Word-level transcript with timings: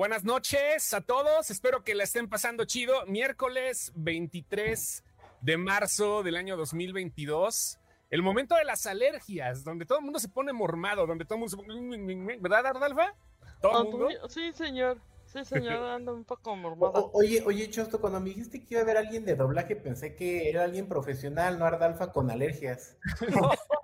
Buenas 0.00 0.24
noches 0.24 0.94
a 0.94 1.02
todos, 1.02 1.50
espero 1.50 1.84
que 1.84 1.94
la 1.94 2.04
estén 2.04 2.26
pasando 2.26 2.64
chido. 2.64 3.04
Miércoles 3.04 3.92
23 3.96 5.04
de 5.42 5.58
marzo 5.58 6.22
del 6.22 6.36
año 6.36 6.56
2022, 6.56 7.78
el 8.08 8.22
momento 8.22 8.54
de 8.54 8.64
las 8.64 8.86
alergias, 8.86 9.62
donde 9.62 9.84
todo 9.84 9.98
el 9.98 10.04
mundo 10.04 10.18
se 10.18 10.30
pone 10.30 10.54
mormado, 10.54 11.06
donde 11.06 11.26
todo 11.26 11.34
el 11.34 11.40
mundo 11.40 11.50
se 11.50 11.56
pone... 11.58 12.38
¿Verdad, 12.38 12.68
Ardalfa? 12.68 13.14
¿Todo 13.60 13.82
el 13.82 13.90
mundo? 13.90 14.08
Sí, 14.30 14.54
señor. 14.54 15.02
Sí, 15.26 15.44
señor, 15.44 15.84
ando 15.90 16.14
un 16.14 16.24
poco 16.24 16.56
mormado. 16.56 17.10
oye, 17.12 17.42
oye, 17.44 17.68
Chosto, 17.68 18.00
cuando 18.00 18.20
me 18.20 18.30
dijiste 18.30 18.64
que 18.64 18.76
iba 18.76 18.80
a 18.80 18.84
haber 18.84 18.96
alguien 18.96 19.26
de 19.26 19.36
doblaje, 19.36 19.76
pensé 19.76 20.16
que 20.16 20.48
era 20.48 20.64
alguien 20.64 20.88
profesional, 20.88 21.58
no 21.58 21.66
Ardalfa 21.66 22.10
con 22.10 22.30
alergias. 22.30 22.96
No. 23.28 23.50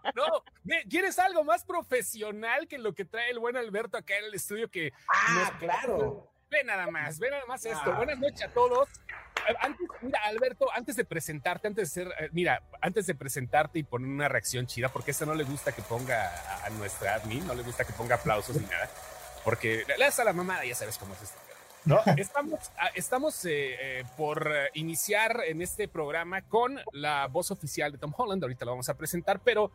¿Quieres 0.89 1.19
algo 1.19 1.45
más 1.45 1.65
profesional 1.65 2.67
que 2.69 2.79
lo 2.79 2.95
que 2.95 3.05
trae 3.05 3.31
el 3.31 3.39
buen 3.39 3.57
Alberto 3.57 3.97
acá 3.97 4.19
en 4.19 4.25
el 4.25 4.35
estudio? 4.35 4.71
Que 4.71 4.93
ah, 5.09 5.53
claro. 5.59 6.31
Ve 6.49 6.63
nada 6.65 6.87
más, 6.91 7.19
ve 7.19 7.31
nada 7.31 7.45
más 7.47 7.65
esto. 7.65 7.93
Ah. 7.93 7.97
Buenas 7.97 8.19
noches 8.19 8.43
a 8.43 8.49
todos. 8.49 8.89
Antes, 9.61 9.87
mira, 10.01 10.21
Alberto, 10.25 10.67
antes 10.73 10.97
de 10.97 11.05
presentarte, 11.05 11.69
antes 11.69 11.93
de 11.93 12.03
ser, 12.03 12.13
eh, 12.19 12.31
mira, 12.33 12.63
antes 12.81 13.07
de 13.07 13.15
presentarte 13.15 13.79
y 13.79 13.83
poner 13.85 14.09
una 14.09 14.29
reacción 14.29 14.67
chida, 14.67 14.89
porque 14.89 15.13
esta 15.13 15.25
no 15.25 15.35
le 15.35 15.45
gusta 15.45 15.73
que 15.73 15.83
ponga 15.83 16.65
a 16.65 16.71
nuestra 16.71 17.15
admin, 17.15 17.47
no 17.47 17.55
le 17.55 17.63
gusta 17.63 17.85
que 17.85 17.93
ponga 17.93 18.17
aplausos 18.17 18.57
ni 18.57 18.67
nada 18.67 18.89
porque 19.47 19.85
le 19.87 20.05
das 20.05 20.19
a 20.19 20.25
la 20.25 20.33
mamada, 20.33 20.65
ya 20.65 20.75
sabes 20.75 20.99
cómo 20.99 21.15
es 21.15 21.23
esto. 21.23 21.39
¿No? 21.85 22.01
Estamos, 22.17 22.73
estamos 22.97 23.45
eh, 23.45 23.77
eh, 24.01 24.05
por 24.17 24.51
iniciar 24.75 25.43
en 25.47 25.63
este 25.63 25.87
programa 25.87 26.43
con 26.43 26.81
la 26.91 27.29
voz 27.29 27.53
oficial 27.53 27.93
de 27.93 27.99
Tom 27.99 28.13
Holland. 28.17 28.43
Ahorita 28.43 28.65
lo 28.65 28.73
vamos 28.73 28.89
a 28.89 28.95
presentar, 28.95 29.39
pero 29.39 29.71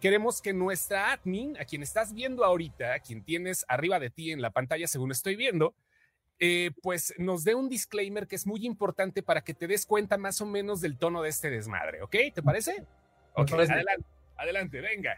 queremos 0.00 0.40
que 0.40 0.52
nuestra 0.52 1.12
admin, 1.12 1.56
a 1.58 1.64
quien 1.64 1.82
estás 1.82 2.12
viendo 2.12 2.44
ahorita, 2.44 2.94
a 2.94 3.00
quien 3.00 3.22
tienes 3.22 3.64
arriba 3.68 3.98
de 3.98 4.10
ti 4.10 4.32
en 4.32 4.42
la 4.42 4.50
pantalla, 4.50 4.86
según 4.86 5.10
estoy 5.10 5.36
viendo, 5.36 5.74
eh, 6.38 6.70
pues 6.82 7.14
nos 7.18 7.42
dé 7.44 7.54
un 7.54 7.68
disclaimer 7.68 8.28
que 8.28 8.36
es 8.36 8.46
muy 8.46 8.64
importante 8.64 9.22
para 9.22 9.40
que 9.40 9.54
te 9.54 9.66
des 9.66 9.86
cuenta 9.86 10.18
más 10.18 10.40
o 10.40 10.46
menos 10.46 10.80
del 10.80 10.96
tono 10.96 11.22
de 11.22 11.30
este 11.30 11.50
desmadre, 11.50 12.02
¿ok? 12.02 12.16
¿Te 12.32 12.42
parece? 12.42 12.84
Ok, 13.34 13.52
adelante, 13.52 14.04
adelante, 14.36 14.80
venga. 14.80 15.16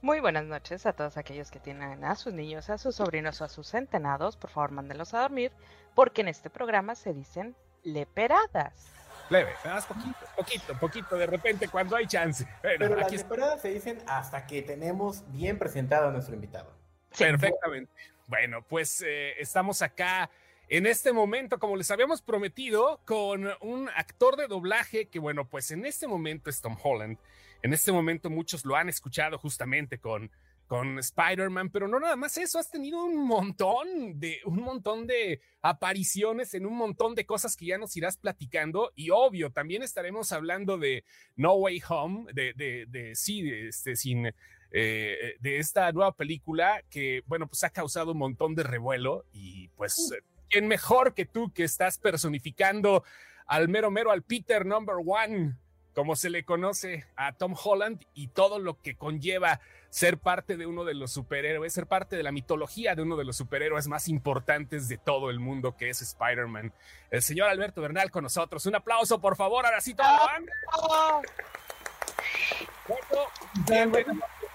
Muy 0.00 0.20
buenas 0.20 0.44
noches 0.44 0.86
a 0.86 0.92
todos 0.92 1.16
aquellos 1.16 1.50
que 1.50 1.58
tienen 1.58 2.04
a 2.04 2.14
sus 2.14 2.32
niños, 2.32 2.70
a 2.70 2.78
sus 2.78 2.96
sobrinos 2.96 3.40
o 3.40 3.44
a 3.44 3.48
sus 3.48 3.66
centenados. 3.68 4.36
Por 4.36 4.50
favor, 4.50 4.70
mándenlos 4.70 5.12
a 5.12 5.22
dormir, 5.22 5.50
porque 5.94 6.20
en 6.20 6.28
este 6.28 6.50
programa 6.50 6.94
se 6.94 7.12
dicen 7.12 7.56
leperadas. 7.82 8.97
Leve, 9.30 9.52
más 9.64 9.86
poquito, 9.86 10.16
poquito, 10.36 10.78
poquito, 10.78 11.16
de 11.16 11.26
repente 11.26 11.68
cuando 11.68 11.96
hay 11.96 12.06
chance. 12.06 12.46
Pero 12.62 12.96
las 12.96 13.12
leperadas 13.12 13.60
se 13.60 13.68
dicen 13.68 13.98
hasta 14.06 14.46
que 14.46 14.62
tenemos 14.62 15.30
bien 15.32 15.58
presentado 15.58 16.08
a 16.08 16.12
nuestro 16.12 16.34
invitado. 16.34 16.72
Perfectamente. 17.16 17.92
Bueno, 18.26 18.62
pues 18.62 19.02
eh, 19.06 19.34
estamos 19.40 19.82
acá 19.82 20.30
en 20.68 20.86
este 20.86 21.12
momento, 21.12 21.58
como 21.58 21.76
les 21.76 21.90
habíamos 21.90 22.20
prometido, 22.20 23.00
con 23.06 23.48
un 23.62 23.88
actor 23.96 24.36
de 24.36 24.48
doblaje 24.48 25.08
que, 25.08 25.18
bueno, 25.18 25.48
pues 25.48 25.70
en 25.70 25.86
este 25.86 26.06
momento 26.06 26.50
es 26.50 26.60
Tom 26.60 26.76
Holland. 26.82 27.16
En 27.62 27.72
este 27.72 27.90
momento 27.90 28.28
muchos 28.28 28.64
lo 28.64 28.76
han 28.76 28.88
escuchado 28.88 29.38
justamente 29.38 29.98
con, 29.98 30.30
con 30.68 30.98
Spider-Man, 30.98 31.70
pero 31.70 31.88
no 31.88 31.98
nada 31.98 32.14
más 32.14 32.36
eso, 32.36 32.58
has 32.58 32.70
tenido 32.70 33.02
un 33.02 33.26
montón 33.26 34.20
de, 34.20 34.38
un 34.44 34.60
montón 34.60 35.06
de 35.06 35.40
apariciones 35.62 36.52
en 36.52 36.66
un 36.66 36.76
montón 36.76 37.14
de 37.14 37.24
cosas 37.24 37.56
que 37.56 37.66
ya 37.66 37.78
nos 37.78 37.96
irás 37.96 38.18
platicando 38.18 38.92
y 38.94 39.08
obvio, 39.10 39.50
también 39.50 39.82
estaremos 39.82 40.30
hablando 40.30 40.76
de 40.76 41.04
No 41.36 41.54
Way 41.54 41.82
Home, 41.88 42.32
de, 42.34 42.52
de, 42.52 42.84
de 42.86 43.16
sí, 43.16 43.42
de, 43.42 43.68
este, 43.68 43.96
sin, 43.96 44.26
eh, 44.70 45.36
de 45.40 45.58
esta 45.58 45.90
nueva 45.90 46.14
película 46.14 46.84
que, 46.90 47.22
bueno, 47.26 47.48
pues 47.48 47.64
ha 47.64 47.70
causado 47.70 48.12
un 48.12 48.18
montón 48.18 48.54
de 48.54 48.62
revuelo 48.62 49.24
y 49.32 49.68
pues, 49.68 50.12
¿quién 50.50 50.68
mejor 50.68 51.14
que 51.14 51.24
tú 51.24 51.50
que 51.50 51.64
estás 51.64 51.96
personificando 51.96 53.04
al 53.46 53.68
mero 53.68 53.90
mero, 53.90 54.10
al 54.10 54.22
Peter 54.22 54.66
Number 54.66 54.96
One? 55.02 55.56
Como 55.98 56.14
se 56.14 56.30
le 56.30 56.44
conoce 56.44 57.06
a 57.16 57.32
Tom 57.32 57.56
Holland 57.60 58.00
y 58.14 58.28
todo 58.28 58.60
lo 58.60 58.80
que 58.80 58.94
conlleva 58.94 59.58
ser 59.90 60.16
parte 60.16 60.56
de 60.56 60.64
uno 60.64 60.84
de 60.84 60.94
los 60.94 61.10
superhéroes, 61.10 61.72
ser 61.72 61.88
parte 61.88 62.16
de 62.16 62.22
la 62.22 62.30
mitología 62.30 62.94
de 62.94 63.02
uno 63.02 63.16
de 63.16 63.24
los 63.24 63.36
superhéroes 63.36 63.88
más 63.88 64.06
importantes 64.06 64.86
de 64.86 64.96
todo 64.96 65.28
el 65.28 65.40
mundo 65.40 65.74
que 65.76 65.90
es 65.90 66.00
Spider-Man. 66.00 66.72
El 67.10 67.20
señor 67.20 67.48
Alberto 67.48 67.80
Bernal 67.80 68.12
con 68.12 68.22
nosotros. 68.22 68.64
Un 68.66 68.76
aplauso, 68.76 69.20
por 69.20 69.34
favor, 69.34 69.66
ahora 69.66 69.80
sí 69.80 69.92
todo. 69.92 70.06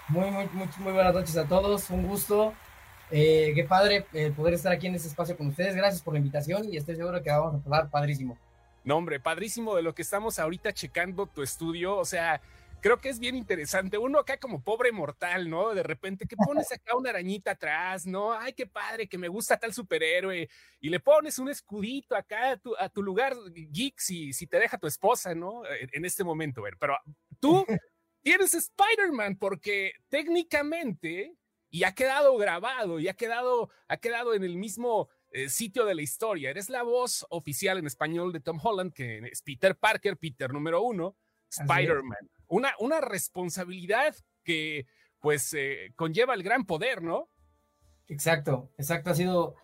Muy, 0.08 0.30
muy, 0.30 0.48
muy, 0.50 0.68
muy 0.78 0.92
buenas 0.94 1.12
noches 1.12 1.36
a 1.36 1.46
todos. 1.46 1.90
Un 1.90 2.06
gusto. 2.06 2.54
Eh, 3.10 3.52
qué 3.54 3.64
padre 3.64 4.06
eh, 4.14 4.32
poder 4.34 4.54
estar 4.54 4.72
aquí 4.72 4.86
en 4.86 4.94
este 4.94 5.08
espacio 5.08 5.36
con 5.36 5.48
ustedes. 5.48 5.76
Gracias 5.76 6.00
por 6.00 6.14
la 6.14 6.20
invitación 6.20 6.72
y 6.72 6.78
estoy 6.78 6.96
seguro 6.96 7.22
que 7.22 7.28
vamos 7.28 7.56
a 7.56 7.64
hablar 7.66 7.90
padrísimo. 7.90 8.38
No, 8.84 8.98
hombre, 8.98 9.18
padrísimo 9.18 9.74
de 9.74 9.82
lo 9.82 9.94
que 9.94 10.02
estamos 10.02 10.38
ahorita 10.38 10.72
checando 10.74 11.26
tu 11.26 11.42
estudio. 11.42 11.96
O 11.96 12.04
sea, 12.04 12.42
creo 12.84 13.00
que 13.00 13.08
es 13.08 13.18
bien 13.18 13.34
interesante. 13.34 13.96
Uno 13.96 14.18
acá 14.18 14.36
como 14.36 14.62
pobre 14.62 14.92
mortal, 14.92 15.48
¿no? 15.48 15.74
De 15.74 15.82
repente 15.82 16.26
que 16.26 16.36
pones 16.36 16.70
acá 16.70 16.94
una 16.94 17.08
arañita 17.08 17.52
atrás, 17.52 18.04
¿no? 18.04 18.34
Ay, 18.34 18.52
qué 18.52 18.66
padre, 18.66 19.08
que 19.08 19.16
me 19.16 19.28
gusta 19.28 19.56
tal 19.56 19.72
superhéroe. 19.72 20.50
Y 20.80 20.90
le 20.90 21.00
pones 21.00 21.38
un 21.38 21.48
escudito 21.48 22.14
acá 22.14 22.50
a 22.50 22.56
tu, 22.58 22.76
a 22.76 22.90
tu 22.90 23.02
lugar 23.02 23.34
geek 23.54 23.98
si, 23.98 24.34
si 24.34 24.46
te 24.46 24.58
deja 24.58 24.76
tu 24.76 24.86
esposa, 24.86 25.34
¿no? 25.34 25.62
En 25.92 26.04
este 26.04 26.22
momento, 26.22 26.60
ver. 26.60 26.76
Pero 26.78 26.98
tú 27.40 27.64
tienes 28.22 28.52
Spider-Man 28.52 29.38
porque 29.38 29.92
técnicamente, 30.10 31.34
y 31.70 31.84
ha 31.84 31.94
quedado 31.94 32.36
grabado, 32.36 33.00
y 33.00 33.08
ha 33.08 33.14
quedado, 33.14 33.70
ha 33.88 33.96
quedado 33.96 34.34
en 34.34 34.44
el 34.44 34.56
mismo 34.56 35.08
eh, 35.34 35.48
sitio 35.48 35.84
de 35.84 35.96
la 35.96 36.02
historia. 36.02 36.50
Eres 36.50 36.70
la 36.70 36.84
voz 36.84 37.26
oficial 37.28 37.76
en 37.76 37.88
español 37.88 38.32
de 38.32 38.38
Tom 38.38 38.60
Holland, 38.62 38.92
que 38.92 39.18
es 39.18 39.42
Peter 39.42 39.76
Parker, 39.76 40.16
Peter 40.16 40.52
número 40.52 40.80
uno, 40.80 41.16
Spider-Man. 41.50 42.30
Una, 42.46 42.72
una 42.78 43.00
responsabilidad 43.00 44.14
que 44.44 44.86
pues 45.18 45.52
eh, 45.54 45.92
conlleva 45.96 46.34
el 46.34 46.44
gran 46.44 46.64
poder, 46.66 47.02
¿no? 47.02 47.28
Exacto, 48.06 48.70
exacto. 48.78 49.10
Ha 49.10 49.16
sido 49.16 49.56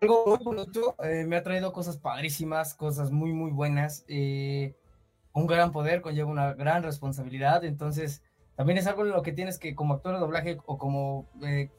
algo 0.00 0.26
muy 0.26 0.44
bonito. 0.44 0.96
Eh, 1.04 1.24
me 1.24 1.36
ha 1.36 1.44
traído 1.44 1.72
cosas 1.72 1.98
padrísimas, 1.98 2.74
cosas 2.74 3.12
muy, 3.12 3.32
muy 3.32 3.52
buenas. 3.52 4.04
un 4.08 5.46
gran 5.46 5.70
poder 5.70 6.00
conlleva 6.00 6.28
una 6.28 6.52
gran 6.54 6.82
responsabilidad. 6.82 7.64
Entonces, 7.64 8.24
también 8.56 8.76
es 8.76 8.88
algo 8.88 9.02
en 9.04 9.12
lo 9.12 9.22
que 9.22 9.30
tienes 9.30 9.60
que, 9.60 9.76
como 9.76 9.94
actor 9.94 10.14
de 10.14 10.18
doblaje 10.18 10.58
o 10.66 10.78
como 10.78 11.28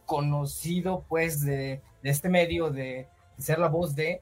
conocido, 0.06 1.06
pues, 1.10 1.44
de, 1.44 1.82
de 2.04 2.10
este 2.10 2.30
medio, 2.30 2.70
de, 2.70 3.10
ser 3.38 3.60
la 3.60 3.68
voz 3.68 3.96
de, 3.96 4.22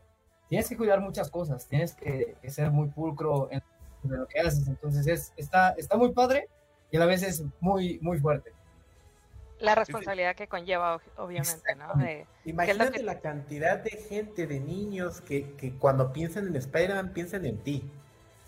tienes 0.49 0.69
que 0.69 0.77
cuidar 0.77 1.01
muchas 1.01 1.29
cosas, 1.29 1.67
tienes 1.67 1.93
que, 1.93 2.35
ser 2.47 2.71
muy 2.71 2.89
pulcro 2.89 3.49
en, 3.51 3.61
lo 4.03 4.27
que 4.27 4.39
haces, 4.39 4.67
entonces 4.67 5.07
es, 5.07 5.33
está, 5.35 5.71
está 5.77 5.97
muy 5.97 6.11
padre 6.11 6.47
y 6.91 6.97
a 6.97 6.99
la 6.99 7.07
vez 7.07 7.23
es 7.23 7.43
muy, 7.59 7.97
muy 8.01 8.19
fuerte. 8.19 8.51
La 9.59 9.73
responsabilidad 9.73 10.35
que 10.35 10.47
conlleva, 10.47 11.01
obviamente, 11.17 11.75
¿no? 11.75 11.93
Imagínate 12.43 13.01
la 13.01 13.19
cantidad 13.19 13.79
de 13.79 13.91
gente, 13.91 14.47
de 14.47 14.59
niños 14.59 15.21
que, 15.21 15.53
que 15.53 15.73
cuando 15.73 16.11
piensan 16.11 16.47
en 16.47 16.55
Spider-Man 16.55 17.13
piensan 17.13 17.45
en 17.45 17.57
ti. 17.59 17.89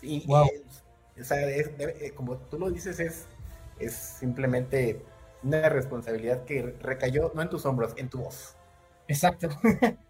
Y, 0.02 0.30
o 0.30 1.24
sea, 1.24 1.48
eh, 1.48 2.12
como 2.14 2.36
tú 2.36 2.58
lo 2.58 2.70
dices, 2.70 3.00
es, 3.00 3.26
es 3.78 3.94
simplemente 3.94 5.02
una 5.42 5.68
responsabilidad 5.68 6.44
que 6.44 6.76
recayó 6.80 7.32
no 7.34 7.42
en 7.42 7.48
tus 7.48 7.64
hombros, 7.64 7.94
en 7.96 8.08
tu 8.08 8.18
voz. 8.18 8.54
Exacto. 9.08 9.48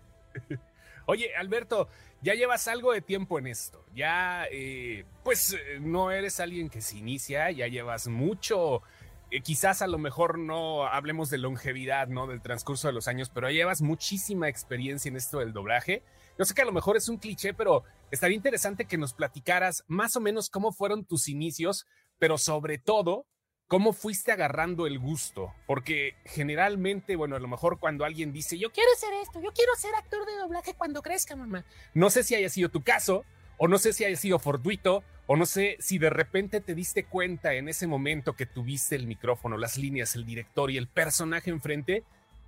Oye, 1.06 1.34
Alberto, 1.37 1.89
ya 2.21 2.34
llevas 2.34 2.69
algo 2.69 2.93
de 2.93 3.00
tiempo 3.00 3.39
en 3.39 3.47
esto. 3.47 3.84
Ya, 3.94 4.47
eh, 4.50 5.06
pues, 5.25 5.55
eh, 5.55 5.78
no 5.81 6.11
eres 6.11 6.39
alguien 6.39 6.69
que 6.69 6.83
se 6.83 6.99
inicia, 6.99 7.50
ya 7.50 7.66
llevas 7.66 8.09
mucho. 8.09 8.83
Eh, 9.30 9.41
quizás 9.41 9.83
a 9.83 9.86
lo 9.86 9.98
mejor 9.98 10.39
no 10.39 10.86
hablemos 10.86 11.30
de 11.30 11.39
longevidad, 11.39 12.09
¿no? 12.09 12.27
Del 12.27 12.42
transcurso 12.42 12.89
de 12.89 12.95
los 12.95 13.09
años, 13.09 13.30
pero 13.30 13.51
llevas 13.51 13.83
muchísima 13.83 14.48
experiencia 14.48 15.09
en 15.09 15.16
esto 15.16 15.39
del 15.39 15.53
doblaje. 15.53 16.03
Yo 16.39 16.45
sé 16.45 16.54
que 16.54 16.63
a 16.63 16.66
lo 16.66 16.72
mejor 16.72 16.97
es 16.97 17.09
un 17.09 17.19
cliché, 17.19 17.54
pero 17.54 17.84
estaría 18.10 18.36
interesante 18.36 18.84
que 18.84 18.97
nos 18.97 19.15
platicaras 19.15 19.84
más 19.86 20.15
o 20.16 20.21
menos 20.21 20.51
cómo 20.51 20.72
fueron 20.72 21.04
tus 21.04 21.28
inicios, 21.28 21.86
pero 22.19 22.39
sobre 22.39 22.78
todo, 22.78 23.27
¿Cómo 23.68 23.92
fuiste 23.92 24.32
agarrando 24.32 24.86
el 24.86 24.98
gusto? 24.98 25.53
Porque 25.66 26.15
generalmente, 26.24 27.16
bueno, 27.16 27.36
a 27.36 27.38
lo 27.38 27.48
mejor 27.48 27.78
cuando 27.78 28.06
alguien 28.06 28.32
dice, 28.32 28.59
yo 28.59 28.72
quiero 28.72 28.88
hacer 28.94 29.12
esto, 29.22 29.42
yo 29.42 29.53
quiero 29.53 29.74
ser 29.76 29.94
actor 29.94 30.24
de 30.24 30.38
doblaje 30.38 30.72
cuando 30.72 31.03
crezca, 31.03 31.36
mamá. 31.36 31.66
No 31.92 32.09
sé 32.09 32.22
si 32.22 32.34
haya 32.34 32.48
sido 32.48 32.70
tu 32.70 32.82
caso, 32.82 33.26
o 33.59 33.68
no 33.68 33.76
sé 33.76 33.92
si 33.92 34.06
haya 34.06 34.16
sido 34.16 34.38
fortuito, 34.38 35.04
o 35.26 35.36
no 35.36 35.44
sé 35.44 35.76
si 35.80 35.98
de 35.98 36.09
repente 36.09 36.62
te 36.62 36.74
diste 36.74 37.04
cuenta 37.04 37.53
en 37.53 37.68
ese 37.68 37.86
momento 37.86 38.34
que 38.34 38.47
tuviste 38.47 38.97
el 38.97 39.06
micrófono, 39.06 39.59
las 39.59 39.76
líneas, 39.76 40.16
el 40.16 40.24
director 40.24 40.70
y 40.70 40.78
el 40.78 40.88
personaje 40.88 41.50
enfrente, 41.50 42.04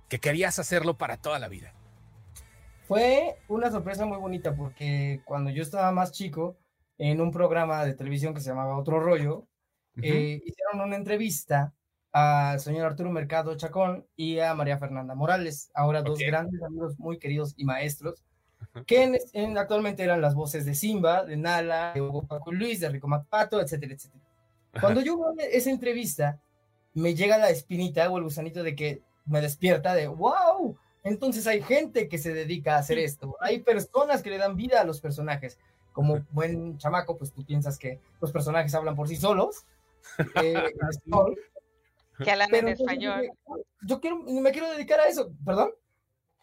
que 0.09 0.17
querías 0.17 0.57
hacerlo 0.57 0.97
para 0.97 1.17
toda 1.17 1.37
la 1.37 1.49
vida. 1.49 1.71
Fue 2.87 3.37
una 3.47 3.69
sorpresa 3.69 4.07
muy 4.07 4.17
bonita 4.17 4.55
porque 4.55 5.21
cuando 5.23 5.51
yo 5.51 5.61
estaba 5.61 5.91
más 5.91 6.13
chico, 6.13 6.57
en 6.97 7.21
un 7.21 7.31
programa 7.31 7.85
de 7.85 7.93
televisión 7.93 8.33
que 8.33 8.41
se 8.41 8.49
llamaba 8.49 8.77
Otro 8.77 8.99
Rollo, 8.99 9.47
eh, 10.01 10.41
hicieron 10.45 10.81
una 10.81 10.95
entrevista 10.95 11.73
al 12.11 12.59
señor 12.59 12.87
Arturo 12.87 13.09
Mercado 13.09 13.55
Chacón 13.55 14.05
y 14.15 14.39
a 14.39 14.53
María 14.53 14.77
Fernanda 14.77 15.15
Morales, 15.15 15.71
ahora 15.73 16.01
dos 16.01 16.19
grandes 16.19 16.61
amigos 16.61 16.99
muy 16.99 17.17
queridos 17.17 17.53
y 17.57 17.65
maestros, 17.65 18.21
que 18.85 19.19
en, 19.33 19.57
actualmente 19.57 20.03
eran 20.03 20.21
las 20.21 20.35
voces 20.35 20.65
de 20.65 20.75
Simba, 20.75 21.25
de 21.25 21.37
Nala, 21.37 21.93
de 21.93 22.01
Hugo 22.01 22.27
Paco 22.27 22.51
Luis, 22.51 22.79
de 22.79 22.89
Rico 22.89 23.07
Macpato, 23.07 23.61
etcétera, 23.61 23.93
etcétera. 23.93 24.23
Cuando 24.79 25.01
yo 25.01 25.17
veo 25.17 25.47
esa 25.51 25.69
entrevista, 25.69 26.39
me 26.93 27.15
llega 27.15 27.37
la 27.37 27.49
espinita 27.49 28.09
o 28.09 28.17
el 28.17 28.23
gusanito 28.23 28.63
de 28.63 28.75
que 28.75 29.01
me 29.25 29.41
despierta 29.41 29.93
de, 29.93 30.07
wow, 30.07 30.77
entonces 31.03 31.47
hay 31.47 31.61
gente 31.61 32.07
que 32.07 32.17
se 32.17 32.33
dedica 32.33 32.75
a 32.75 32.79
hacer 32.79 32.99
esto, 32.99 33.35
hay 33.39 33.59
personas 33.59 34.21
que 34.21 34.29
le 34.29 34.37
dan 34.37 34.55
vida 34.55 34.81
a 34.81 34.85
los 34.85 35.01
personajes. 35.01 35.57
Como 35.93 36.25
buen 36.31 36.77
chamaco, 36.77 37.17
pues 37.17 37.33
tú 37.33 37.45
piensas 37.45 37.77
que 37.77 37.99
los 38.21 38.31
personajes 38.31 38.73
hablan 38.75 38.95
por 38.95 39.09
sí 39.09 39.17
solos. 39.17 39.65
Eh, 40.41 40.73
que 42.23 42.31
hablan 42.31 42.53
en 42.53 42.67
español. 42.69 43.31
yo 43.81 43.99
quiero, 43.99 44.17
me 44.17 44.51
quiero 44.51 44.69
dedicar 44.71 44.99
a 44.99 45.07
eso, 45.07 45.31
perdón. 45.45 45.71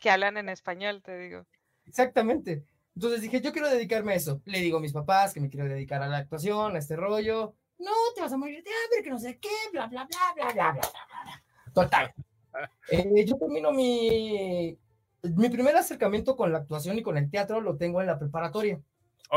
Que 0.01 0.11
hablan 0.11 0.37
en 0.37 0.49
español, 0.49 1.03
te 1.03 1.19
digo. 1.19 1.47
Exactamente. 1.87 2.65
Entonces 2.95 3.21
dije, 3.21 3.41
yo 3.41 3.53
quiero 3.53 3.69
dedicarme 3.69 4.13
a 4.13 4.17
eso. 4.17 4.43
Le 4.45 4.61
digo 4.61 4.79
a 4.79 4.81
mis 4.81 4.93
papás 4.93 5.33
que 5.33 5.41
me 5.41 5.49
quiero 5.49 5.69
dedicar 5.69 6.03
a 6.03 6.09
la 6.09 6.19
actuación, 6.19 6.75
a 6.75 6.79
este 6.79 6.97
rollo. 6.97 7.55
No, 7.79 7.93
te 8.15 8.21
vas 8.21 8.33
a 8.33 8.37
morir 8.37 8.63
de 8.63 8.71
hambre, 8.71 9.03
que 9.05 9.11
no 9.11 9.19
sé 9.19 9.39
qué, 9.39 9.49
bla, 9.73 9.87
bla, 9.87 10.05
bla, 10.05 10.19
bla, 10.35 10.53
bla, 10.53 10.73
bla, 10.73 10.91
bla. 11.25 11.43
Total. 11.73 12.13
Eh, 12.91 13.25
yo 13.25 13.37
termino 13.37 13.71
mi, 13.71 14.77
mi 15.23 15.49
primer 15.49 15.77
acercamiento 15.77 16.35
con 16.35 16.51
la 16.51 16.59
actuación 16.59 16.99
y 16.99 17.03
con 17.03 17.17
el 17.17 17.31
teatro 17.31 17.61
lo 17.61 17.77
tengo 17.77 18.01
en 18.01 18.09
la 18.09 18.19
preparatoria. 18.19 18.81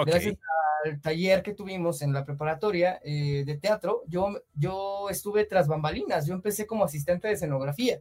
Gracias 0.05 0.35
al 0.83 1.01
taller 1.01 1.43
que 1.43 1.53
tuvimos 1.53 2.01
en 2.01 2.13
la 2.13 2.25
preparatoria 2.25 2.99
eh, 3.03 3.43
de 3.45 3.57
teatro, 3.57 4.03
yo, 4.07 4.29
yo 4.55 5.09
estuve 5.09 5.45
tras 5.45 5.67
bambalinas. 5.67 6.25
Yo 6.25 6.33
empecé 6.33 6.65
como 6.65 6.83
asistente 6.83 7.27
de 7.27 7.35
escenografía. 7.35 7.99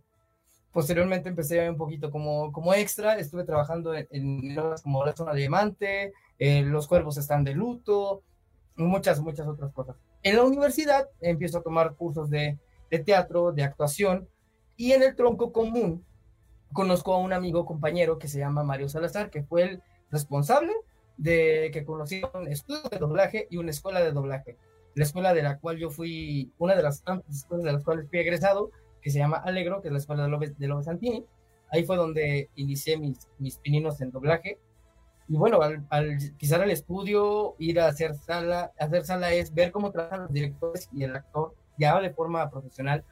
Posteriormente 0.73 1.29
empecé 1.29 1.69
un 1.69 1.77
poquito 1.77 2.11
como, 2.11 2.53
como 2.53 2.73
extra, 2.75 3.19
estuve 3.19 3.45
trabajando 3.45 3.95
en, 3.95 4.07
en 4.11 4.57
como 4.83 5.05
La 5.05 5.17
Zona 5.17 5.35
Diamante, 5.35 6.13
eh, 6.39 6.63
Los 6.63 6.87
Cuervos 6.87 7.17
Están 7.17 7.43
de 7.43 7.55
Luto, 7.55 8.23
muchas, 8.77 9.21
muchas 9.21 9.49
otras 9.49 9.73
cosas. 9.73 9.97
En 10.23 10.37
la 10.37 10.45
universidad 10.45 11.09
empiezo 11.21 11.59
a 11.59 11.63
tomar 11.63 11.95
cursos 11.97 12.31
de, 12.31 12.57
de 12.89 12.99
teatro, 13.01 13.53
de 13.53 13.65
actuación, 13.65 14.29
y 14.77 14.93
en 14.93 15.03
el 15.03 15.17
tronco 15.17 15.53
común 15.53 16.05
conozco 16.73 17.15
a 17.15 17.19
un 17.19 17.33
amigo, 17.33 17.67
compañero 17.67 18.19
que 18.19 18.29
se 18.29 18.39
llama 18.39 18.63
Mario 18.63 18.89
Salazar, 18.89 19.29
que 19.29 19.43
fue 19.43 19.63
el 19.63 19.83
responsable 20.11 20.73
de 21.21 21.71
que 21.73 21.85
conocieron 21.85 22.49
estudios 22.49 22.89
de 22.91 22.99
doblaje 22.99 23.47
y 23.51 23.59
una 23.59 23.71
escuela 23.71 24.01
de 24.01 24.13
doblaje. 24.13 24.57
La 24.95 25.05
escuela 25.05 25.35
de 25.35 25.43
la 25.43 25.59
cual 25.59 25.77
yo 25.77 25.91
fui, 25.91 26.51
una 26.59 26.75
de 26.75 26.83
las 26.83 27.05
escuelas 27.31 27.65
de 27.65 27.73
las 27.73 27.85
cuales 27.85 28.09
fui 28.09 28.19
egresado, 28.19 28.71
que 29.03 29.11
se 29.11 29.19
llama 29.19 29.37
Alegro, 29.37 29.83
que 29.83 29.89
es 29.89 29.93
la 29.93 29.99
escuela 29.99 30.25
de 30.25 30.31
Lobe, 30.31 30.55
de 30.57 30.83
Santini. 30.83 31.25
Ahí 31.71 31.85
fue 31.85 31.97
donde 31.97 32.49
inicié 32.57 32.97
mis, 32.97 33.29
mis 33.39 33.59
pininos 33.59 34.01
en 34.01 34.11
doblaje. 34.11 34.59
Y 35.29 35.37
bueno, 35.37 35.61
al, 35.61 35.87
al 35.91 36.19
pisar 36.39 36.63
el 36.63 36.71
estudio, 36.71 37.55
ir 37.59 37.81
a 37.81 37.87
hacer 37.87 38.15
sala, 38.15 38.73
hacer 38.79 39.05
sala 39.05 39.33
es 39.33 39.55
ver 39.55 39.71
cómo 39.71 39.93
trabajan 39.93 40.23
los 40.23 40.33
directores 40.33 40.89
y 40.93 41.05
el 41.05 41.15
actor 41.15 41.55
ya 41.79 42.01
de 42.01 42.11
forma 42.11 42.51
profesional. 42.51 43.05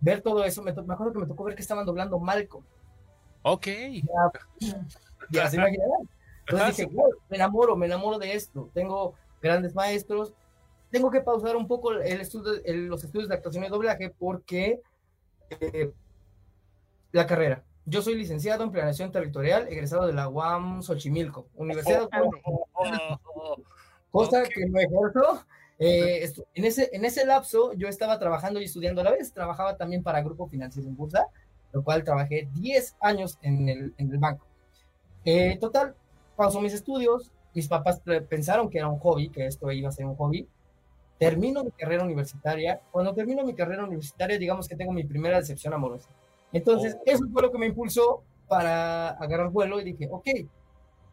Ver 0.00 0.22
todo 0.22 0.44
eso, 0.44 0.62
me, 0.62 0.72
me 0.72 0.94
acuerdo 0.94 1.12
que 1.12 1.18
me 1.20 1.26
tocó 1.26 1.44
ver 1.44 1.54
que 1.54 1.62
estaban 1.62 1.86
doblando 1.86 2.18
Malcolm. 2.18 2.64
Ok. 3.42 3.66
Ya, 3.66 4.72
ya 5.30 5.50
se 5.50 5.56
imaginarán. 5.56 6.08
Entonces 6.48 6.88
dije, 6.88 6.90
me 7.28 7.36
enamoro, 7.36 7.76
me 7.76 7.86
enamoro 7.86 8.18
de 8.18 8.32
esto. 8.34 8.70
Tengo 8.72 9.14
grandes 9.42 9.74
maestros. 9.74 10.32
Tengo 10.90 11.10
que 11.10 11.20
pausar 11.20 11.56
un 11.56 11.66
poco 11.66 11.92
el 11.92 12.20
estudio, 12.20 12.52
los 12.64 13.04
estudios 13.04 13.28
de 13.28 13.34
actuación 13.34 13.64
y 13.64 13.68
doblaje 13.68 14.10
porque 14.18 14.80
eh, 15.50 15.92
la 17.12 17.26
carrera. 17.26 17.64
Yo 17.84 18.02
soy 18.02 18.16
licenciado 18.16 18.64
en 18.64 18.70
planeación 18.70 19.10
territorial, 19.10 19.66
egresado 19.68 20.06
de 20.06 20.12
la 20.12 20.28
UAM 20.28 20.82
Xochimilco, 20.82 21.48
Universidad 21.54 22.08
Cosa 24.10 24.42
que 24.44 24.66
no 24.66 24.78
ejerzo. 24.78 25.44
Eh, 25.78 26.30
en, 26.54 26.64
ese, 26.64 26.90
en 26.92 27.04
ese 27.04 27.24
lapso 27.24 27.72
yo 27.74 27.88
estaba 27.88 28.18
trabajando 28.18 28.60
y 28.60 28.64
estudiando 28.64 29.00
a 29.02 29.04
la 29.04 29.12
vez. 29.12 29.32
Trabajaba 29.32 29.76
también 29.76 30.02
para 30.02 30.22
Grupo 30.22 30.48
Financiero 30.48 30.88
en 30.88 30.96
Bursa, 30.96 31.26
lo 31.72 31.82
cual 31.82 32.04
trabajé 32.04 32.48
10 32.54 32.96
años 33.00 33.38
en 33.42 33.68
el, 33.68 33.94
en 33.96 34.10
el 34.10 34.18
banco. 34.18 34.46
Eh, 35.24 35.58
total, 35.60 35.94
pausó 36.38 36.62
mis 36.62 36.72
estudios. 36.72 37.30
Mis 37.52 37.68
papás 37.68 38.00
pensaron 38.30 38.70
que 38.70 38.78
era 38.78 38.88
un 38.88 38.98
hobby, 38.98 39.28
que 39.28 39.46
esto 39.46 39.70
iba 39.72 39.90
a 39.90 39.92
ser 39.92 40.06
un 40.06 40.16
hobby 40.16 40.48
termino 41.18 41.64
mi 41.64 41.72
carrera 41.72 42.04
universitaria. 42.04 42.80
Cuando 42.90 43.12
termino 43.12 43.44
mi 43.44 43.54
carrera 43.54 43.84
universitaria, 43.84 44.38
digamos 44.38 44.68
que 44.68 44.76
tengo 44.76 44.92
mi 44.92 45.04
primera 45.04 45.38
decepción 45.38 45.74
amorosa. 45.74 46.08
Entonces, 46.52 46.96
oh. 46.98 47.02
eso 47.04 47.24
fue 47.32 47.42
lo 47.42 47.50
que 47.52 47.58
me 47.58 47.66
impulsó 47.66 48.22
para 48.46 49.10
agarrar 49.10 49.50
vuelo 49.50 49.80
y 49.80 49.84
dije, 49.84 50.08
ok, 50.10 50.28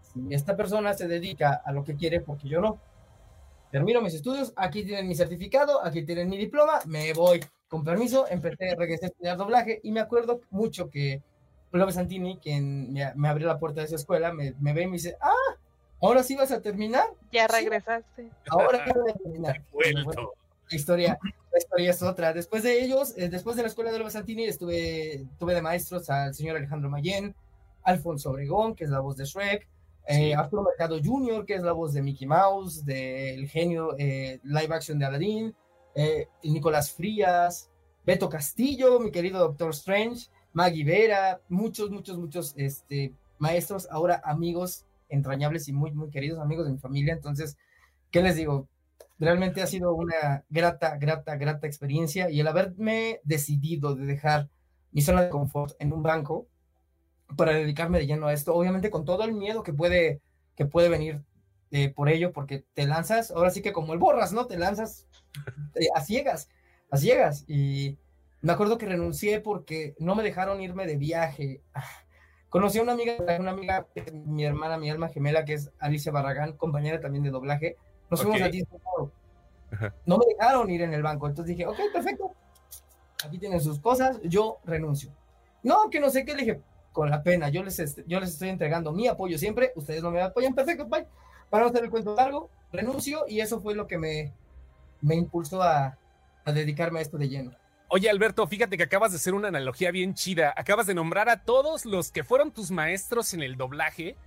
si 0.02 0.34
esta 0.34 0.56
persona 0.56 0.94
se 0.94 1.08
dedica 1.08 1.62
a 1.66 1.74
lo 1.74 1.84
que 1.84 1.96
quiere, 1.96 2.22
porque 2.22 2.48
yo 2.48 2.62
no. 2.62 2.80
Termino 3.72 4.02
mis 4.02 4.14
estudios, 4.14 4.54
aquí 4.56 4.86
tienen 4.86 5.08
mi 5.08 5.16
certificado, 5.16 5.84
aquí 5.84 6.06
tienen 6.06 6.30
mi 6.30 6.38
diploma, 6.38 6.80
me 6.86 7.12
voy. 7.14 7.44
Con 7.68 7.84
permiso, 7.84 8.26
empecé, 8.30 8.76
regresé 8.76 9.06
a 9.06 9.08
estudiar 9.08 9.38
doblaje 9.38 9.82
y 9.84 9.92
me 9.92 10.00
acuerdo 10.00 10.42
mucho 10.52 10.90
que 10.90 11.22
López 11.80 11.96
Santini, 11.96 12.38
quien 12.38 12.94
me, 12.94 13.28
abrió 13.28 13.48
la 13.48 13.60
puerta 13.60 13.82
de 13.82 13.88
esa 13.88 13.96
escuela, 13.96 14.34
me, 14.34 14.54
me 14.60 14.74
ve 14.74 14.84
y 14.84 14.88
me 14.88 14.94
dice, 14.94 15.18
ah, 15.22 15.56
¿Ahora 16.02 16.24
sí 16.24 16.36
vas 16.36 16.52
a 16.52 16.62
terminar? 16.62 17.08
Ya 17.32 17.48
regresaste. 17.48 18.30
Ahora 18.50 18.86
voy 18.96 19.12
a 19.12 19.14
terminar. 19.14 19.64
la 19.74 20.76
historia, 20.76 21.18
la 21.52 21.58
historia 21.58 21.90
es 21.90 22.02
otra. 22.04 22.34
Después 22.34 22.64
de 22.64 22.84
ellos, 22.84 23.18
eh, 23.18 23.30
después 23.30 23.56
de 23.56 23.64
la 23.64 23.70
escuela 23.70 23.92
de 23.92 24.00
los 24.00 24.14
Santini, 24.14 24.46
estuve, 24.46 25.26
tuve 25.40 25.56
de 25.56 25.62
maestros 25.62 26.10
al 26.10 26.34
señor 26.34 26.58
Alejandro 26.58 26.90
Mayen, 26.90 27.36
Alfonso 27.84 28.32
Obregón, 28.32 28.76
que 28.76 28.84
es 28.84 28.90
la 28.90 29.00
voz 29.00 29.18
de 29.18 29.26
Shrek, 29.26 29.68
eh, 30.08 30.36
Arturo 30.36 30.64
Mercado 30.64 31.00
Jr., 31.04 31.46
que 31.46 31.56
es 31.56 31.64
la 31.64 31.72
voz 31.72 31.94
de 31.94 32.02
Mickey 32.02 32.28
Mouse, 32.28 32.86
del 32.86 33.48
genio 33.48 33.96
eh, 33.98 34.40
live 34.44 34.76
action 34.76 35.00
de 35.00 35.06
Aladdin, 35.06 35.56
Nicolás 36.44 36.92
Frías, 36.92 37.72
Beto 38.06 38.30
Castillo, 38.30 39.00
mi 39.00 39.10
querido 39.10 39.40
Doctor 39.40 39.72
Strange, 39.72 40.28
Maggie 40.56 40.86
Vera, 40.86 41.42
muchos, 41.50 41.92
muchos, 41.92 42.18
muchos 42.18 42.54
este, 42.56 43.14
maestros, 43.40 43.90
ahora 43.92 44.22
amigos 44.24 44.86
entrañables 45.10 45.68
y 45.68 45.74
muy, 45.74 45.92
muy 45.92 46.10
queridos 46.10 46.40
amigos 46.40 46.66
de 46.66 46.72
mi 46.72 46.78
familia. 46.78 47.14
Entonces, 47.14 47.58
¿qué 48.10 48.22
les 48.22 48.38
digo? 48.38 48.70
Realmente 49.20 49.62
ha 49.62 49.68
sido 49.68 49.94
una 49.94 50.46
grata, 50.50 50.96
grata, 50.96 51.36
grata 51.36 51.68
experiencia 51.68 52.30
y 52.30 52.40
el 52.40 52.48
haberme 52.48 53.20
decidido 53.26 53.96
de 53.96 54.06
dejar 54.06 54.48
mi 54.94 55.02
zona 55.02 55.24
de 55.24 55.30
confort 55.30 55.76
en 55.78 55.92
un 55.92 56.04
banco 56.04 56.48
para 57.36 57.52
dedicarme 57.52 58.00
de 58.00 58.08
lleno 58.08 58.28
a 58.28 58.34
esto, 58.34 58.56
obviamente 58.56 58.90
con 58.90 59.04
todo 59.04 59.26
el 59.26 59.34
miedo 59.34 59.62
que 59.62 59.74
puede, 59.74 60.22
que 60.56 60.66
puede 60.66 60.88
venir 60.88 61.22
eh, 61.72 61.90
por 61.90 62.08
ello, 62.08 62.32
porque 62.32 62.64
te 62.74 62.88
lanzas, 62.88 63.30
ahora 63.30 63.50
sí 63.50 63.62
que 63.62 63.74
como 63.74 63.92
el 63.92 64.00
borras, 64.00 64.32
¿no? 64.32 64.48
Te 64.48 64.58
lanzas 64.58 65.06
eh, 65.76 65.88
a 65.94 66.00
ciegas, 66.00 66.48
a 66.92 66.96
ciegas. 66.96 67.44
Y 67.46 67.98
me 68.46 68.54
acuerdo 68.54 68.78
que 68.78 68.86
renuncié 68.86 69.40
porque 69.40 69.96
no 69.98 70.14
me 70.14 70.22
dejaron 70.22 70.62
irme 70.62 70.86
de 70.86 70.98
viaje. 70.98 71.62
Conocí 72.50 72.78
a 72.78 72.84
una 72.84 72.92
amiga, 72.92 73.16
una 73.40 73.50
amiga, 73.50 73.88
mi 74.14 74.46
hermana, 74.46 74.78
mi 74.78 74.88
alma 74.88 75.10
gemela, 75.10 75.44
que 75.44 75.56
es 75.56 75.72
Alicia 75.80 76.12
Barragán, 76.12 76.54
compañera 76.54 77.02
también 77.02 77.24
de 77.24 77.32
doblaje. 77.32 77.76
Nos 78.10 78.22
fuimos 78.22 78.40
a 78.40 78.48
Disney 78.48 78.80
No 80.06 80.20
me 80.20 80.26
dejaron 80.28 80.70
ir 80.70 80.84
en 80.84 80.94
el 80.94 81.02
banco, 81.02 81.28
entonces 81.28 81.58
dije, 81.58 81.68
ok, 81.68 81.76
perfecto. 81.92 82.34
Aquí 83.26 83.40
tienen 83.40 83.60
sus 83.60 83.80
cosas, 83.80 84.22
yo 84.22 84.60
renuncio. 84.64 85.12
No, 85.64 85.90
que 85.90 86.00
no 86.00 86.12
sé 86.12 86.24
qué, 86.24 86.36
le 86.36 86.44
dije, 86.44 86.62
con 86.92 87.10
la 87.10 87.24
pena, 87.24 87.50
yo 87.50 87.64
les, 87.64 88.06
yo 88.06 88.20
les 88.20 88.30
estoy 88.30 88.50
entregando 88.50 88.92
mi 88.92 89.08
apoyo 89.08 89.40
siempre, 89.40 89.74
ustedes 89.76 90.04
no 90.04 90.12
me 90.12 90.22
apoyan, 90.22 90.54
perfecto, 90.54 90.86
bye. 90.86 91.08
Para 91.50 91.64
no 91.64 91.72
hacer 91.72 91.84
el 91.84 91.90
cuento 91.90 92.14
largo, 92.14 92.52
renuncio 92.72 93.26
y 93.28 93.40
eso 93.40 93.60
fue 93.60 93.74
lo 93.74 93.88
que 93.88 93.98
me, 93.98 94.34
me 95.02 95.16
impulsó 95.16 95.64
a, 95.64 95.98
a 96.46 96.52
dedicarme 96.52 97.00
a 97.00 97.02
esto 97.02 97.18
de 97.18 97.28
lleno. 97.28 97.65
Oye, 97.88 98.10
Alberto, 98.10 98.48
fíjate 98.48 98.78
que 98.78 98.84
acabas 98.84 99.12
de 99.12 99.18
hacer 99.18 99.34
una 99.36 99.50
analogía 99.50 99.92
bien 99.92 100.16
chida. 100.16 100.54
Acabas 100.58 100.88
de 100.88 100.96
nombrar 100.96 101.30
a 101.30 101.44
todos 101.44 101.86
los 101.86 102.12
que 102.12 102.24
fueron 102.24 102.52
tus 102.52 102.72
maestros 102.72 103.34
en 103.34 103.44
el 103.44 103.58
doblaje, 103.58 104.18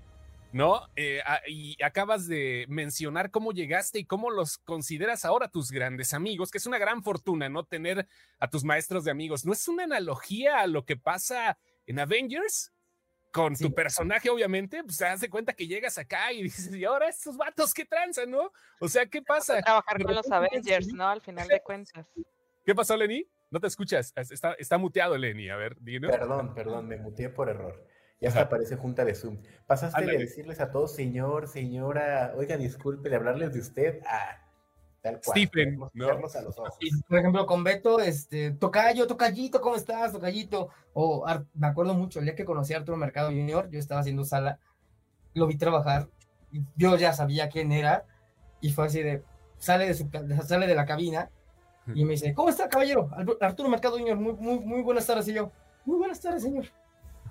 ¿no? 0.52 0.82
Eh, 0.94 1.20
y 1.48 1.82
acabas 1.82 2.28
de 2.28 2.66
mencionar 2.68 3.32
cómo 3.32 3.52
llegaste 3.52 3.98
y 3.98 4.04
cómo 4.04 4.30
los 4.30 4.58
consideras 4.58 5.24
ahora 5.24 5.48
tus 5.48 5.72
grandes 5.72 6.14
amigos, 6.14 6.52
que 6.52 6.58
es 6.58 6.66
una 6.66 6.78
gran 6.78 7.02
fortuna, 7.02 7.48
¿no? 7.48 7.64
Tener 7.64 8.06
a 8.38 8.48
tus 8.48 8.62
maestros 8.62 9.04
de 9.04 9.10
amigos. 9.10 9.44
¿No 9.44 9.52
es 9.52 9.66
una 9.66 9.84
analogía 9.84 10.60
a 10.60 10.66
lo 10.68 10.84
que 10.84 10.96
pasa 10.96 11.58
en 11.86 11.98
Avengers? 11.98 12.72
Con 13.32 13.56
tu 13.56 13.74
personaje, 13.74 14.30
obviamente, 14.30 14.82
pues 14.82 14.96
te 14.96 15.04
das 15.04 15.20
cuenta 15.28 15.52
que 15.52 15.66
llegas 15.66 15.98
acá 15.98 16.32
y 16.32 16.42
dices, 16.44 16.74
y 16.74 16.84
ahora 16.84 17.08
estos 17.08 17.36
vatos, 17.36 17.74
¿qué 17.74 17.84
tranza, 17.84 18.24
no? 18.24 18.52
O 18.80 18.88
sea, 18.88 19.04
¿qué 19.04 19.20
pasa? 19.20 19.60
Trabajar 19.60 20.02
con 20.02 20.14
los 20.14 20.30
Avengers, 20.30 20.86
¿no? 20.94 21.08
Al 21.08 21.20
final 21.20 21.48
de 21.48 21.60
cuentas. 21.60 22.06
¿Qué 22.64 22.74
pasó, 22.74 22.96
Lenny? 22.96 23.26
No 23.50 23.60
te 23.60 23.66
escuchas. 23.66 24.12
Está, 24.16 24.52
está 24.54 24.78
muteado, 24.78 25.16
Lenny. 25.16 25.48
A 25.48 25.56
ver, 25.56 25.76
dime. 25.80 26.08
Perdón, 26.08 26.54
perdón, 26.54 26.88
me 26.88 26.96
muteé 26.96 27.30
por 27.30 27.48
error. 27.48 27.84
Ya 28.20 28.28
hasta 28.28 28.42
aparece 28.42 28.76
junta 28.76 29.04
de 29.04 29.14
Zoom. 29.14 29.38
Pasaste 29.66 30.04
de 30.04 30.18
decirles 30.18 30.60
a 30.60 30.70
todos, 30.72 30.94
señor, 30.94 31.46
señora, 31.46 32.32
oiga, 32.36 32.56
disculpe, 32.56 33.08
de 33.08 33.16
hablarles 33.16 33.52
de 33.52 33.60
usted 33.60 34.02
a, 34.04 34.48
Stephen, 35.22 35.78
¿no? 35.94 36.08
A 36.08 36.14
los 36.14 36.36
ojos. 36.36 36.76
por 37.08 37.18
ejemplo, 37.18 37.46
con 37.46 37.62
Beto, 37.62 38.00
este, 38.00 38.50
Tocayo, 38.50 39.06
Tocayito, 39.06 39.60
¿cómo 39.60 39.76
estás, 39.76 40.12
Tocayito? 40.12 40.70
O 40.92 41.24
me 41.54 41.66
acuerdo 41.66 41.94
mucho, 41.94 42.18
el 42.18 42.24
día 42.24 42.34
que 42.34 42.44
conocí 42.44 42.74
a 42.74 42.78
Arturo 42.78 42.96
Mercado 42.96 43.28
Junior, 43.28 43.70
yo 43.70 43.78
estaba 43.78 44.00
haciendo 44.00 44.24
sala, 44.24 44.58
lo 45.34 45.46
vi 45.46 45.56
trabajar, 45.56 46.08
yo 46.76 46.96
ya 46.96 47.12
sabía 47.12 47.48
quién 47.48 47.72
era, 47.72 48.04
y 48.60 48.72
fue 48.72 48.86
así 48.86 49.02
de, 49.02 49.22
sale 49.58 49.86
de, 49.86 49.94
su, 49.94 50.10
sale 50.44 50.66
de 50.66 50.74
la 50.74 50.86
cabina, 50.86 51.30
y 51.94 52.04
me 52.04 52.12
dice, 52.12 52.34
¿cómo 52.34 52.48
está, 52.48 52.68
caballero? 52.68 53.08
Arturo 53.40 53.68
Mercado 53.68 53.98
Junior, 53.98 54.16
muy, 54.16 54.34
muy, 54.34 54.60
muy 54.60 54.82
buenas 54.82 55.06
tardes, 55.06 55.28
y 55.28 55.34
yo, 55.34 55.50
muy 55.84 55.98
buenas 55.98 56.20
tardes, 56.20 56.42
señor. 56.42 56.66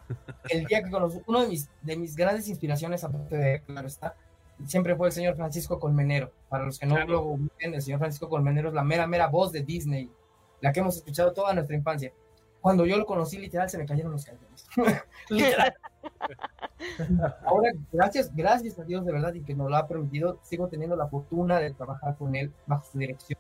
El 0.50 0.66
día 0.66 0.84
que 0.84 0.90
conocí, 0.90 1.20
uno 1.28 1.42
de 1.42 1.48
mis, 1.48 1.70
de 1.82 1.98
mis 1.98 2.16
grandes 2.16 2.48
inspiraciones, 2.48 3.04
aparte 3.04 3.36
de, 3.36 3.62
claro 3.62 3.88
está, 3.88 4.16
siempre 4.66 4.96
fue 4.96 5.08
el 5.08 5.14
señor 5.14 5.36
Francisco 5.36 5.80
Colmenero. 5.80 6.32
Para 6.50 6.66
los 6.66 6.80
que 6.80 6.86
no 6.86 6.98
lo 7.06 7.22
ubiquen, 7.24 7.74
el 7.74 7.82
señor 7.82 8.00
Francisco 8.00 8.30
Colmenero 8.30 8.70
es 8.70 8.74
la 8.74 8.84
mera, 8.84 9.08
mera 9.08 9.28
voz 9.28 9.52
de 9.52 9.62
Disney, 9.62 10.10
la 10.62 10.72
que 10.72 10.80
hemos 10.80 10.98
escuchado 10.98 11.34
toda 11.34 11.54
nuestra 11.54 11.76
infancia. 11.76 12.12
Cuando 12.62 12.86
yo 12.86 12.98
lo 12.98 13.06
conocí, 13.06 13.38
literal, 13.38 13.70
se 13.70 13.78
me 13.78 13.86
cayeron 13.86 14.12
los 14.12 14.26
calzones. 14.26 14.68
literal. 15.30 15.76
Ahora, 17.46 17.72
gracias, 17.92 18.36
gracias 18.36 18.80
a 18.80 18.84
Dios 18.84 19.06
de 19.06 19.12
verdad 19.12 19.34
y 19.34 19.42
que 19.42 19.56
nos 19.56 19.70
lo 19.70 19.78
ha 19.78 19.88
permitido, 19.88 20.40
sigo 20.44 20.68
teniendo 20.68 20.96
la 20.96 21.08
fortuna 21.08 21.60
de 21.60 21.74
trabajar 21.74 22.16
con 22.18 22.36
él 22.36 22.52
bajo 22.66 22.86
su 22.92 22.98
dirección. 22.98 23.40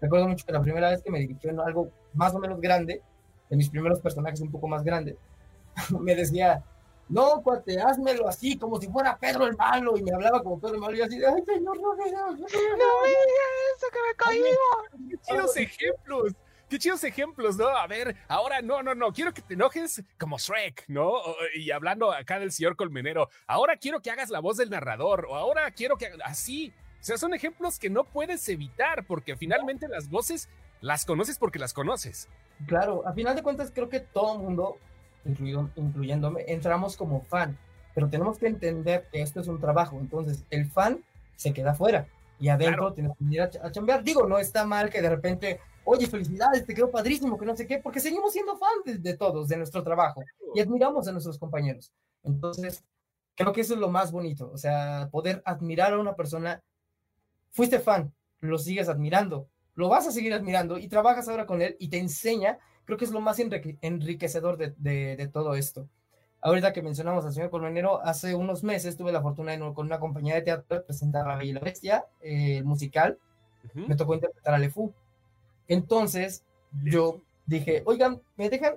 Recuerdo 0.00 0.28
mucho 0.28 0.46
que 0.46 0.52
la 0.52 0.62
primera 0.62 0.90
vez 0.90 1.02
que 1.02 1.10
me 1.10 1.18
dirigió 1.18 1.50
en 1.50 1.60
algo 1.60 1.90
más 2.14 2.34
o 2.34 2.38
menos 2.38 2.60
grande, 2.60 3.02
de 3.48 3.56
mis 3.56 3.68
primeros 3.68 4.00
personajes 4.00 4.40
un 4.40 4.50
poco 4.50 4.68
más 4.68 4.82
grandes, 4.82 5.16
me 6.00 6.14
decía, 6.14 6.64
no, 7.08 7.42
cuate, 7.42 7.80
házmelo 7.80 8.28
así, 8.28 8.56
como 8.56 8.80
si 8.80 8.86
fuera 8.88 9.18
Pedro 9.18 9.46
el 9.46 9.56
malo, 9.56 9.96
y 9.96 10.02
me 10.02 10.12
hablaba 10.12 10.42
como 10.42 10.60
Pedro 10.60 10.74
el 10.74 10.80
malo, 10.80 10.96
y 10.96 11.02
así 11.02 11.16
ay, 11.16 11.42
señor, 11.44 11.80
no 11.80 11.96
me 11.96 12.04
digas, 12.04 12.30
no 12.30 12.36
me 12.36 12.46
digas 12.46 13.50
eso, 13.76 13.86
que 13.92 13.98
me 14.08 14.14
caigo. 14.16 14.46
Qué 15.10 15.18
chidos 15.18 15.56
ejemplos, 15.56 16.34
qué 16.68 16.78
chidos 16.78 17.02
ejemplos, 17.02 17.56
¿no? 17.56 17.66
A 17.68 17.88
ver, 17.88 18.14
ahora, 18.28 18.62
no, 18.62 18.80
no, 18.80 18.94
no, 18.94 19.12
quiero 19.12 19.34
que 19.34 19.42
te 19.42 19.54
enojes 19.54 20.04
como 20.16 20.38
Shrek, 20.38 20.84
¿no? 20.86 21.14
Y 21.56 21.72
hablando 21.72 22.12
acá 22.12 22.38
del 22.38 22.52
señor 22.52 22.76
Colmenero, 22.76 23.28
ahora 23.48 23.76
quiero 23.76 24.00
que 24.00 24.12
hagas 24.12 24.30
la 24.30 24.38
voz 24.38 24.56
del 24.56 24.70
narrador, 24.70 25.26
o 25.28 25.34
ahora 25.34 25.68
quiero 25.72 25.96
que, 25.96 26.12
así, 26.24 26.72
o 27.00 27.04
sea, 27.04 27.18
son 27.18 27.34
ejemplos 27.34 27.78
que 27.78 27.90
no 27.90 28.04
puedes 28.04 28.48
evitar, 28.48 29.04
porque 29.06 29.36
finalmente 29.36 29.88
las 29.88 30.08
voces 30.08 30.48
las 30.80 31.04
conoces 31.04 31.38
porque 31.38 31.58
las 31.58 31.72
conoces. 31.72 32.28
Claro, 32.66 33.06
a 33.06 33.12
final 33.12 33.36
de 33.36 33.42
cuentas 33.42 33.70
creo 33.74 33.88
que 33.88 34.00
todo 34.00 34.36
el 34.36 34.42
mundo 34.42 34.78
incluido, 35.24 35.70
incluyéndome, 35.76 36.44
entramos 36.48 36.96
como 36.96 37.22
fan, 37.22 37.58
pero 37.94 38.08
tenemos 38.08 38.38
que 38.38 38.46
entender 38.46 39.08
que 39.10 39.22
esto 39.22 39.40
es 39.40 39.48
un 39.48 39.60
trabajo, 39.60 39.98
entonces 39.98 40.44
el 40.50 40.70
fan 40.70 41.02
se 41.36 41.52
queda 41.52 41.74
fuera 41.74 42.06
y 42.38 42.48
adentro 42.48 42.92
tienes 42.92 43.12
que 43.18 43.24
ir 43.24 43.42
a, 43.42 43.70
chambear. 43.70 44.02
Digo, 44.02 44.26
no 44.26 44.38
está 44.38 44.64
mal 44.64 44.88
que 44.88 45.02
de 45.02 45.10
repente, 45.10 45.60
oye, 45.84 46.06
felicidades, 46.06 46.64
te 46.64 46.74
quedó 46.74 46.90
padrísimo, 46.90 47.38
que 47.38 47.44
no 47.44 47.56
sé 47.56 47.66
qué, 47.66 47.78
porque 47.78 48.00
seguimos 48.00 48.32
siendo 48.32 48.56
fans 48.56 49.02
de, 49.02 49.16
todos, 49.16 49.48
de 49.48 49.58
nuestro 49.58 49.82
trabajo 49.82 50.22
y 50.54 50.60
admiramos 50.60 51.06
a 51.06 51.12
nuestros 51.12 51.38
compañeros. 51.38 51.92
Entonces, 52.22 52.82
creo 53.34 53.52
que 53.52 53.60
eso 53.60 53.74
es 53.74 53.80
lo 53.80 53.90
más 53.90 54.10
bonito, 54.10 54.50
o 54.52 54.56
sea, 54.56 55.08
poder 55.10 55.42
admirar 55.44 55.92
a 55.92 55.98
una 55.98 56.14
persona, 56.14 56.62
fuiste 57.50 57.80
fan, 57.80 58.12
lo 58.40 58.58
sigues 58.58 58.88
admirando, 58.88 59.48
lo 59.74 59.88
vas 59.88 60.06
a 60.06 60.12
seguir 60.12 60.34
admirando 60.34 60.78
y 60.78 60.88
trabajas 60.88 61.28
ahora 61.28 61.46
con 61.46 61.62
él 61.62 61.76
y 61.78 61.88
te 61.88 61.98
enseña 61.98 62.58
creo 62.90 62.98
que 62.98 63.04
es 63.04 63.12
lo 63.12 63.20
más 63.20 63.38
enriquecedor 63.38 64.56
de, 64.58 65.30
todo 65.32 65.54
esto. 65.54 65.88
Ahorita 66.40 66.72
que 66.72 66.82
mencionamos 66.82 67.24
al 67.24 67.32
señor 67.32 67.50
Colmenero, 67.50 68.00
hace 68.02 68.34
unos 68.34 68.64
meses 68.64 68.96
tuve 68.96 69.12
la 69.12 69.22
fortuna 69.22 69.52
de 69.52 69.58
con 69.74 69.86
una 69.86 70.00
compañía 70.00 70.34
de 70.34 70.42
teatro 70.42 70.84
presentar 70.84 71.24
La 71.24 71.36
Bella 71.36 71.50
y 71.50 71.52
la 71.52 71.60
Bestia, 71.60 72.04
eh, 72.20 72.56
el 72.58 72.64
musical. 72.64 73.16
Me 73.74 73.94
tocó 73.94 74.14
interpretar 74.14 74.54
a 74.54 74.58
Lefou. 74.58 74.92
Entonces, 75.68 76.44
yo 76.82 77.20
dije, 77.46 77.84
oigan, 77.84 78.20
¿me 78.36 78.50
dejan 78.50 78.74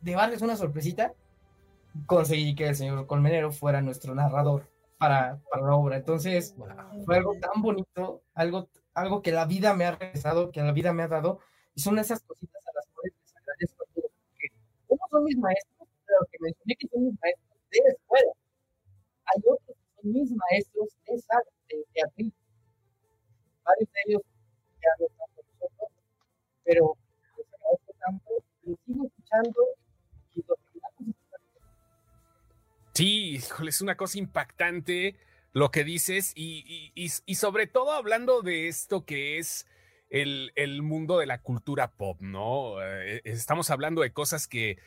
de 0.00 0.12
darles 0.12 0.42
una 0.42 0.56
sorpresita? 0.56 1.12
Conseguí 2.06 2.56
que 2.56 2.66
el 2.66 2.74
señor 2.74 3.06
Colmenero 3.06 3.52
fuera 3.52 3.80
nuestro 3.80 4.12
narrador 4.12 4.71
para, 5.02 5.40
para 5.50 5.66
la 5.66 5.74
obra. 5.74 5.96
Entonces, 5.96 6.54
fue 7.04 7.16
algo 7.16 7.34
tan 7.40 7.60
bonito, 7.60 8.22
algo, 8.34 8.68
algo 8.94 9.20
que 9.20 9.32
la 9.32 9.46
vida 9.46 9.74
me 9.74 9.84
ha 9.84 9.96
regresado, 9.96 10.52
que 10.52 10.62
la 10.62 10.70
vida 10.70 10.92
me 10.92 11.02
ha 11.02 11.08
dado, 11.08 11.40
y 11.74 11.80
son 11.80 11.98
esas 11.98 12.22
cositas 12.22 12.62
son 15.10 15.24
mis 15.24 15.36
maestros, 15.36 15.88
pero 16.06 16.18
que 16.30 16.38
mencioné 16.40 16.74
que 16.78 16.88
son 16.88 17.04
mis 17.04 17.20
maestros 17.20 17.58
de 17.70 17.78
escuela. 17.90 18.32
Hay 19.26 19.42
otros 19.44 19.76
que 19.76 20.00
son 20.00 20.12
mis 20.12 20.30
maestros 20.30 20.88
de 21.06 21.18
sala, 21.18 21.50
de 21.68 21.84
teatro. 21.92 22.26
Varios 23.64 23.88
de 23.92 24.00
ellos 24.06 24.22
ya 24.80 24.90
no 24.98 25.06
están 25.06 25.28
con 25.34 25.44
nosotros, 25.50 25.88
pero 26.64 26.96
los 27.36 27.46
agradezco 27.52 27.92
tanto, 27.98 28.30
los 28.62 28.78
sigo 28.86 29.04
escuchando 29.06 29.60
Sí, 32.94 33.40
es 33.66 33.80
una 33.80 33.96
cosa 33.96 34.18
impactante 34.18 35.16
lo 35.52 35.70
que 35.70 35.84
dices 35.84 36.32
y, 36.34 36.90
y, 36.94 37.10
y, 37.26 37.34
sobre 37.34 37.66
todo 37.66 37.92
hablando 37.92 38.42
de 38.42 38.68
esto 38.68 39.04
que 39.04 39.38
es 39.38 39.66
el, 40.10 40.52
el 40.56 40.82
mundo 40.82 41.18
de 41.18 41.26
la 41.26 41.40
cultura 41.42 41.92
pop, 41.92 42.20
¿no? 42.20 42.82
Eh, 42.82 43.20
estamos 43.24 43.70
hablando 43.70 44.02
de 44.02 44.12
cosas 44.12 44.48
que 44.48 44.78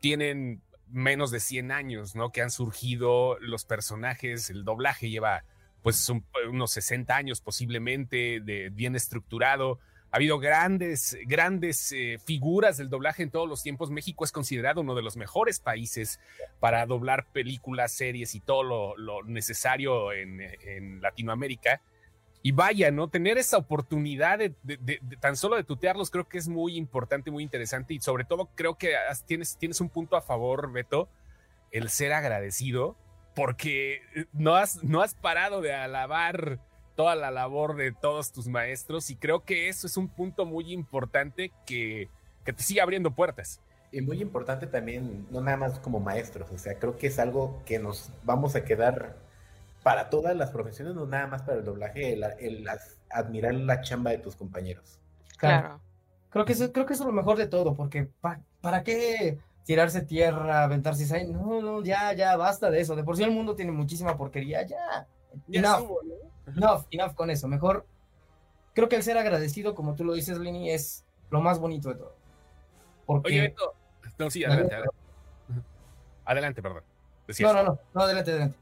tienen 0.00 0.62
menos 0.88 1.30
de 1.30 1.40
100 1.40 1.70
años, 1.70 2.14
¿no? 2.14 2.32
Que 2.32 2.42
han 2.42 2.50
surgido 2.50 3.38
los 3.40 3.64
personajes, 3.64 4.50
el 4.50 4.64
doblaje 4.64 5.10
lleva 5.10 5.44
pues 5.82 6.08
unos 6.48 6.72
60 6.72 7.14
años 7.14 7.40
posiblemente, 7.40 8.40
de 8.40 8.70
bien 8.70 8.96
estructurado. 8.96 9.78
Ha 10.10 10.16
habido 10.16 10.38
grandes, 10.38 11.18
grandes 11.26 11.92
eh, 11.92 12.18
figuras 12.24 12.78
del 12.78 12.88
doblaje 12.88 13.22
en 13.22 13.30
todos 13.30 13.46
los 13.46 13.62
tiempos. 13.62 13.90
México 13.90 14.24
es 14.24 14.32
considerado 14.32 14.80
uno 14.80 14.94
de 14.94 15.02
los 15.02 15.18
mejores 15.18 15.60
países 15.60 16.18
para 16.60 16.86
doblar 16.86 17.26
películas, 17.26 17.92
series 17.92 18.34
y 18.34 18.40
todo 18.40 18.96
lo, 18.96 19.22
necesario 19.24 20.12
en, 20.12 21.02
Latinoamérica. 21.02 21.82
Y 22.42 22.52
vaya, 22.52 22.90
¿no? 22.90 23.08
Tener 23.08 23.36
esa 23.36 23.58
oportunidad 23.58 24.38
de, 24.38 25.00
tan 25.20 25.36
solo 25.36 25.56
de 25.56 25.64
tutearlos 25.64 26.10
creo 26.10 26.26
que 26.26 26.38
es 26.38 26.48
muy 26.48 26.76
importante, 26.76 27.30
muy 27.30 27.42
interesante 27.42 27.92
y 27.92 28.00
sobre 28.00 28.24
todo 28.24 28.48
creo 28.54 28.78
que 28.78 28.94
tienes, 29.26 29.58
tienes 29.58 29.80
un 29.80 29.90
punto 29.90 30.16
a 30.16 30.22
favor, 30.22 30.72
Beto, 30.72 31.10
el 31.70 31.90
ser 31.90 32.14
agradecido, 32.14 32.96
porque 33.34 34.02
eh, 34.14 34.24
no 34.32 34.54
has, 34.54 34.82
no 34.82 35.02
has 35.02 35.14
parado 35.14 35.60
de 35.60 35.74
alabar 35.74 36.60
toda 36.98 37.14
la 37.14 37.30
labor 37.30 37.76
de 37.76 37.92
todos 37.92 38.32
tus 38.32 38.48
maestros 38.48 39.08
y 39.08 39.14
creo 39.14 39.44
que 39.44 39.68
eso 39.68 39.86
es 39.86 39.96
un 39.96 40.08
punto 40.08 40.44
muy 40.44 40.72
importante 40.72 41.52
que, 41.64 42.08
que 42.44 42.52
te 42.52 42.64
sigue 42.64 42.80
abriendo 42.80 43.12
puertas. 43.12 43.60
Y 43.92 44.00
muy 44.00 44.20
importante 44.20 44.66
también, 44.66 45.24
no 45.30 45.40
nada 45.40 45.56
más 45.56 45.78
como 45.78 46.00
maestros, 46.00 46.50
o 46.50 46.58
sea, 46.58 46.76
creo 46.76 46.96
que 46.96 47.06
es 47.06 47.20
algo 47.20 47.62
que 47.64 47.78
nos 47.78 48.10
vamos 48.24 48.56
a 48.56 48.64
quedar 48.64 49.14
para 49.84 50.10
todas 50.10 50.36
las 50.36 50.50
profesiones, 50.50 50.96
no 50.96 51.06
nada 51.06 51.28
más 51.28 51.42
para 51.42 51.58
el 51.58 51.64
doblaje, 51.64 52.14
el, 52.14 52.68
admirar 53.10 53.54
la 53.54 53.80
chamba 53.80 54.10
de 54.10 54.18
tus 54.18 54.34
compañeros. 54.34 54.98
Claro. 55.36 55.80
Creo 56.30 56.44
que, 56.44 56.54
eso, 56.54 56.72
creo 56.72 56.84
que 56.84 56.94
eso 56.94 57.04
es 57.04 57.06
lo 57.06 57.12
mejor 57.12 57.38
de 57.38 57.46
todo, 57.46 57.76
porque 57.76 58.08
¿para 58.60 58.82
qué 58.82 59.38
tirarse 59.62 60.02
tierra, 60.02 60.64
aventarse 60.64 61.14
ahí? 61.14 61.28
No, 61.28 61.62
no, 61.62 61.80
ya, 61.84 62.12
ya, 62.14 62.36
basta 62.36 62.72
de 62.72 62.80
eso. 62.80 62.96
De 62.96 63.04
por 63.04 63.16
sí 63.16 63.22
el 63.22 63.30
mundo 63.30 63.54
tiene 63.54 63.70
muchísima 63.70 64.16
porquería, 64.16 64.66
ya. 64.66 65.06
enough, 65.48 65.88
enough, 66.56 66.86
enough 66.90 67.14
con 67.14 67.30
eso. 67.30 67.48
Mejor, 67.48 67.86
creo 68.74 68.88
que 68.88 68.96
el 68.96 69.02
ser 69.02 69.18
agradecido, 69.18 69.74
como 69.74 69.94
tú 69.94 70.04
lo 70.04 70.14
dices, 70.14 70.38
Lini, 70.38 70.70
es 70.70 71.04
lo 71.30 71.40
más 71.40 71.58
bonito 71.58 71.88
de 71.90 71.96
todo. 71.96 72.14
Oye, 73.06 73.40
Beto, 73.40 73.74
no, 74.18 74.30
sí, 74.30 74.44
adelante, 74.44 74.74
adelante. 74.74 74.96
Adelante, 76.24 76.62
perdón. 76.62 76.82
No, 77.40 77.52
no, 77.52 77.62
no, 77.62 77.78
no, 77.94 78.00
adelante, 78.02 78.30
adelante. 78.30 78.56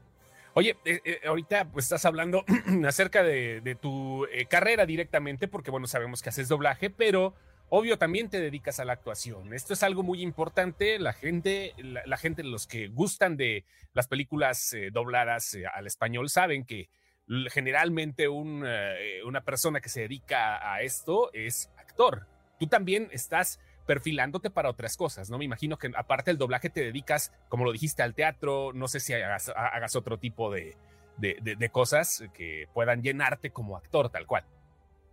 Oye, 0.53 0.75
eh, 0.85 1.01
eh, 1.05 1.19
ahorita 1.27 1.65
pues 1.65 1.85
estás 1.85 2.03
hablando 2.05 2.43
acerca 2.87 3.21
de, 3.21 3.77
tu 3.79 4.25
eh, 4.25 4.47
carrera 4.47 4.87
directamente, 4.87 5.47
porque 5.47 5.69
bueno, 5.69 5.85
sabemos 5.85 6.23
que 6.23 6.29
haces 6.29 6.47
doblaje, 6.47 6.89
pero 6.89 7.35
obvio 7.69 7.99
también 7.99 8.29
te 8.29 8.41
dedicas 8.41 8.79
a 8.79 8.85
la 8.85 8.93
actuación. 8.93 9.53
Esto 9.53 9.73
es 9.73 9.83
algo 9.83 10.01
muy 10.01 10.23
importante. 10.23 10.97
La 10.97 11.13
gente, 11.13 11.75
la, 11.77 12.17
gente, 12.17 12.43
los 12.43 12.65
que 12.65 12.87
gustan 12.87 13.37
de 13.37 13.65
las 13.93 14.07
películas 14.07 14.75
dobladas 14.91 15.55
al 15.75 15.85
español, 15.85 16.27
saben 16.27 16.65
que 16.65 16.89
generalmente 17.49 18.27
una 18.27 19.41
persona 19.43 19.81
que 19.81 19.89
se 19.89 20.01
dedica 20.01 20.73
a 20.73 20.81
esto 20.81 21.31
es 21.33 21.69
actor. 21.77 22.25
Tú 22.59 22.67
también 22.67 23.09
estás 23.11 23.59
perfilándote 23.87 24.49
para 24.49 24.69
otras 24.69 24.97
cosas, 24.97 25.29
¿no? 25.29 25.37
Me 25.37 25.45
imagino 25.45 25.77
que 25.77 25.91
aparte 25.95 26.29
del 26.29 26.37
doblaje 26.37 26.69
te 26.69 26.81
dedicas, 26.81 27.31
como 27.49 27.65
lo 27.65 27.71
dijiste, 27.71 28.03
al 28.03 28.13
teatro, 28.13 28.71
no 28.73 28.87
sé 28.87 28.99
si 28.99 29.13
hagas, 29.13 29.95
otro 29.95 30.19
tipo 30.19 30.51
de, 30.51 30.75
cosas 31.71 32.23
que 32.33 32.67
puedan 32.73 33.01
llenarte 33.01 33.49
como 33.49 33.77
actor, 33.77 34.09
tal 34.09 34.27
cual. 34.27 34.43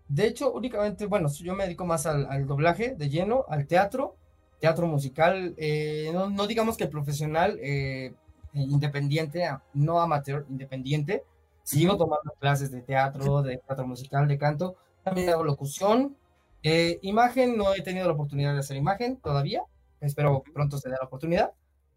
De 0.09 0.27
hecho, 0.27 0.53
únicamente, 0.53 1.07
bueno, 1.07 1.31
yo 1.33 1.55
me 1.55 1.65
dedico 1.65 1.87
más 1.87 2.05
al, 2.05 2.47
doblaje 2.47 2.95
de 2.95 3.09
lleno, 3.09 3.47
al 3.49 3.67
teatro, 3.67 4.17
teatro 4.61 4.87
musical, 4.87 5.55
eh, 5.57 6.11
no, 6.13 6.47
digamos 6.47 6.77
que 6.77 6.87
profesional, 6.87 7.59
eh, 7.63 8.13
independiente, 8.53 9.49
no 9.73 10.01
amateur, 10.01 10.45
independiente. 10.51 11.25
Sigo 11.65 11.97
tomando 11.97 12.35
clases 12.39 12.71
de 12.71 12.83
teatro, 12.83 13.43
de 13.43 13.57
teatro 13.57 13.87
musical, 13.87 14.29
de 14.29 14.37
canto, 14.37 14.77
también 15.03 15.31
hago 15.31 15.45
locución. 15.45 16.17
Eh, 16.63 16.99
imagen, 17.03 17.57
no 17.57 17.75
he 17.75 17.81
tenido 17.83 18.07
la 18.07 18.13
oportunidad 18.13 18.53
de 18.53 18.61
hacer 18.61 18.77
imagen 18.77 19.17
todavía. 19.17 19.63
Espero 20.01 20.43
pronto 20.53 20.77
se 20.77 20.91
dé 20.91 20.97
la 21.01 21.07
oportunidad. 21.07 21.53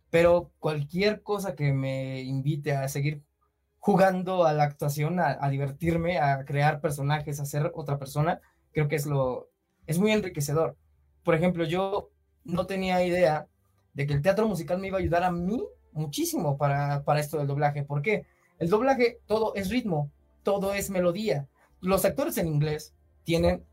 Pero 0.09 0.51
cualquier 0.59 1.21
cosa 1.21 1.53
que 1.55 1.73
me 1.73 2.21
invite 2.21 2.71
a 2.71 2.87
seguir 2.87 3.23
jugando 3.77 4.45
a 4.45 4.53
la 4.53 4.63
actuación, 4.63 5.19
a, 5.19 5.49
divertirme, 5.49 6.17
a 6.17 6.45
crear 6.45 6.79
personajes, 6.79 7.39
a 7.39 7.45
ser 7.45 7.71
otra 7.75 7.99
persona, 7.99 8.39
creo 8.71 8.87
que 8.87 8.95
es 8.95 9.05
lo 9.05 9.49
es 9.85 9.99
muy 9.99 10.11
enriquecedor. 10.11 10.77
Por 11.23 11.35
ejemplo, 11.35 11.65
yo 11.65 12.09
no 12.45 12.65
tenía 12.67 13.05
idea 13.05 13.47
de 13.93 14.07
que 14.07 14.13
el 14.13 14.21
teatro 14.21 14.47
musical 14.47 14.79
me 14.79 14.87
iba 14.87 14.97
a 14.97 15.01
ayudar 15.01 15.23
a 15.23 15.31
mí 15.31 15.61
muchísimo 15.91 16.57
para, 16.57 17.03
para 17.03 17.19
esto 17.19 17.37
del 17.37 17.47
doblaje. 17.47 17.83
¿Por 17.83 18.01
qué? 18.01 18.25
El 18.59 18.69
doblaje 18.69 19.19
todo 19.27 19.53
es 19.55 19.69
ritmo, 19.69 20.11
todo 20.43 20.73
es 20.73 20.89
melodía. 20.89 21.47
Los 21.81 22.05
actores 22.05 22.37
en 22.37 22.47
inglés 22.47 22.93
tienen 23.23 23.63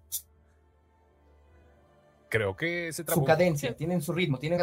creo 2.35 2.57
que 2.57 2.93
se 2.93 3.05
su 3.07 3.25
cadencia, 3.25 3.77
tienen 3.77 4.03
su 4.03 4.13
ritmo, 4.13 4.41
tienen 4.41 4.59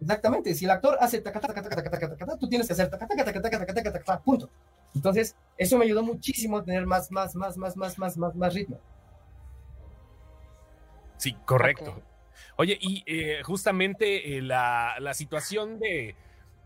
exactamente. 0.00 0.54
Si 0.54 0.64
el 0.64 0.70
actor 0.70 0.96
hace 0.98 1.20
tú 1.20 2.48
tienes 2.48 2.66
que 2.66 2.72
hacer 2.72 2.90
punto. 4.24 4.48
Entonces, 4.94 5.36
eso 5.58 5.76
me 5.76 5.84
ayudó 5.84 6.02
muchísimo 6.02 6.56
a 6.56 6.64
tener 6.64 6.86
más, 6.86 7.10
más, 7.10 7.34
más, 7.34 7.58
más, 7.58 7.76
más, 7.76 7.98
más, 7.98 8.16
más, 8.16 8.34
más 8.34 8.54
ritmo. 8.54 8.80
Sí, 11.18 11.36
correcto. 11.44 12.00
Oye, 12.56 12.78
y 12.80 13.04
justamente 13.42 14.40
la, 14.40 14.94
la 14.98 15.12
situación 15.12 15.78
de 15.78 16.14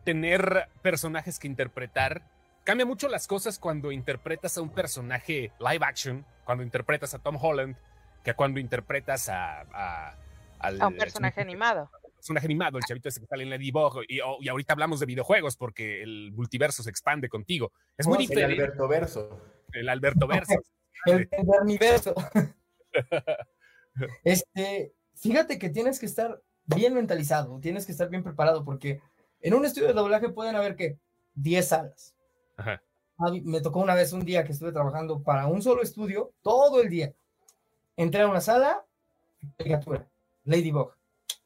tener 0.05 0.69
personajes 0.83 1.41
que 1.41 1.49
interpretar 1.49 2.23
cambia 2.65 2.87
mucho 2.87 3.09
las 3.09 3.27
cosas 3.27 3.59
cuando 3.59 3.93
interpretas 3.93 4.57
a 4.59 4.63
un 4.63 4.71
personaje 4.71 5.53
live 5.59 5.85
action, 5.85 6.25
cuando 6.45 6.65
interpretas 6.65 7.15
a 7.15 7.19
Tom 7.19 7.39
Holland 7.41 7.77
que 8.23 8.35
cuando 8.35 8.61
interpretas 8.61 9.29
a, 9.29 9.63
a, 9.73 10.17
a 10.61 10.87
un 10.87 10.97
personaje 10.97 11.41
animado. 11.41 11.91
Personaje 12.15 12.47
animado, 12.47 12.79
el 12.79 12.85
chavito 12.85 13.09
ese 13.09 13.21
que 13.21 13.27
sale 13.27 13.43
en 13.43 13.51
Ladybug, 13.51 14.03
y, 14.09 14.19
y 14.41 14.49
ahorita 14.49 14.75
hablamos 14.75 15.01
de 15.01 15.07
videojuegos 15.07 15.57
porque 15.57 16.03
el 16.03 16.31
multiverso 16.33 16.85
se 16.85 16.91
expande 16.91 17.29
contigo. 17.29 17.73
Es 17.99 18.07
muy 18.07 18.19
diferente. 18.19 18.55
El 18.55 18.61
Alberto 18.61 18.89
Verso. 18.89 19.41
El 19.73 19.89
Alberto 19.89 20.27
Verso. 20.29 20.55
el, 21.07 21.29
universo. 21.63 22.15
este, 24.25 24.95
fíjate 25.17 25.59
que 25.59 25.69
tienes 25.69 25.99
que 25.99 26.07
estar 26.07 26.41
bien 26.65 26.95
mentalizado, 26.95 27.59
tienes 27.59 27.87
que 27.87 27.93
estar 27.93 28.09
bien 28.09 28.23
preparado 28.23 28.65
porque 28.65 29.01
en 29.41 29.55
un 29.55 29.65
estudio 29.65 29.89
de 29.89 29.95
doblaje 29.95 30.29
pueden 30.29 30.55
haber 30.55 30.77
que 30.77 30.99
10 31.35 31.69
salas. 31.69 32.15
Ajá. 32.57 32.83
Me 33.45 33.61
tocó 33.61 33.81
una 33.81 33.95
vez 33.95 34.13
un 34.13 34.25
día 34.25 34.45
que 34.45 34.53
estuve 34.53 34.73
trabajando 34.73 35.23
para 35.23 35.47
un 35.47 35.63
solo 35.63 35.83
estudio 35.83 36.33
todo 36.43 36.83
el 36.83 36.89
día 36.89 37.13
Entré 37.97 38.23
a 38.23 38.29
una 38.29 38.41
sala, 38.41 38.85
caricatura, 39.59 40.09
Ladybug. 40.45 40.95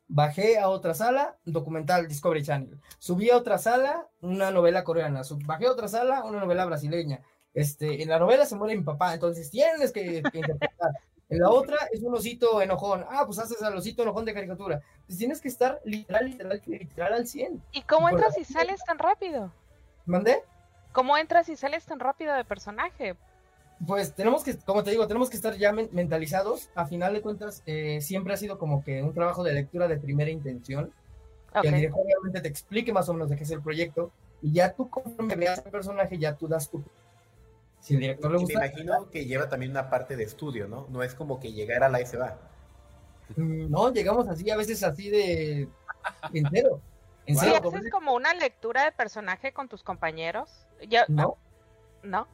Bajé 0.09 0.59
a 0.59 0.69
otra 0.69 0.95
sala, 0.95 1.37
documental 1.45 2.07
Discovery 2.07 2.45
Channel. 2.45 2.81
Subí 2.99 3.31
a 3.31 3.37
otra 3.37 3.59
sala, 3.59 4.07
una 4.21 4.53
novela 4.53 4.85
coreana. 4.85 5.23
bajé 5.45 5.67
a 5.67 5.73
otra 5.73 5.89
sala, 5.89 6.23
una 6.25 6.39
novela 6.39 6.65
brasileña. 6.65 7.21
Este, 7.53 8.03
en 8.03 8.09
la 8.09 8.21
novela 8.21 8.47
se 8.47 8.55
muere 8.55 8.77
mi 8.77 8.85
papá, 8.85 9.15
entonces 9.15 9.51
tienes 9.51 9.91
que, 9.91 10.23
interpretar. 10.33 10.93
En 11.29 11.41
la 11.41 11.51
otra 11.51 11.77
es 11.91 12.03
un 12.03 12.15
osito 12.15 12.63
enojón. 12.63 13.05
Ah, 13.11 13.25
pues 13.27 13.41
haces 13.41 13.61
al 13.63 13.77
osito 13.77 14.05
enojón 14.05 14.25
de 14.25 14.35
caricatura. 14.35 14.81
Pues 15.07 15.19
tienes 15.19 15.41
que 15.41 15.49
estar 15.49 15.81
literal, 15.85 16.27
literal, 16.27 16.63
literal 16.65 17.13
al 17.13 17.27
100. 17.27 17.61
¿Y 17.73 17.83
cómo 17.83 18.09
entras 18.09 18.39
y 18.39 18.45
sales 18.45 18.81
tan 18.87 18.99
rápido? 18.99 19.51
¿Mandé? 20.05 20.45
¿Cómo 20.97 21.19
entras 21.19 21.51
y 21.51 21.57
sales 21.57 21.85
tan 21.85 22.01
rápido 22.01 22.33
de 22.33 22.43
personaje? 22.43 23.17
Pues 23.87 24.15
tenemos 24.15 24.43
que, 24.43 24.57
como 24.57 24.83
te 24.83 24.93
digo, 24.93 25.07
tenemos 25.07 25.29
que 25.29 25.37
estar 25.37 25.55
ya 25.55 25.71
mentalizados. 25.71 26.71
A 26.75 26.87
final 26.87 27.13
de 27.13 27.21
cuentas, 27.21 27.63
eh, 27.67 28.01
siempre 28.01 28.33
ha 28.33 28.39
sido 28.39 28.59
como 28.59 28.83
que 28.83 29.03
un 29.03 29.13
trabajo 29.13 29.45
de 29.45 29.53
lectura 29.53 29.89
de 29.89 29.99
primera 29.99 30.31
intención. 30.31 30.91
Que 31.61 31.69
el 31.69 31.75
director 31.75 32.01
obviamente 32.03 32.41
te 32.41 32.49
explique 32.49 32.95
más 32.95 33.11
o 33.11 33.13
menos 33.13 33.29
de 33.29 33.37
qué 33.37 33.45
es 33.45 33.51
el 33.51 33.61
proyecto. 33.61 34.11
Y 34.41 34.55
ya 34.55 34.73
tú, 34.73 34.89
conforme 34.89 35.37
veas 35.37 35.63
el 35.63 35.71
personaje, 35.71 36.17
ya 36.17 36.35
tú 36.35 36.49
das 36.49 36.71
tu. 36.71 36.83
Si 37.81 37.93
el 37.93 38.01
director 38.01 38.33
le 38.33 38.39
gusta. 38.39 38.59
Me 38.59 38.67
imagino 38.67 39.11
que 39.11 39.27
lleva 39.27 39.51
también 39.51 39.73
una 39.73 39.91
parte 39.91 40.17
de 40.17 40.25
estudio, 40.25 40.67
¿no? 40.67 40.87
No 40.89 41.03
es 41.03 41.15
como 41.15 41.39
que 41.39 41.53
llegar 41.53 41.85
a 41.85 41.91
la 41.91 42.01
y 42.01 42.07
se 42.07 42.17
va. 42.17 42.39
Mm, 43.37 43.71
no, 43.71 43.93
llegamos 43.93 44.27
así, 44.29 44.49
a 44.49 44.57
veces 44.57 44.83
así 44.83 45.11
de. 45.11 45.69
entero. 46.33 46.81
¿En 47.27 47.37
serio? 47.37 47.57
¿Haces 47.57 47.91
como 47.91 48.15
una 48.15 48.35
lectura 48.35 48.85
de 48.85 48.93
personaje 48.93 49.53
con 49.53 49.69
tus 49.69 49.83
compañeros? 49.83 50.67
No. 51.09 51.37
¿No? 52.03 52.29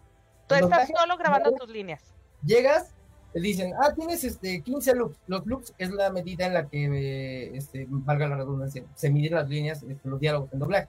Tú 0.46 0.54
estás 0.54 0.88
solo 0.88 1.16
grabando 1.16 1.52
tus 1.52 1.68
líneas. 1.68 2.02
Llegas, 2.44 2.94
te 3.32 3.40
dicen, 3.40 3.72
ah, 3.80 3.94
tienes 3.94 4.22
este 4.24 4.62
15 4.62 4.94
loops. 4.94 5.18
Los 5.26 5.46
loops 5.46 5.74
es 5.78 5.90
la 5.90 6.10
medida 6.10 6.46
en 6.46 6.54
la 6.54 6.68
que, 6.68 7.56
este, 7.56 7.86
valga 7.88 8.28
la 8.28 8.36
redundancia, 8.36 8.84
se 8.94 9.10
miden 9.10 9.34
las 9.34 9.48
líneas, 9.48 9.82
este, 9.82 10.08
los 10.08 10.20
diálogos 10.20 10.52
en 10.52 10.58
doblaje. 10.58 10.88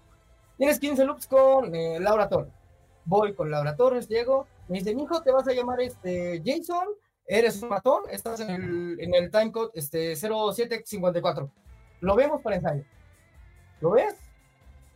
Tienes 0.57 0.79
15 0.79 1.05
loops 1.05 1.27
con 1.27 1.73
eh, 1.73 1.99
Laura 1.99 2.27
Torres. 2.27 2.53
Voy 3.05 3.33
con 3.33 3.49
Laura 3.51 3.75
Torres, 3.75 4.07
llego, 4.07 4.47
me 4.67 4.79
dice, 4.79 4.91
hijo, 4.91 5.21
te 5.21 5.31
vas 5.31 5.47
a 5.47 5.53
llamar 5.53 5.81
este 5.81 6.41
Jason, 6.45 6.87
eres 7.25 7.61
un 7.61 7.69
matón, 7.69 8.03
estás 8.09 8.39
en 8.39 8.49
el, 8.49 8.97
en 8.99 9.13
el 9.13 9.31
timecode 9.31 9.71
este, 9.73 10.15
0754. 10.15 11.49
Lo 12.01 12.15
vemos 12.15 12.41
para 12.41 12.57
ensayo. 12.57 12.83
¿Lo 13.83 13.91
ves? 13.91 14.15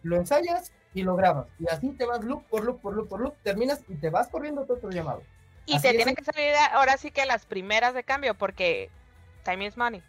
Lo 0.01 0.15
ensayas 0.15 0.71
y 0.93 1.03
lo 1.03 1.17
grabas. 1.17 1.47
Y 1.59 1.67
así 1.69 1.89
te 1.89 2.05
vas 2.05 2.23
loop 2.23 2.45
por 2.45 2.63
loop 2.63 2.79
por 2.79 2.95
loop 2.95 3.09
por 3.09 3.19
loop, 3.19 3.35
terminas 3.43 3.81
y 3.89 3.95
te 3.95 4.09
vas 4.09 4.29
corriendo 4.29 4.63
todo 4.63 4.77
tu 4.77 4.89
llamado. 4.89 5.23
Y 5.65 5.77
te 5.81 5.93
tienen 5.93 6.15
que 6.15 6.23
salir 6.23 6.53
ahora 6.71 6.95
sí 6.95 7.11
que 7.11 7.25
las 7.25 7.45
primeras 7.45 7.93
de 7.93 8.05
cambio, 8.05 8.33
porque 8.35 8.89
time 9.43 9.65
is 9.65 9.75
money. 9.75 10.01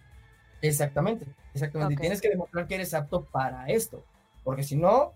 Exactamente, 0.62 1.26
exactamente. 1.52 1.94
Y 1.94 1.96
tienes 1.96 2.20
que 2.20 2.28
demostrar 2.28 2.68
que 2.68 2.76
eres 2.76 2.94
apto 2.94 3.24
para 3.24 3.66
esto, 3.66 4.04
porque 4.44 4.62
si 4.62 4.76
no, 4.76 5.12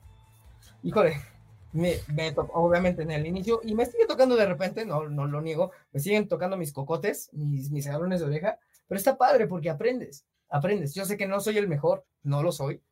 híjole, 0.82 1.20
me, 1.70 1.94
me 2.08 2.34
obviamente 2.36 3.02
en 3.02 3.12
el 3.12 3.24
inicio, 3.24 3.60
y 3.62 3.76
me 3.76 3.86
sigue 3.86 4.06
tocando 4.06 4.34
de 4.34 4.46
repente, 4.46 4.84
no, 4.84 5.08
no 5.08 5.26
lo 5.26 5.40
niego, 5.40 5.70
me 5.92 6.00
siguen 6.00 6.26
tocando 6.26 6.56
mis 6.56 6.72
cocotes, 6.72 7.30
mis, 7.32 7.70
mis 7.70 7.84
de 7.84 7.94
oreja, 7.94 8.58
pero 8.88 8.98
está 8.98 9.16
padre 9.16 9.46
porque 9.46 9.70
aprendes, 9.70 10.24
aprendes. 10.48 10.94
Yo 10.94 11.04
sé 11.04 11.16
que 11.16 11.28
no 11.28 11.38
soy 11.38 11.58
el 11.58 11.68
mejor, 11.68 12.04
no 12.24 12.42
lo 12.42 12.50
soy, 12.50 12.82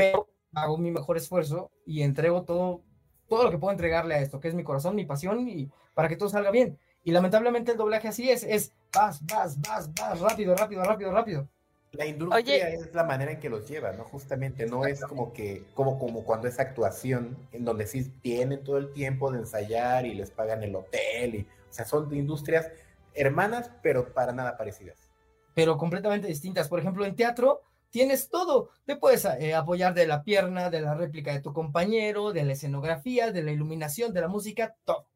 pero 0.00 0.28
hago 0.54 0.78
mi 0.78 0.90
mejor 0.90 1.16
esfuerzo 1.16 1.70
y 1.84 2.02
entrego 2.02 2.42
todo, 2.42 2.80
todo 3.28 3.44
lo 3.44 3.50
que 3.50 3.58
puedo 3.58 3.72
entregarle 3.72 4.14
a 4.14 4.20
esto, 4.20 4.40
que 4.40 4.48
es 4.48 4.54
mi 4.54 4.64
corazón, 4.64 4.96
mi 4.96 5.04
pasión 5.04 5.46
y 5.48 5.70
para 5.94 6.08
que 6.08 6.16
todo 6.16 6.28
salga 6.28 6.50
bien. 6.50 6.78
Y 7.04 7.12
lamentablemente 7.12 7.72
el 7.72 7.78
doblaje 7.78 8.08
así 8.08 8.30
es, 8.30 8.42
es 8.44 8.72
vas, 8.92 9.24
vas, 9.26 9.60
vas, 9.60 9.92
vas, 9.94 10.20
rápido, 10.20 10.56
rápido, 10.56 10.82
rápido, 10.84 11.12
rápido. 11.12 11.48
La 11.92 12.06
industria 12.06 12.70
es 12.70 12.94
la 12.94 13.04
manera 13.04 13.32
en 13.32 13.40
que 13.40 13.50
los 13.50 13.68
lleva, 13.68 13.92
¿no? 13.92 14.04
Justamente, 14.04 14.66
no 14.66 14.86
es 14.86 15.00
como 15.00 15.32
que, 15.32 15.64
como, 15.74 15.98
como 15.98 16.24
cuando 16.24 16.46
es 16.46 16.60
actuación, 16.60 17.36
en 17.52 17.64
donde 17.64 17.86
sí 17.86 18.04
tienen 18.22 18.62
todo 18.62 18.78
el 18.78 18.92
tiempo 18.92 19.30
de 19.32 19.40
ensayar 19.40 20.06
y 20.06 20.14
les 20.14 20.30
pagan 20.30 20.62
el 20.62 20.76
hotel, 20.76 21.34
y, 21.34 21.40
o 21.40 21.72
sea, 21.72 21.84
son 21.84 22.14
industrias 22.14 22.70
hermanas, 23.14 23.70
pero 23.82 24.12
para 24.12 24.32
nada 24.32 24.56
parecidas. 24.56 25.10
Pero 25.54 25.76
completamente 25.76 26.28
distintas. 26.28 26.68
Por 26.68 26.78
ejemplo, 26.78 27.04
en 27.04 27.16
teatro, 27.16 27.62
tienes 27.90 28.28
todo. 28.28 28.70
Te 28.86 28.96
puedes 28.96 29.24
eh, 29.24 29.54
apoyar 29.54 29.94
de 29.94 30.06
la 30.06 30.22
pierna, 30.22 30.70
de 30.70 30.80
la 30.80 30.94
réplica 30.94 31.32
de 31.32 31.40
tu 31.40 31.52
compañero, 31.52 32.32
de 32.32 32.44
la 32.44 32.52
escenografía, 32.52 33.32
de 33.32 33.42
la 33.42 33.52
iluminación, 33.52 34.12
de 34.12 34.20
la 34.20 34.28
música, 34.28 34.76
todo. 34.84 35.06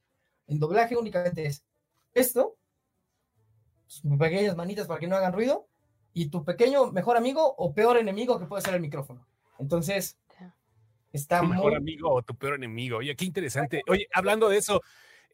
En 0.46 0.58
doblaje 0.58 0.96
únicamente 0.96 1.46
es 1.46 1.64
esto, 2.12 2.56
tus 3.86 4.02
pequeñas 4.18 4.56
manitas 4.56 4.86
para 4.86 5.00
que 5.00 5.06
no 5.06 5.16
hagan 5.16 5.32
ruido, 5.32 5.68
y 6.12 6.28
tu 6.28 6.44
pequeño 6.44 6.92
mejor 6.92 7.16
amigo 7.16 7.54
o 7.58 7.74
peor 7.74 7.96
enemigo 7.96 8.38
que 8.38 8.46
puede 8.46 8.62
ser 8.62 8.74
el 8.74 8.80
micrófono. 8.80 9.26
Entonces, 9.58 10.16
está 11.12 11.40
tu 11.40 11.46
mejor 11.46 11.74
amigo 11.74 12.10
o 12.12 12.22
tu 12.22 12.34
peor 12.36 12.54
enemigo. 12.54 12.98
Oye, 12.98 13.16
qué 13.16 13.24
interesante. 13.24 13.82
Oye, 13.88 14.06
hablando 14.12 14.48
de 14.48 14.58
eso, 14.58 14.80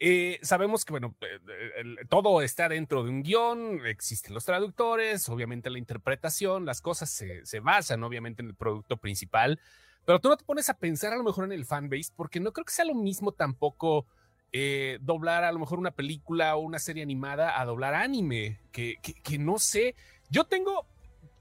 eh, 0.02 0.38
sabemos 0.42 0.86
que, 0.86 0.94
bueno, 0.94 1.14
eh, 1.20 1.84
todo 2.08 2.40
está 2.40 2.70
dentro 2.70 3.04
de 3.04 3.10
un 3.10 3.22
guion, 3.22 3.84
existen 3.84 4.32
los 4.32 4.46
traductores, 4.46 5.28
obviamente 5.28 5.68
la 5.68 5.78
interpretación, 5.78 6.64
las 6.64 6.80
cosas 6.80 7.10
se, 7.10 7.60
basan 7.60 8.02
obviamente 8.02 8.40
en 8.40 8.48
el 8.48 8.54
producto 8.54 8.96
principal, 8.96 9.60
pero 10.06 10.18
tú 10.18 10.30
no 10.30 10.38
te 10.38 10.44
pones 10.46 10.70
a 10.70 10.78
pensar 10.78 11.12
a 11.12 11.18
lo 11.18 11.22
mejor 11.22 11.44
en 11.44 11.52
el 11.52 11.66
fanbase, 11.66 12.12
porque 12.16 12.40
no 12.40 12.54
creo 12.54 12.64
que 12.64 12.72
sea 12.72 12.86
lo 12.86 12.94
mismo 12.94 13.32
tampoco 13.32 14.06
eh, 14.52 14.96
doblar 15.02 15.44
a 15.44 15.52
lo 15.52 15.58
mejor 15.58 15.78
una 15.78 15.90
película 15.90 16.56
o 16.56 16.60
una 16.60 16.78
serie 16.78 17.02
animada 17.02 17.60
a 17.60 17.66
doblar 17.66 17.94
anime, 17.94 18.58
que, 18.72 18.94
que, 19.02 19.38
no 19.38 19.58
sé, 19.58 19.96
yo 20.30 20.44
tengo, 20.44 20.86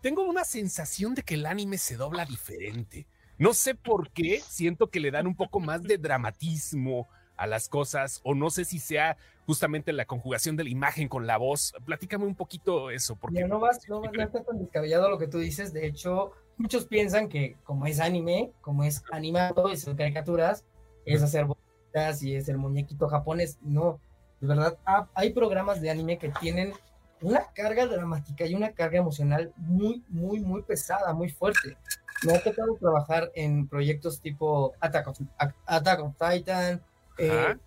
tengo 0.02 0.24
una 0.24 0.44
sensación 0.44 1.16
de 1.16 1.24
que 1.24 1.36
el 1.36 1.46
anime 1.46 1.78
se 1.78 1.96
dobla 1.96 2.26
diferente. 2.26 3.08
No 3.38 3.54
sé 3.54 3.74
por 3.74 4.12
qué, 4.12 4.42
siento 4.46 4.90
que 4.90 5.00
le 5.00 5.12
dan 5.12 5.28
un 5.28 5.36
poco 5.38 5.62
más 5.62 5.82
de 5.82 5.98
dramatismo, 5.98 7.08
a 7.40 7.48
las 7.48 7.70
cosas, 7.70 8.20
o 8.24 8.36
no 8.36 8.50
sé 8.50 8.66
si 8.66 8.80
sea 8.80 9.18
justamente 9.46 9.94
la 9.94 10.06
conjugación 10.06 10.56
de 10.58 10.66
la 10.66 10.70
imagen 10.70 11.08
con 11.08 11.26
la 11.26 11.38
voz. 11.38 11.74
Platícame 11.86 12.26
un 12.26 12.36
poquito 12.36 12.92
eso. 12.92 13.16
Porque 13.16 13.46
no, 13.46 13.60
vas, 13.60 13.80
no, 13.88 14.02
no 14.02 14.24
está 14.24 14.44
tan 14.44 14.60
descabellado 14.60 15.10
lo 15.10 15.18
que 15.18 15.28
tú 15.28 15.40
dices. 15.40 15.74
De 15.74 15.88
hecho, 15.88 16.34
muchos 16.58 16.86
piensan 16.86 17.30
que 17.30 17.56
como 17.64 17.88
es 17.88 18.00
anime, 18.00 18.52
como 18.62 18.84
es 18.84 19.04
animado 19.12 19.72
y 19.72 19.78
son 19.78 19.96
caricaturas, 19.96 20.66
es 21.06 21.24
hacer 21.24 21.46
bolitas 21.46 22.22
y 22.22 22.36
es 22.36 22.50
el 22.50 22.58
muñequito 22.58 23.08
japonés. 23.08 23.58
No, 23.62 24.00
De 24.42 24.48
verdad, 24.48 24.78
hay 25.14 25.32
programas 25.32 25.82
de 25.82 25.90
anime 25.90 26.18
que 26.18 26.30
tienen 26.30 26.74
una 27.22 27.46
carga 27.54 27.88
dramática 27.88 28.46
y 28.46 28.56
una 28.56 28.72
carga 28.74 29.00
emocional 29.00 29.54
muy, 29.58 30.04
muy, 30.10 30.42
muy 30.42 30.62
pesada, 30.62 31.14
muy 31.14 31.30
fuerte. 31.30 31.78
Me 32.26 32.36
ha 32.36 32.44
tocado 32.44 32.76
trabajar 32.76 33.32
en 33.34 33.68
proyectos 33.68 34.20
tipo 34.22 34.74
Attack 34.80 35.08
of, 35.08 36.16
Titan, 36.18 36.82
eh, 37.20 37.58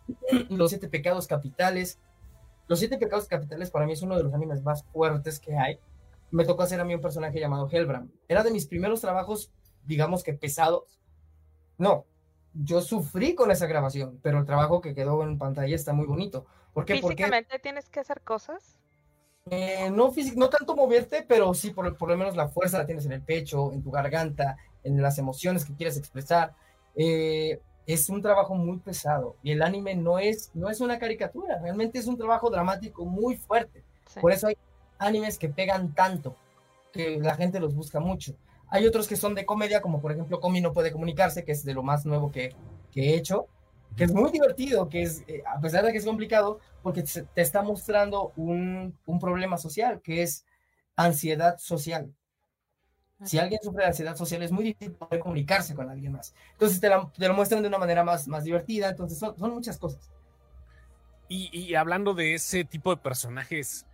Los 0.49 0.71
Siete 0.71 0.89
Pecados 0.89 1.27
Capitales. 1.27 1.99
Los 2.69 2.79
Siete 2.79 2.99
Pecados 2.99 3.27
Capitales 3.27 3.71
para 3.71 3.87
mí 3.87 3.93
es 3.93 4.03
uno 4.03 4.17
de 4.17 4.23
los 4.23 4.35
animes 4.35 4.63
más 4.63 4.85
fuertes 4.85 5.39
que 5.39 5.57
hay. 5.57 5.79
Me 6.31 6.45
tocó 6.45 6.63
hacer 6.63 6.81
a 6.81 6.85
mí 6.85 6.95
un 6.95 7.01
personaje 7.01 7.39
llamado 7.39 7.69
Hellbram. 7.71 8.11
Era 8.29 8.43
de 8.43 8.51
mis 8.51 8.67
primeros 8.67 9.01
trabajos, 9.01 9.53
digamos 9.85 10.23
que 10.23 10.33
pesados. 10.33 10.99
No, 11.77 12.07
yo 12.55 12.81
sufrí 12.81 13.35
con 13.35 13.51
esa 13.51 13.67
grabación, 13.67 14.19
pero 14.23 14.39
el 14.39 14.47
trabajo 14.47 14.81
que 14.81 14.95
quedó 14.95 15.23
en 15.23 15.39
pantalla 15.39 15.75
está 15.75 15.93
muy 15.93 16.07
bonito. 16.07 16.47
¿Por 16.73 16.85
qué? 16.85 16.95
¿Físicamente 16.95 17.59
tienes 17.59 17.89
que 17.89 18.01
hacer 18.01 18.23
cosas? 18.23 18.79
Eh, 19.51 19.91
no, 19.91 20.13
no 20.37 20.51
tanto 20.51 20.77
moverte, 20.77 21.25
pero 21.27 21.53
sí 21.55 21.71
por, 21.71 21.97
por, 21.97 22.09
lo 22.09 22.17
menos 22.17 22.37
la 22.37 22.49
fuerza 22.49 22.79
la 22.79 22.87
tienes 22.87 23.05
en 23.07 23.13
el 23.13 23.23
pecho, 23.23 23.73
en 23.73 23.83
tu 23.83 23.91
garganta, 23.91 24.57
en 24.85 25.03
las 25.03 25.19
emociones 25.19 25.65
que 25.65 25.75
quieres 25.75 25.97
expresar. 25.97 26.55
Eh, 26.95 27.61
es 27.87 28.09
un 28.09 28.23
trabajo 28.23 28.55
muy 28.55 28.79
pesado 28.79 29.37
y 29.43 29.53
el 29.53 29.63
anime 29.63 29.95
no 29.95 30.19
es, 30.19 30.51
no 30.55 30.71
es 30.71 30.81
una 30.81 30.99
caricatura, 30.99 31.59
realmente 31.61 31.99
es 31.99 32.07
un 32.07 32.17
trabajo 32.17 32.51
dramático 32.51 33.05
muy 33.05 33.37
fuerte. 33.37 33.83
Por 34.21 34.33
eso 34.33 34.47
hay 34.47 34.57
animes 34.99 35.39
que 35.39 35.49
pegan 35.49 35.95
tanto, 35.95 36.37
que 36.93 37.19
la 37.19 37.35
gente 37.35 37.61
los 37.61 37.75
busca 37.75 37.99
mucho. 37.99 38.35
Hay 38.69 38.87
otros 38.87 39.09
que 39.09 39.17
son 39.17 39.35
de 39.35 39.45
comedia, 39.45 39.83
como 39.83 40.01
por 40.01 40.13
ejemplo 40.13 40.41
Comi 40.41 40.61
no 40.61 40.73
puede 40.73 40.93
comunicarse, 40.93 41.45
que 41.45 41.53
es 41.53 41.65
de 41.65 41.75
lo 41.75 41.83
más 41.83 42.07
nuevo 42.07 42.31
que, 42.31 42.55
que 42.91 43.11
he 43.11 43.15
hecho, 43.17 43.47
que 43.97 44.05
es 44.05 44.15
muy 44.15 44.31
divertido, 44.31 44.89
que 44.89 45.03
es, 45.03 45.23
eh, 45.27 45.43
a 45.47 45.61
pesar 45.61 45.85
de 45.85 45.93
que 45.93 45.99
es 45.99 46.05
complicado, 46.05 46.61
porque 46.83 47.03
te 47.03 47.43
está 47.43 47.63
mostrando 47.63 48.33
un, 48.37 48.97
un 49.05 49.19
problema 49.19 49.59
social, 49.59 50.01
que 50.03 50.23
es 50.23 50.47
ansiedad 50.97 51.59
social. 51.59 52.13
Si 53.25 53.39
alguien 53.39 53.61
sufre 53.63 53.83
de 53.83 53.89
ansiedad 53.89 54.17
social, 54.17 54.43
es 54.43 54.51
muy 54.51 54.65
difícil 54.65 54.93
poder 54.93 55.21
comunicarse 55.21 55.75
con 55.75 55.89
alguien 55.89 56.13
más. 56.13 56.35
Entonces 56.53 56.81
te, 56.81 56.91
te 57.19 57.29
lo 57.29 57.35
muestran 57.35 57.63
de 57.63 57.69
una 57.69 57.79
manera 57.79 58.05
más, 58.05 58.27
más 58.29 58.45
divertida, 58.45 58.89
entonces 58.89 59.19
son, 59.19 59.37
son 59.39 59.55
muchas 59.55 59.79
cosas. 59.79 60.11
Y, 61.29 61.49
y, 61.53 61.75
hablando 61.77 62.15
de 62.15 62.35
ese 62.35 62.65
tipo 62.65 62.95
de 62.95 63.01
personajes, 63.01 63.87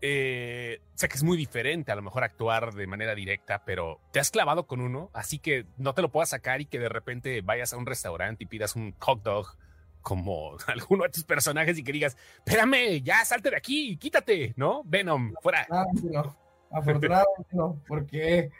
eh, 0.00 0.80
sé 0.94 1.08
que 1.08 1.16
es 1.16 1.24
muy 1.24 1.36
diferente 1.36 1.90
a 1.90 1.96
lo 1.96 2.02
mejor 2.02 2.22
actuar 2.22 2.72
de 2.72 2.86
manera 2.86 3.14
directa, 3.14 3.64
pero 3.64 4.00
te 4.12 4.20
has 4.20 4.30
clavado 4.30 4.66
con 4.66 4.80
uno, 4.80 5.10
así 5.12 5.38
que 5.40 5.66
no 5.76 5.94
te 5.94 6.02
lo 6.02 6.12
puedas 6.12 6.28
sacar 6.28 6.60
y 6.60 6.66
que 6.66 6.78
de 6.78 6.88
repente 6.88 7.40
vayas 7.40 7.72
a 7.72 7.78
un 7.78 7.86
restaurante 7.86 8.44
y 8.44 8.46
pidas 8.46 8.76
un 8.76 8.94
hot 9.00 9.22
dog 9.22 9.56
como 10.02 10.56
alguno 10.68 11.04
de 11.04 11.10
tus 11.10 11.24
personajes 11.24 11.76
y 11.78 11.82
que 11.82 11.92
digas, 11.92 12.16
espérame, 12.38 13.02
ya 13.02 13.24
salte 13.24 13.50
de 13.50 13.56
aquí, 13.56 13.96
quítate, 13.96 14.54
¿no? 14.56 14.82
Venom, 14.84 15.34
fuera. 15.42 15.66
Ah, 15.70 15.84
no, 16.02 16.47
afortunadamente 16.70 17.48
no, 17.52 17.80
porque, 17.86 18.50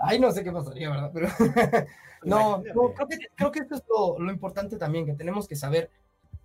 ay, 0.00 0.18
no 0.18 0.30
sé 0.32 0.44
qué 0.44 0.52
pasaría, 0.52 0.90
¿verdad? 0.90 1.10
Pero 1.12 1.28
no, 2.24 2.62
creo, 2.62 3.08
que, 3.08 3.18
creo 3.34 3.52
que 3.52 3.60
esto 3.60 3.74
es 3.76 3.82
lo, 3.88 4.18
lo 4.18 4.32
importante 4.32 4.76
también, 4.76 5.06
que 5.06 5.14
tenemos 5.14 5.46
que 5.48 5.56
saber 5.56 5.90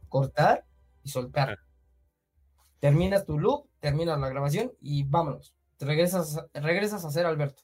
cortar 0.10 0.66
y 1.04 1.10
soltar 1.10 1.58
terminas 2.82 3.26
tu 3.26 3.40
loop, 3.40 3.68
terminas 3.80 4.20
la 4.20 4.28
grabación 4.28 4.74
y 4.82 5.04
vámonos. 5.04 5.56
Te 5.78 5.86
regresas, 5.86 6.44
regresas 6.54 7.06
a 7.06 7.12
ser 7.12 7.26
Alberto. 7.26 7.64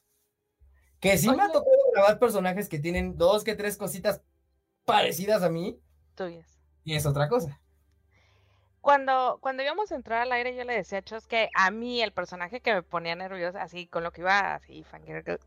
Que 1.00 1.18
sí 1.18 1.28
me 1.28 1.42
ha 1.42 1.48
tocado 1.48 1.76
grabar 1.92 2.18
personajes 2.18 2.68
que 2.68 2.78
tienen 2.78 3.16
dos 3.18 3.44
que 3.44 3.54
tres 3.54 3.76
cositas 3.76 4.22
parecidas 4.84 5.42
a 5.42 5.50
mí. 5.50 5.78
Tuyas. 6.14 6.58
Y 6.84 6.94
es 6.94 7.04
otra 7.04 7.28
cosa. 7.28 7.60
Cuando, 8.88 9.36
cuando 9.42 9.62
íbamos 9.62 9.92
a 9.92 9.96
entrar 9.96 10.22
al 10.22 10.32
aire, 10.32 10.56
yo 10.56 10.64
le 10.64 10.72
decía 10.72 11.00
a 11.00 11.02
Chos 11.02 11.26
que 11.26 11.50
a 11.54 11.70
mí 11.70 12.00
el 12.00 12.10
personaje 12.10 12.60
que 12.62 12.72
me 12.72 12.82
ponía 12.82 13.14
nerviosa, 13.14 13.62
así 13.62 13.86
con 13.86 14.02
lo 14.02 14.12
que 14.12 14.22
iba 14.22 14.54
así, 14.54 14.82
fangirl, 14.82 15.38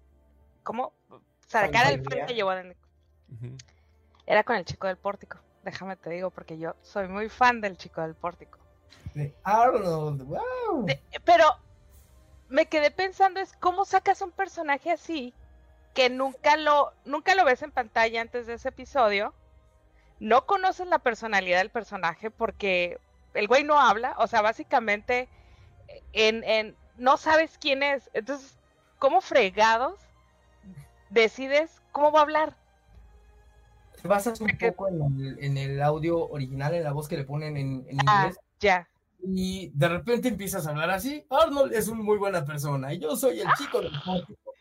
¿cómo? 0.61 0.93
Sacar 1.47 1.91
el 1.91 2.03
fan 2.03 2.27
que 2.27 2.35
llevó 2.35 2.51
Era 4.27 4.43
con 4.43 4.57
el 4.57 4.63
chico 4.63 4.85
del 4.85 4.97
pórtico. 4.97 5.39
Déjame 5.63 5.95
te 5.95 6.11
digo, 6.11 6.29
porque 6.29 6.59
yo 6.59 6.75
soy 6.83 7.07
muy 7.07 7.29
fan 7.29 7.61
del 7.61 7.77
chico 7.77 8.01
del 8.01 8.13
pórtico. 8.13 8.59
Arnold, 9.41 10.21
wow. 10.21 10.85
pero 11.25 11.45
me 12.47 12.67
quedé 12.67 12.91
pensando 12.91 13.39
es 13.39 13.53
cómo 13.53 13.85
sacas 13.85 14.21
un 14.21 14.29
personaje 14.29 14.91
así 14.91 15.33
que 15.95 16.11
nunca 16.11 16.57
lo 16.57 16.93
nunca 17.05 17.33
lo 17.33 17.43
ves 17.43 17.63
en 17.63 17.71
pantalla 17.71 18.21
antes 18.21 18.45
de 18.45 18.53
ese 18.53 18.69
episodio. 18.69 19.33
No 20.19 20.45
conoces 20.45 20.85
la 20.85 20.99
personalidad 20.99 21.57
del 21.57 21.71
personaje 21.71 22.29
porque 22.29 22.99
el 23.33 23.47
güey 23.47 23.63
no 23.63 23.79
habla, 23.79 24.15
o 24.17 24.27
sea, 24.27 24.41
básicamente 24.41 25.29
en, 26.13 26.43
en 26.43 26.75
no 26.97 27.17
sabes 27.17 27.57
quién 27.59 27.83
es. 27.83 28.09
Entonces, 28.13 28.57
¿cómo 28.99 29.21
fregados 29.21 29.99
decides 31.09 31.81
cómo 31.91 32.11
va 32.11 32.19
a 32.19 32.23
hablar? 32.23 32.57
Te 34.01 34.07
basas 34.07 34.41
un 34.41 34.57
poco 34.57 34.87
en 34.87 35.57
el, 35.57 35.81
audio 35.81 36.27
original, 36.29 36.73
en 36.73 36.83
la 36.83 36.91
voz 36.91 37.07
que 37.07 37.17
le 37.17 37.23
ponen 37.23 37.57
en, 37.57 37.85
ah, 38.07 38.23
inglés. 38.25 38.39
Ya 38.59 38.87
y 39.23 39.71
de 39.73 39.87
repente 39.87 40.27
empiezas 40.29 40.65
a 40.65 40.71
hablar 40.71 40.89
así, 40.89 41.25
Arnold 41.29 41.73
es 41.73 41.87
una 41.87 42.01
muy 42.01 42.17
buena 42.17 42.43
persona 42.43 42.93
y 42.93 42.99
yo 42.99 43.15
soy 43.15 43.39
el 43.39 43.47
chico 43.57 43.81
del 43.81 43.91
pórtico. 44.05 44.53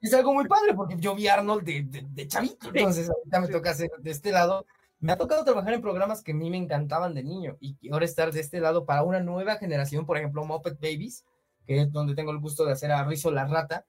es, 0.00 0.14
algo 0.14 0.34
muy 0.34 0.46
padre 0.46 0.74
porque 0.74 0.96
yo 0.98 1.14
vi 1.14 1.28
a 1.28 1.34
Arnold 1.34 1.64
de, 1.64 2.28
chavito, 2.28 2.68
entonces 2.72 3.10
ahorita 3.10 3.40
me 3.40 3.48
toca 3.48 3.70
hacer 3.70 3.90
de 3.98 4.10
este 4.10 4.32
lado. 4.32 4.64
Me 5.00 5.12
ha 5.12 5.16
tocado 5.16 5.44
trabajar 5.44 5.74
en 5.74 5.80
programas 5.80 6.22
que 6.22 6.32
a 6.32 6.34
mí 6.34 6.50
me 6.50 6.56
encantaban 6.56 7.14
de 7.14 7.22
niño 7.22 7.56
y 7.60 7.76
ahora 7.92 8.04
estar 8.04 8.32
de 8.32 8.40
este 8.40 8.60
lado 8.60 8.84
para 8.84 9.04
una 9.04 9.20
nueva 9.20 9.56
generación, 9.56 10.06
por 10.06 10.18
ejemplo, 10.18 10.44
Muppet 10.44 10.80
Babies, 10.80 11.24
que 11.66 11.82
es 11.82 11.92
donde 11.92 12.16
tengo 12.16 12.32
el 12.32 12.40
gusto 12.40 12.64
de 12.64 12.72
hacer 12.72 12.90
a 12.90 13.04
Rizzo 13.04 13.30
la 13.30 13.46
rata, 13.46 13.86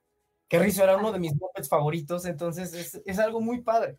que 0.47 0.59
Rizzo 0.59 0.83
era 0.83 0.97
uno 0.97 1.11
de 1.11 1.19
mis 1.19 1.35
Muppets 1.35 1.67
favoritos, 1.67 2.25
entonces 2.25 2.73
es, 2.73 3.01
es 3.05 3.19
algo 3.19 3.41
muy 3.41 3.61
padre. 3.61 3.97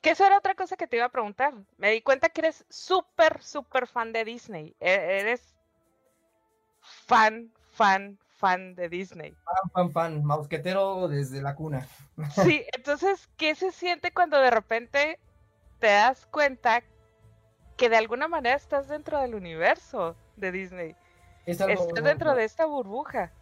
Que 0.00 0.10
eso 0.10 0.24
era 0.24 0.38
otra 0.38 0.54
cosa 0.54 0.76
que 0.76 0.86
te 0.86 0.96
iba 0.96 1.06
a 1.06 1.10
preguntar. 1.10 1.54
Me 1.76 1.90
di 1.90 2.02
cuenta 2.02 2.28
que 2.28 2.40
eres 2.42 2.64
súper, 2.68 3.42
súper 3.42 3.86
fan 3.86 4.12
de 4.12 4.24
Disney. 4.24 4.76
E-, 4.80 5.18
eres 5.20 5.54
fan, 6.80 7.52
fan, 7.72 8.18
fan 8.36 8.74
de 8.74 8.88
Disney. 8.88 9.32
Fan, 9.32 9.70
fan, 9.72 9.92
fan. 9.92 10.24
Mausquetero 10.24 11.08
desde 11.08 11.42
la 11.42 11.54
cuna. 11.54 11.86
Sí, 12.44 12.64
entonces, 12.76 13.28
¿qué 13.36 13.54
se 13.54 13.72
siente 13.72 14.12
cuando 14.12 14.38
de 14.38 14.50
repente 14.50 15.18
te 15.78 15.86
das 15.86 16.26
cuenta 16.26 16.82
que 17.76 17.88
de 17.88 17.96
alguna 17.96 18.28
manera 18.28 18.56
estás 18.56 18.88
dentro 18.88 19.20
del 19.20 19.34
universo 19.34 20.16
de 20.36 20.52
Disney? 20.52 20.96
estás 21.46 21.68
dentro 22.02 22.34
de 22.34 22.44
esta 22.44 22.66
burbuja. 22.66 23.32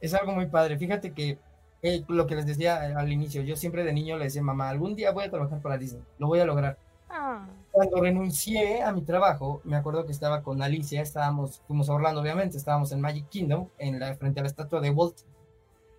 Es 0.00 0.12
algo 0.14 0.32
muy 0.32 0.46
padre. 0.46 0.76
Fíjate 0.78 1.12
que 1.12 1.38
eh, 1.82 2.04
lo 2.08 2.26
que 2.26 2.34
les 2.34 2.46
decía 2.46 2.82
al 2.96 3.12
inicio, 3.12 3.42
yo 3.42 3.56
siempre 3.56 3.84
de 3.84 3.92
niño 3.92 4.18
le 4.18 4.24
decía, 4.24 4.42
mamá, 4.42 4.68
algún 4.68 4.94
día 4.94 5.12
voy 5.12 5.24
a 5.24 5.30
trabajar 5.30 5.60
para 5.62 5.78
Disney, 5.78 6.02
lo 6.18 6.26
voy 6.26 6.40
a 6.40 6.44
lograr. 6.44 6.78
Ah. 7.08 7.46
Cuando 7.70 8.00
renuncié 8.00 8.82
a 8.82 8.92
mi 8.92 9.02
trabajo, 9.02 9.60
me 9.64 9.76
acuerdo 9.76 10.04
que 10.04 10.12
estaba 10.12 10.42
con 10.42 10.62
Alicia, 10.62 11.00
estábamos, 11.00 11.62
fuimos 11.66 11.88
a 11.88 11.94
Orlando, 11.94 12.20
obviamente, 12.20 12.56
estábamos 12.56 12.92
en 12.92 13.00
Magic 13.00 13.28
Kingdom, 13.28 13.68
en 13.78 14.00
la, 14.00 14.14
frente 14.16 14.40
a 14.40 14.42
la 14.42 14.48
estatua 14.48 14.80
de 14.80 14.90
Walt, 14.90 15.18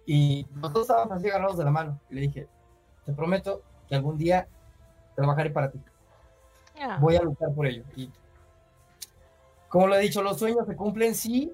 y 0.05 0.45
nosotros 0.55 0.83
estábamos 0.83 1.17
así 1.17 1.29
agarrados 1.29 1.57
de 1.57 1.63
la 1.63 1.71
mano. 1.71 1.99
Y 2.09 2.15
le 2.15 2.21
dije, 2.21 2.47
te 3.05 3.13
prometo 3.13 3.61
que 3.87 3.95
algún 3.95 4.17
día 4.17 4.47
trabajaré 5.17 5.49
para 5.49 5.71
ti. 5.71 5.79
Voy 6.99 7.15
a 7.15 7.21
luchar 7.23 7.51
por 7.53 7.65
ello. 7.65 7.83
Y 7.95 8.11
como 9.67 9.87
lo 9.87 9.95
he 9.95 9.99
dicho, 9.99 10.21
los 10.21 10.37
sueños 10.37 10.67
se 10.67 10.75
cumplen 10.75 11.15
sí, 11.15 11.51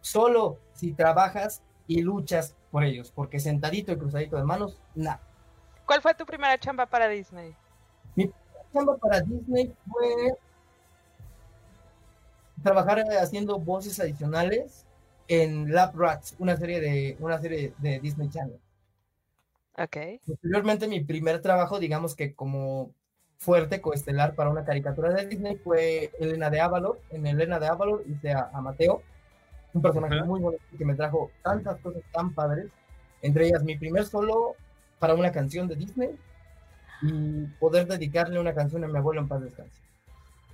solo 0.00 0.58
si 0.74 0.92
trabajas 0.92 1.62
y 1.86 2.02
luchas 2.02 2.54
por 2.70 2.84
ellos, 2.84 3.10
porque 3.10 3.40
sentadito 3.40 3.92
y 3.92 3.96
cruzadito 3.96 4.36
de 4.36 4.44
manos, 4.44 4.78
nada. 4.94 5.20
¿Cuál 5.86 6.02
fue 6.02 6.14
tu 6.14 6.26
primera 6.26 6.58
chamba 6.58 6.84
para 6.84 7.08
Disney? 7.08 7.56
Mi 8.14 8.26
primera 8.26 8.64
chamba 8.74 8.96
para 8.98 9.20
Disney 9.22 9.74
fue 9.90 10.34
trabajar 12.62 13.02
haciendo 13.20 13.58
voces 13.58 13.98
adicionales 13.98 14.84
en 15.28 15.72
Lab 15.72 15.98
Rats, 15.98 16.36
una 16.38 16.56
serie 16.58 16.80
de, 16.80 17.16
una 17.20 17.40
serie 17.40 17.72
de 17.78 18.00
Disney 18.00 18.28
Channel. 18.28 18.60
Ok. 19.78 19.96
Posteriormente, 20.26 20.88
mi 20.88 21.00
primer 21.00 21.40
trabajo, 21.40 21.78
digamos 21.78 22.14
que 22.14 22.34
como 22.34 22.90
fuerte, 23.38 23.80
coestelar 23.80 24.34
para 24.34 24.50
una 24.50 24.64
caricatura 24.64 25.12
de 25.12 25.26
Disney, 25.26 25.56
fue 25.56 26.10
Elena 26.18 26.50
de 26.50 26.60
Avalor. 26.60 27.00
En 27.10 27.26
Elena 27.26 27.58
de 27.58 27.68
Avalor 27.68 28.04
hice 28.06 28.32
a 28.32 28.60
Mateo, 28.60 29.02
un 29.72 29.82
personaje 29.82 30.22
muy 30.22 30.40
bonito 30.40 30.62
que 30.76 30.84
me 30.84 30.94
trajo 30.94 31.30
tantas 31.42 31.78
cosas 31.80 32.02
tan 32.12 32.32
padres, 32.32 32.66
entre 33.22 33.46
ellas 33.46 33.62
mi 33.62 33.76
primer 33.76 34.04
solo 34.04 34.54
para 34.98 35.14
una 35.14 35.32
canción 35.32 35.68
de 35.68 35.76
Disney 35.76 36.10
y 37.02 37.46
poder 37.58 37.86
dedicarle 37.86 38.40
una 38.40 38.54
canción 38.54 38.84
a 38.84 38.88
mi 38.88 38.98
abuelo 38.98 39.20
en 39.20 39.28
paz 39.28 39.42
descanse. 39.42 39.80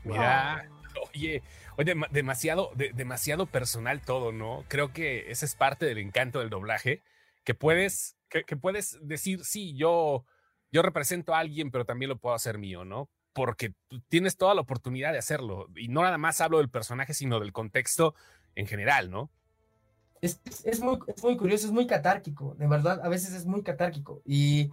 Mira, 0.02 0.68
oye, 1.14 1.42
oye, 1.76 1.94
demasiado, 2.10 2.70
demasiado 2.74 3.46
personal 3.46 4.00
todo, 4.02 4.32
¿no? 4.32 4.64
Creo 4.68 4.92
que 4.92 5.30
ese 5.30 5.46
es 5.46 5.54
parte 5.54 5.86
del 5.86 5.98
encanto 5.98 6.40
del 6.40 6.50
doblaje, 6.50 7.02
que 7.44 7.54
puedes, 7.54 8.16
que, 8.28 8.56
puedes 8.56 8.98
decir, 9.00 9.44
sí, 9.44 9.74
yo, 9.74 10.24
yo 10.74 10.82
represento 10.82 11.34
a 11.34 11.38
alguien, 11.38 11.70
pero 11.70 11.86
también 11.86 12.10
lo 12.10 12.18
puedo 12.18 12.34
hacer 12.34 12.58
mío, 12.58 12.84
¿no? 12.84 13.08
porque 13.34 13.74
tienes 14.08 14.36
toda 14.36 14.54
la 14.54 14.62
oportunidad 14.62 15.12
de 15.12 15.18
hacerlo. 15.18 15.66
Y 15.74 15.88
no 15.88 16.02
nada 16.02 16.16
más 16.16 16.40
hablo 16.40 16.58
del 16.58 16.70
personaje, 16.70 17.12
sino 17.12 17.40
del 17.40 17.52
contexto 17.52 18.14
en 18.54 18.66
general, 18.66 19.10
¿no? 19.10 19.28
Es, 20.22 20.40
es, 20.64 20.80
muy, 20.80 20.98
es 21.08 21.22
muy 21.22 21.36
curioso, 21.36 21.66
es 21.66 21.72
muy 21.72 21.86
catárquico, 21.86 22.54
de 22.54 22.66
verdad, 22.66 23.00
a 23.04 23.08
veces 23.08 23.34
es 23.34 23.44
muy 23.44 23.62
catárquico. 23.62 24.22
Y, 24.24 24.70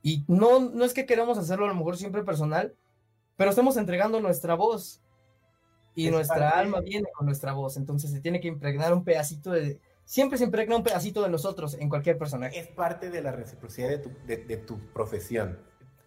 y 0.00 0.24
no, 0.28 0.60
no 0.60 0.84
es 0.84 0.94
que 0.94 1.04
queramos 1.04 1.36
hacerlo 1.36 1.66
a 1.66 1.68
lo 1.68 1.74
mejor 1.74 1.98
siempre 1.98 2.22
personal, 2.22 2.74
pero 3.36 3.50
estamos 3.50 3.76
entregando 3.76 4.20
nuestra 4.20 4.54
voz 4.54 5.02
y 5.94 6.08
nuestra 6.08 6.50
alma 6.50 6.80
viene 6.80 7.08
con 7.12 7.26
nuestra 7.26 7.52
voz, 7.52 7.76
entonces 7.76 8.10
se 8.12 8.20
tiene 8.20 8.40
que 8.40 8.48
impregnar 8.48 8.94
un 8.94 9.04
pedacito 9.04 9.50
de... 9.50 9.78
Siempre 10.04 10.38
se 10.38 10.44
impregna 10.44 10.76
un 10.76 10.82
pedacito 10.82 11.22
de 11.22 11.28
nosotros 11.28 11.74
en 11.74 11.88
cualquier 11.88 12.18
personaje. 12.18 12.58
Es 12.58 12.68
parte 12.68 13.10
de 13.10 13.22
la 13.22 13.32
reciprocidad 13.32 13.88
de 13.88 13.98
tu, 13.98 14.10
de, 14.26 14.56
tu 14.56 14.78
profesión. 14.92 15.58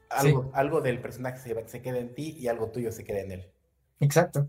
Algo, 0.09 0.51
algo 0.53 0.81
del 0.81 1.01
personaje 1.01 1.39
se, 1.39 1.67
se, 1.67 1.81
queda 1.81 1.97
en 1.97 2.13
ti 2.13 2.35
y 2.37 2.47
algo 2.47 2.69
tuyo 2.71 2.91
se 2.91 3.03
queda 3.03 3.21
en 3.21 3.31
él. 3.31 3.51
Exacto. 3.99 4.47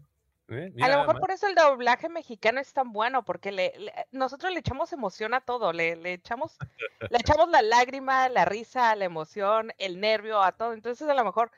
Eh, 0.48 0.72
a 0.80 0.88
lo 0.88 0.98
mejor 0.98 1.18
por 1.18 1.30
eso 1.32 1.48
el 1.48 1.56
doblaje 1.56 2.08
mexicano 2.08 2.60
es 2.60 2.72
tan 2.72 2.92
bueno, 2.92 3.24
porque 3.24 3.50
le, 3.50 3.72
nosotros 4.12 4.52
le 4.52 4.60
echamos 4.60 4.92
emoción 4.92 5.34
a 5.34 5.40
todo, 5.40 5.72
le, 5.72 5.96
le, 5.96 6.12
echamos, 6.12 6.56
le 7.10 7.18
echamos 7.18 7.50
la 7.50 7.62
lágrima, 7.62 8.28
la 8.28 8.44
risa, 8.44 8.94
la 8.94 9.04
emoción, 9.04 9.72
el 9.78 10.00
nervio, 10.00 10.40
a 10.42 10.52
todo. 10.52 10.72
Entonces 10.72 11.08
a 11.08 11.14
lo 11.14 11.24
mejor 11.24 11.50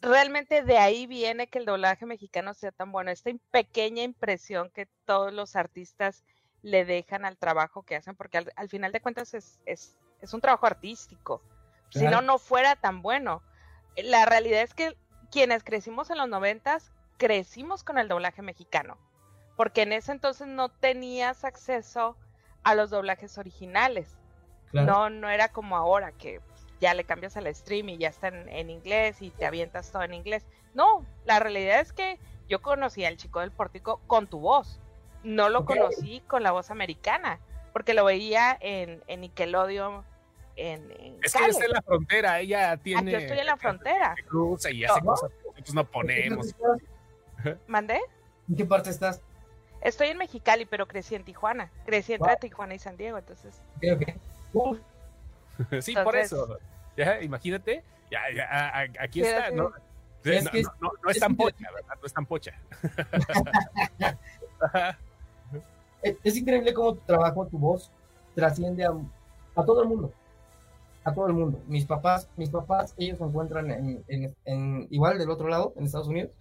realmente 0.00 0.62
de 0.62 0.76
ahí 0.78 1.06
viene 1.06 1.46
que 1.46 1.58
el 1.58 1.66
doblaje 1.66 2.04
mexicano 2.04 2.52
sea 2.54 2.72
tan 2.72 2.90
bueno, 2.90 3.10
esta 3.10 3.30
pequeña 3.50 4.02
impresión 4.02 4.70
que 4.70 4.86
todos 5.04 5.32
los 5.32 5.54
artistas 5.54 6.24
le 6.64 6.86
dejan 6.86 7.26
al 7.26 7.36
trabajo 7.36 7.82
que 7.82 7.94
hacen, 7.94 8.16
porque 8.16 8.38
al, 8.38 8.68
final 8.70 8.90
de 8.90 9.00
cuentas 9.00 9.34
es, 9.34 9.60
es, 9.66 9.98
es, 10.22 10.32
un 10.32 10.40
trabajo 10.40 10.66
artístico. 10.66 11.42
Si 11.90 12.06
no, 12.06 12.22
no 12.22 12.38
fuera 12.38 12.74
tan 12.74 13.02
bueno. 13.02 13.42
La 13.96 14.24
realidad 14.24 14.62
es 14.62 14.74
que 14.74 14.96
quienes 15.30 15.62
crecimos 15.62 16.08
en 16.10 16.16
los 16.18 16.28
noventas, 16.28 16.90
crecimos 17.18 17.84
con 17.84 17.98
el 17.98 18.08
doblaje 18.08 18.40
mexicano, 18.40 18.96
porque 19.56 19.82
en 19.82 19.92
ese 19.92 20.10
entonces 20.10 20.48
no 20.48 20.70
tenías 20.70 21.44
acceso 21.44 22.16
a 22.64 22.74
los 22.74 22.90
doblajes 22.90 23.36
originales. 23.38 24.16
No, 24.72 25.08
no 25.10 25.28
era 25.28 25.50
como 25.50 25.76
ahora 25.76 26.10
que 26.10 26.40
ya 26.80 26.94
le 26.94 27.04
cambias 27.04 27.36
al 27.36 27.54
stream 27.54 27.90
y 27.90 27.98
ya 27.98 28.08
está 28.08 28.28
en, 28.28 28.70
inglés 28.70 29.22
y 29.22 29.30
te 29.30 29.46
avientas 29.46 29.92
todo 29.92 30.02
en 30.02 30.14
inglés. 30.14 30.44
No, 30.72 31.06
la 31.26 31.38
realidad 31.38 31.80
es 31.80 31.92
que 31.92 32.18
yo 32.48 32.60
conocí 32.60 33.04
al 33.04 33.18
chico 33.18 33.40
del 33.40 33.52
pórtico 33.52 34.00
con 34.06 34.26
tu 34.26 34.40
voz. 34.40 34.80
No 35.24 35.48
lo 35.48 35.64
conocí 35.64 36.22
con 36.26 36.42
la 36.42 36.52
voz 36.52 36.70
americana, 36.70 37.40
porque 37.72 37.94
lo 37.94 38.04
veía 38.04 38.56
en, 38.60 39.02
en 39.06 39.22
Nickelodeon. 39.22 40.04
En, 40.56 40.92
es 41.22 41.34
que 41.34 41.44
está 41.46 41.64
en 41.64 41.72
la 41.72 41.82
frontera, 41.82 42.38
ella 42.38 42.76
tiene. 42.76 43.10
yo 43.10 43.18
estoy 43.18 43.38
en 43.38 43.46
la 43.46 43.56
frontera. 43.56 44.14
Cruza 44.28 44.70
y 44.70 44.84
hace 44.84 45.00
cosas 45.00 45.30
que 45.30 45.46
nosotros 45.46 45.74
no 45.74 45.84
ponemos. 45.84 46.54
¿Mandé? 47.66 48.00
¿En 48.48 48.56
qué 48.56 48.64
parte 48.64 48.90
estás? 48.90 49.20
Estoy 49.80 50.08
en 50.08 50.18
Mexicali, 50.18 50.64
pero 50.64 50.86
crecí 50.86 51.14
en 51.14 51.24
Tijuana. 51.24 51.70
Crecí 51.84 52.14
entre 52.14 52.36
Tijuana 52.36 52.74
y 52.74 52.78
San 52.78 52.96
Diego, 52.96 53.18
entonces. 53.18 53.60
sí, 55.80 55.94
por 55.94 56.16
eso. 56.16 56.58
Ya, 56.96 57.20
imagínate, 57.20 57.82
ya, 58.10 58.20
ya, 58.34 58.88
aquí 59.00 59.22
está, 59.22 59.50
¿no? 59.50 59.72
Es, 60.22 60.44
no, 60.80 60.92
no, 61.02 61.10
es, 61.10 61.18
tan 61.18 61.36
pocha, 61.36 61.70
¿verdad? 61.74 61.96
No 62.00 62.06
es 62.06 62.14
tan 62.14 62.24
pocha. 62.24 62.54
es, 66.22 66.36
increíble 66.36 66.74
cómo 66.74 66.94
tu 66.94 67.00
trabajo, 67.00 67.46
tu 67.46 67.58
voz, 67.58 67.90
trasciende 68.34 68.84
a, 68.84 68.92
a, 69.56 69.64
todo 69.64 69.82
el 69.82 69.88
mundo. 69.88 70.12
A 71.02 71.12
todo 71.12 71.26
el 71.26 71.32
mundo. 71.34 71.60
Mis 71.66 71.84
papás, 71.84 72.28
mis 72.36 72.50
papás, 72.50 72.94
ellos 72.96 73.18
se 73.18 73.24
encuentran 73.24 73.70
en, 73.70 74.04
en, 74.08 74.34
en 74.44 74.88
igual 74.90 75.18
del 75.18 75.30
otro 75.30 75.48
lado, 75.48 75.72
en 75.76 75.84
Estados 75.84 76.08
Unidos, 76.08 76.32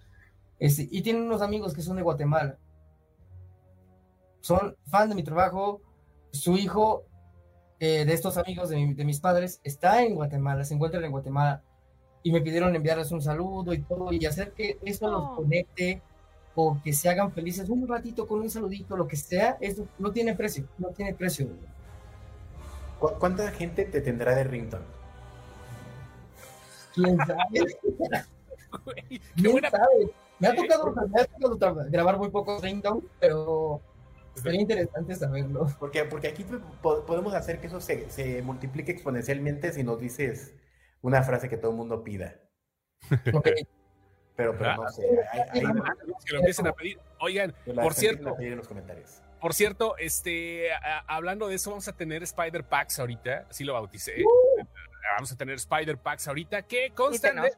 este, 0.59 0.87
y 0.91 1.01
tienen 1.01 1.23
unos 1.23 1.41
amigos 1.41 1.73
que 1.73 1.81
son 1.81 1.97
de 1.97 2.03
Guatemala. 2.03 2.57
Son 4.41 4.75
fan 4.87 5.09
de 5.09 5.15
mi 5.15 5.23
trabajo. 5.23 5.81
Su 6.31 6.57
hijo 6.57 7.05
eh, 7.85 8.05
de 8.05 8.13
estos 8.13 8.37
amigos 8.37 8.69
de, 8.69 8.77
mis 8.77 9.19
padres 9.19 9.59
está 9.65 10.03
en 10.03 10.15
Guatemala, 10.15 10.63
se 10.63 10.73
encuentran 10.73 11.03
en 11.03 11.11
Guatemala 11.11 11.61
y 12.23 12.31
me 12.31 12.39
pidieron 12.39 12.73
enviarles 12.73 13.11
un 13.11 13.21
saludo 13.21 13.73
y 13.73 13.81
todo 13.81 14.13
y 14.13 14.25
hacer 14.25 14.53
que 14.53 14.79
eso 14.85 15.11
los 15.11 15.21
oh. 15.21 15.35
conecte 15.35 16.01
o 16.55 16.79
que 16.83 16.93
se 16.93 17.09
hagan 17.09 17.31
felices 17.31 17.69
un 17.69 17.87
ratito 17.87 18.27
con 18.27 18.39
un 18.39 18.49
saludito, 18.49 18.95
lo 18.95 19.07
que 19.07 19.15
sea, 19.15 19.57
eso 19.59 19.87
no 19.99 20.11
tiene 20.11 20.35
precio, 20.35 20.65
no 20.77 20.89
tiene 20.89 21.13
precio. 21.13 21.47
¿Cuánta 22.99 23.51
gente 23.51 23.85
te 23.85 24.01
tendrá 24.01 24.35
de 24.35 24.43
ringtone? 24.45 24.85
¿Quién 26.93 27.17
sabe? 27.17 27.43
¿Quién 29.35 29.61
sabe? 29.69 30.09
Me 30.39 30.47
ha, 30.47 30.55
tocado, 30.55 30.93
me 30.93 31.21
ha 31.21 31.25
tocado 31.25 31.85
grabar 31.89 32.17
muy 32.17 32.29
pocos 32.29 32.61
ringtones, 32.61 33.03
pero 33.19 33.81
Sería 34.35 34.61
interesante 34.61 35.15
saberlo. 35.15 35.67
Porque, 35.79 36.05
porque 36.05 36.27
aquí 36.27 36.45
podemos 36.81 37.33
hacer 37.33 37.59
que 37.59 37.67
eso 37.67 37.79
se, 37.79 38.09
se, 38.09 38.41
multiplique 38.41 38.91
exponencialmente 38.91 39.71
si 39.71 39.83
nos 39.83 39.99
dices 39.99 40.55
una 41.01 41.21
frase 41.21 41.49
que 41.49 41.57
todo 41.57 41.71
el 41.71 41.77
mundo 41.77 42.03
pida. 42.03 42.39
Pero, 44.35 44.57
pero 44.57 44.75
no 44.75 44.89
sé. 44.89 45.03
Hay, 45.31 45.61
que 45.61 46.33
lo 46.33 46.39
empiecen 46.39 46.67
a 46.67 46.73
pedir. 46.73 46.99
Oigan, 47.19 47.53
por 47.75 47.93
cierto. 47.93 48.35
En 48.39 48.57
los 48.57 48.67
comentarios. 48.67 49.21
Por 49.39 49.53
cierto, 49.53 49.97
este, 49.97 50.69
hablando 51.05 51.49
de 51.49 51.55
eso, 51.55 51.69
vamos 51.69 51.87
a 51.87 51.93
tener 51.93 52.23
Spider 52.23 52.63
Packs 52.63 52.99
ahorita. 52.99 53.45
Así 53.49 53.63
lo 53.63 53.73
bauticé. 53.73 54.23
Uh. 54.23 54.65
Vamos 55.15 55.31
a 55.31 55.35
tener 55.35 55.55
Spider 55.55 55.97
Packs 55.97 56.27
ahorita. 56.27 56.61
¿Qué 56.63 56.91
constan 56.95 57.41
de, 57.41 57.51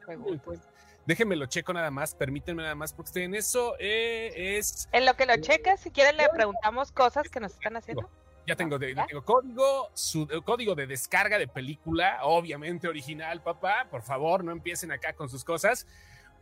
Déjenme 1.06 1.36
lo 1.36 1.46
checo 1.46 1.72
nada 1.72 1.92
más, 1.92 2.16
permítanme 2.16 2.64
nada 2.64 2.74
más, 2.74 2.92
porque 2.92 3.22
en 3.22 3.36
eso 3.36 3.76
eh, 3.78 4.58
es. 4.58 4.88
En 4.90 5.06
lo 5.06 5.14
que 5.14 5.24
lo 5.24 5.36
checas, 5.36 5.78
si 5.80 5.92
quieren, 5.92 6.16
le 6.16 6.28
preguntamos 6.28 6.90
cosas 6.90 7.28
que 7.28 7.38
nos 7.38 7.52
están 7.52 7.76
haciendo. 7.76 8.10
Ya 8.46 8.56
tengo, 8.56 8.78
tengo 8.78 9.24
código, 9.24 9.90
su, 9.94 10.22
eh, 10.22 10.40
código 10.44 10.74
de 10.74 10.86
descarga 10.86 11.38
de 11.38 11.48
película, 11.48 12.18
obviamente 12.22 12.88
original, 12.88 13.40
papá. 13.42 13.86
Por 13.90 14.02
favor, 14.02 14.42
no 14.42 14.50
empiecen 14.50 14.90
acá 14.90 15.12
con 15.12 15.28
sus 15.28 15.44
cosas. 15.44 15.86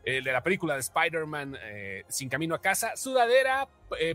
El 0.04 0.24
de 0.24 0.32
la 0.32 0.42
película 0.42 0.74
de 0.74 0.80
Spider-Man 0.80 1.56
eh, 1.62 2.04
Sin 2.08 2.28
Camino 2.28 2.54
a 2.54 2.60
Casa, 2.60 2.96
sudadera, 2.96 3.68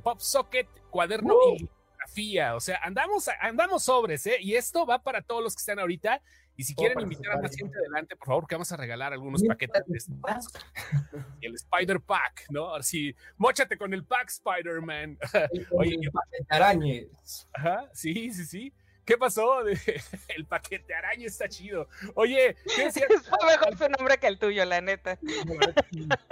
pop 0.03 0.19
socket, 0.19 0.67
cuaderno 0.89 1.35
y 1.55 1.59
litografía. 1.59 2.55
O 2.55 2.59
sea, 2.59 2.79
andamos, 2.83 3.29
andamos 3.41 3.83
sobres, 3.83 4.25
¿eh? 4.27 4.37
Y 4.39 4.55
esto 4.55 4.85
va 4.85 5.01
para 5.01 5.21
todos 5.21 5.43
los 5.43 5.55
que 5.55 5.61
están 5.61 5.79
ahorita. 5.79 6.21
Y 6.59 6.63
si 6.65 6.75
quieren 6.75 6.99
invitar 6.99 7.37
a 7.37 7.41
más 7.41 7.55
gente 7.55 7.77
adelante, 7.77 8.17
por 8.17 8.27
favor, 8.27 8.45
que 8.45 8.55
vamos 8.55 8.69
a 8.73 8.75
regalar 8.75 9.13
algunos 9.13 9.41
paquetes 9.41 10.09
Y 11.39 11.45
el 11.45 11.55
Spider 11.55 12.01
Pack, 12.01 12.47
¿no? 12.49 12.75
Así, 12.75 13.15
mochate 13.37 13.77
con 13.77 13.93
el 13.93 14.03
pack 14.03 14.27
Spider-Man. 14.27 15.17
Oye, 15.71 15.95
el 15.95 16.45
arañas. 16.49 17.47
Ajá, 17.53 17.89
sí, 17.93 18.33
sí, 18.33 18.45
sí. 18.45 18.73
¿Qué 19.09 19.17
pasó? 19.17 19.61
El 20.27 20.45
paquete 20.45 20.93
araña 20.93 21.25
está 21.25 21.49
chido. 21.49 21.87
Oye, 22.13 22.55
¿qué 22.75 22.85
decías? 22.85 23.07
Fue 23.27 23.49
mejor 23.49 23.75
su 23.75 23.89
nombre 23.89 24.19
que 24.19 24.27
el 24.27 24.37
tuyo, 24.37 24.63
la 24.65 24.81
neta. 24.81 25.17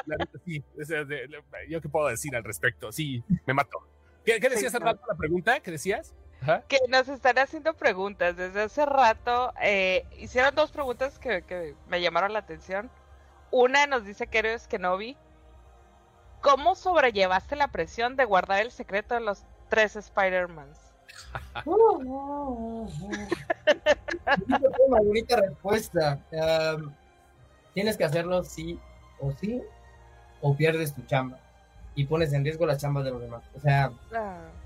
La 0.05 0.17
neta, 0.17 0.39
sí. 0.45 0.63
Yo 1.69 1.81
qué 1.81 1.89
puedo 1.89 2.07
decir 2.07 2.35
al 2.35 2.43
respecto. 2.43 2.91
Sí, 2.91 3.23
me 3.47 3.55
mató. 3.55 3.79
¿Qué, 4.23 4.39
qué 4.39 4.49
decías 4.49 4.75
hace 4.75 4.83
rato 4.83 5.01
la 5.07 5.15
pregunta? 5.17 5.59
¿Qué 5.59 5.71
decías? 5.71 6.13
que 6.67 6.77
nos 6.87 7.07
están 7.07 7.39
haciendo 7.39 7.73
preguntas. 7.73 8.37
Desde 8.37 8.61
hace 8.61 8.85
rato 8.85 9.53
eh, 9.59 10.05
hicieron 10.19 10.53
dos 10.53 10.69
preguntas 10.69 11.17
que, 11.17 11.73
me 11.87 11.99
llamaron 11.99 12.31
la 12.31 12.39
atención. 12.39 12.91
Una 13.49 13.87
nos 13.87 14.05
dice 14.05 14.27
que 14.27 14.37
eres 14.37 14.67
Kenobi. 14.67 15.17
¿Cómo 16.41 16.75
sobrellevaste 16.75 17.55
la 17.55 17.69
presión 17.69 18.17
de 18.17 18.25
guardar 18.25 18.61
el 18.61 18.69
secreto 18.69 19.15
de 19.15 19.21
los 19.21 19.45
tres 19.67 19.95
Spider-Mans? 19.95 20.86
Una 24.87 25.01
bonita 25.01 25.35
respuesta. 25.37 26.19
tienes 27.73 27.97
que 27.97 28.05
hacerlo 28.05 28.43
sí 28.43 28.79
o 29.19 29.31
sí, 29.31 29.61
o 30.41 30.55
pierdes 30.55 30.93
tu 30.93 31.01
chamba 31.03 31.39
y 31.97 32.05
pones 32.05 32.31
en 32.31 32.43
riesgo 32.43 32.65
la 32.67 32.77
chamba 32.77 33.01
de 33.01 33.09
los 33.09 33.21
demás. 33.21 33.43
O 33.55 33.59
sea, 33.59 33.91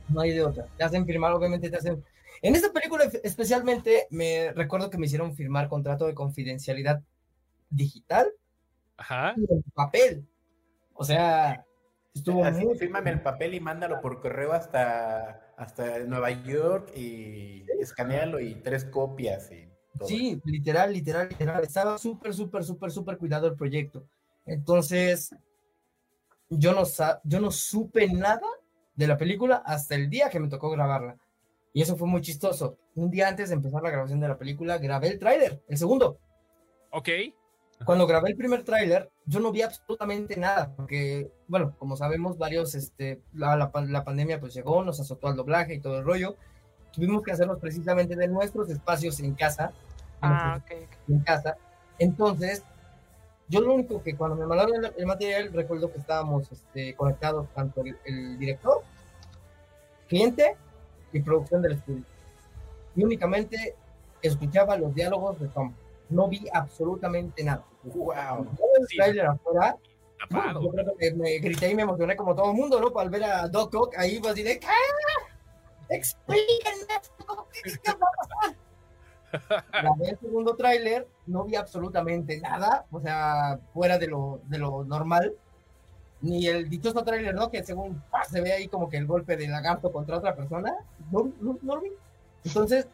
no 0.09 0.21
hay 0.21 0.31
de 0.31 0.43
otra. 0.43 0.67
Te 0.77 0.83
hacen 0.83 1.05
firmar, 1.05 1.31
obviamente 1.31 1.69
te 1.69 1.77
hacen... 1.77 2.03
En 2.41 2.55
esta 2.55 2.73
película 2.73 3.05
especialmente 3.23 4.07
me 4.09 4.51
recuerdo 4.51 4.89
que 4.89 4.97
me 4.97 5.05
hicieron 5.05 5.33
firmar 5.35 5.69
contrato 5.69 6.07
de 6.07 6.13
confidencialidad 6.13 7.01
digital 7.69 8.27
Ajá. 8.97 9.33
y 9.37 9.53
en 9.53 9.63
papel. 9.73 10.27
O 10.93 11.05
sea, 11.05 11.65
estuvo 12.13 12.43
Así, 12.43 12.65
muy... 12.65 12.77
Fírmame 12.77 13.11
el 13.11 13.21
papel 13.21 13.53
y 13.53 13.61
mándalo 13.61 14.01
por 14.01 14.21
correo 14.21 14.51
hasta, 14.51 15.40
hasta 15.61 15.99
Nueva 15.99 16.31
York 16.31 16.91
y 16.97 17.63
escanealo 17.79 18.39
y 18.39 18.55
tres 18.55 18.85
copias 18.85 19.51
y 19.51 19.69
Sí, 20.07 20.41
literal, 20.45 20.93
literal, 20.93 21.29
literal. 21.29 21.63
Estaba 21.63 21.97
súper, 21.99 22.33
súper, 22.33 22.63
súper, 22.63 22.91
súper 22.91 23.17
cuidado 23.17 23.45
el 23.47 23.55
proyecto. 23.55 24.03
Entonces, 24.45 25.35
yo 26.49 26.73
no, 26.73 26.83
yo 27.23 27.39
no 27.39 27.51
supe 27.51 28.07
nada 28.07 28.47
de 28.95 29.05
la 29.05 29.17
película 29.17 29.61
hasta 29.63 29.93
el 29.93 30.09
día 30.09 30.29
que 30.29 30.39
me 30.39 30.47
tocó 30.47 30.71
grabarla. 30.71 31.17
Y 31.73 31.81
eso 31.83 31.95
fue 31.97 32.07
muy 32.07 32.21
chistoso. 32.21 32.77
Un 32.95 33.11
día 33.11 33.27
antes 33.27 33.49
de 33.49 33.55
empezar 33.55 33.83
la 33.83 33.91
grabación 33.91 34.19
de 34.19 34.29
la 34.29 34.37
película, 34.37 34.79
grabé 34.79 35.09
el 35.09 35.19
tráiler, 35.19 35.61
el 35.67 35.77
segundo. 35.77 36.17
Ok. 36.89 37.09
Cuando 37.85 38.05
grabé 38.07 38.29
el 38.29 38.35
primer 38.35 38.63
tráiler, 38.63 39.09
yo 39.25 39.39
no 39.39 39.51
vi 39.51 39.61
absolutamente 39.61 40.35
nada, 40.37 40.73
porque, 40.75 41.31
bueno, 41.47 41.73
como 41.79 41.95
sabemos, 41.95 42.37
varios, 42.37 42.75
este, 42.75 43.21
la, 43.33 43.55
la, 43.55 43.71
la, 43.87 44.03
pandemia 44.03 44.39
pues 44.39 44.53
llegó, 44.53 44.83
nos 44.83 44.99
azotó 44.99 45.27
al 45.27 45.35
doblaje 45.35 45.75
y 45.75 45.79
todo 45.79 45.99
el 45.99 46.05
rollo. 46.05 46.35
Tuvimos 46.91 47.23
que 47.23 47.31
hacerlos 47.31 47.59
precisamente 47.59 48.15
de 48.15 48.27
nuestros 48.27 48.69
espacios 48.69 49.19
en 49.19 49.33
casa. 49.33 49.71
Ah, 50.21 50.61
ok. 50.61 50.89
En 51.07 51.19
casa. 51.21 51.57
Entonces, 51.97 52.63
yo 53.47 53.61
lo 53.61 53.73
único 53.73 54.03
que 54.03 54.15
cuando 54.15 54.35
me 54.35 54.45
mandaron 54.45 54.73
el, 54.97 55.05
material, 55.05 55.51
recuerdo 55.53 55.91
que 55.91 55.99
estábamos 55.99 56.51
este, 56.51 56.93
conectados 56.95 57.47
tanto 57.53 57.81
el, 57.81 57.97
el, 58.05 58.37
director, 58.37 58.81
cliente 60.07 60.55
y 61.13 61.21
producción 61.21 61.61
del 61.61 61.73
estudio. 61.73 62.03
Y 62.95 63.03
únicamente 63.03 63.75
escuchaba 64.21 64.77
los 64.77 64.93
diálogos 64.93 65.39
de 65.39 65.47
Tom 65.47 65.73
no 66.11 66.27
vi 66.27 66.45
absolutamente 66.53 67.43
nada. 67.43 67.65
Wow. 67.83 68.47
el 68.79 68.87
trailer 68.95 69.25
afuera. 69.25 69.77
yo 70.29 70.69
creo 70.71 70.95
que 70.97 71.11
me 71.13 71.39
grité 71.39 71.71
y 71.71 71.75
me 71.75 71.81
emocioné 71.83 72.15
como 72.15 72.35
todo 72.35 72.51
el 72.51 72.57
mundo, 72.57 72.79
¿no? 72.79 72.97
Al 72.99 73.09
ver 73.09 73.23
a 73.23 73.47
Doc 73.47 73.73
Ock 73.73 73.97
ahí, 73.97 74.19
pues 74.19 74.35
diré, 74.35 74.59
¿qué? 74.59 74.67
Explíquenme 75.89 76.85
¿qué 77.63 77.91
va 77.91 78.07
a 78.07 78.27
pasar? 78.27 78.61
el 80.05 80.19
segundo 80.19 80.55
tráiler, 80.55 81.07
no 81.25 81.45
vi 81.45 81.55
absolutamente 81.55 82.39
nada, 82.39 82.85
o 82.91 82.99
sea, 82.99 83.59
fuera 83.73 83.97
de 83.97 84.07
lo, 84.07 84.41
de 84.45 84.57
lo 84.57 84.83
normal. 84.83 85.33
Ni 86.21 86.45
el 86.45 86.69
dichoso 86.69 87.03
tráiler, 87.03 87.33
¿no? 87.33 87.49
Que 87.49 87.63
según 87.63 88.03
se 88.29 88.41
ve 88.41 88.53
ahí 88.53 88.67
como 88.67 88.89
que 88.89 88.97
el 88.97 89.07
golpe 89.07 89.37
de 89.37 89.47
lagarto 89.47 89.91
contra 89.91 90.17
otra 90.17 90.35
persona. 90.35 90.75
No, 91.09 91.31
no, 91.39 91.57
no 91.61 91.75
lo 91.75 91.81
vi. 91.81 91.91
Entonces, 92.45 92.87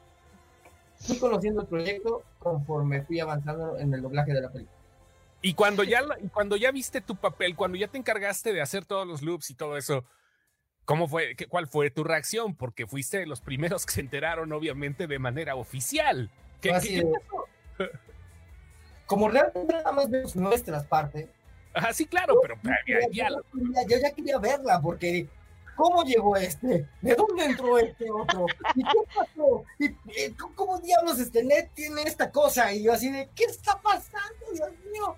fui 1.00 1.18
conociendo 1.20 1.62
el 1.62 1.68
proyecto 1.68 2.24
conforme 2.40 3.04
fui 3.04 3.20
avanzando 3.20 3.78
en 3.78 3.94
el 3.94 4.02
doblaje 4.02 4.34
de 4.34 4.42
la 4.42 4.50
película. 4.50 4.78
Y 5.42 5.54
cuando 5.54 5.84
ya, 5.84 6.02
cuando 6.34 6.56
ya 6.58 6.72
viste 6.72 7.02
tu 7.02 7.16
papel, 7.16 7.56
cuando 7.56 7.78
ya 7.78 7.88
te 7.88 7.98
encargaste 7.98 8.54
de 8.54 8.62
hacer 8.62 8.86
todos 8.86 9.08
los 9.08 9.22
loops 9.22 9.50
y 9.52 9.54
todo 9.54 9.78
eso, 9.78 10.04
¿cómo 10.86 11.08
fue, 11.08 11.36
qué, 11.36 11.48
cuál 11.48 11.68
fue 11.68 11.92
tu 11.92 12.04
reacción? 12.04 12.56
Porque 12.56 12.88
fuiste 12.88 13.26
los 13.26 13.42
primeros 13.42 13.86
que 13.86 13.94
se 13.94 14.02
enteraron, 14.02 14.52
obviamente, 14.52 15.08
de 15.08 15.20
manera 15.20 15.56
oficial. 15.56 16.32
¿Qué, 16.60 16.70
¿qué, 16.82 17.04
pasó? 17.04 17.46
Como 19.06 19.30
realmente 19.30 19.74
nada 19.74 19.92
más 19.92 20.10
vemos 20.10 20.36
nuestras 20.36 20.86
partes. 20.86 21.30
Ah, 21.74 21.94
sí, 21.94 22.08
claro, 22.08 22.40
pero 22.42 22.56
ya, 23.14 23.30
yo 23.88 23.98
ya 24.02 24.12
quería 24.12 24.40
verla 24.40 24.82
porque 24.82 25.28
¿Cómo 25.78 26.04
llegó 26.04 26.36
este? 26.36 26.90
¿De 27.02 27.16
dónde 27.16 27.46
entró 27.46 27.78
este 27.78 28.10
otro? 28.12 28.48
¿Y 28.76 28.84
qué 28.84 28.98
pasó? 29.16 29.64
¿Y, 29.80 30.32
cómo 30.56 30.80
diablos 30.80 31.20
este 31.20 31.44
net 31.44 31.72
tiene 31.74 32.02
esta 32.02 32.32
cosa? 32.32 32.74
Y 32.74 32.84
yo 32.84 32.94
así 32.94 33.12
de, 33.12 33.30
¿qué 33.36 33.44
está 33.44 33.80
pasando, 33.80 34.46
Dios 34.52 34.70
mío? 34.92 35.16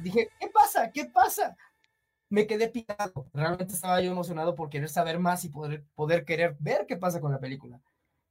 Dije, 0.00 0.30
¿qué 0.40 0.48
pasa? 0.48 0.90
¿Qué 0.90 1.04
pasa? 1.04 1.56
Me 2.30 2.46
quedé 2.46 2.68
picado. 2.68 3.26
Realmente 3.34 3.74
estaba 3.74 4.00
yo 4.00 4.10
emocionado 4.10 4.54
por 4.54 4.70
querer 4.70 4.88
saber 4.88 5.18
más 5.18 5.44
y 5.44 5.50
poder, 5.50 5.84
poder 5.94 6.24
querer 6.24 6.56
ver 6.58 6.86
qué 6.86 6.96
pasa 6.96 7.20
con 7.20 7.30
la 7.30 7.38
película. 7.38 7.78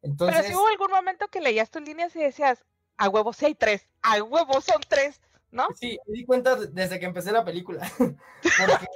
Entonces, 0.01 0.35
Pero 0.35 0.49
si 0.49 0.55
hubo 0.55 0.67
algún 0.67 0.89
momento 0.89 1.27
que 1.27 1.41
leías 1.41 1.69
tus 1.69 1.83
líneas 1.83 2.15
y 2.15 2.19
decías, 2.19 2.65
a 2.97 3.07
huevo 3.07 3.33
sí 3.33 3.45
hay 3.45 3.55
tres, 3.55 3.87
a 4.01 4.21
huevo 4.23 4.59
son 4.61 4.81
tres. 4.87 5.21
¿no? 5.51 5.67
Sí, 5.75 5.99
me 6.07 6.13
di 6.13 6.25
cuenta 6.25 6.55
desde 6.55 6.99
que 6.99 7.05
empecé 7.05 7.31
la 7.31 7.45
película. 7.45 7.81
Porque 7.97 8.87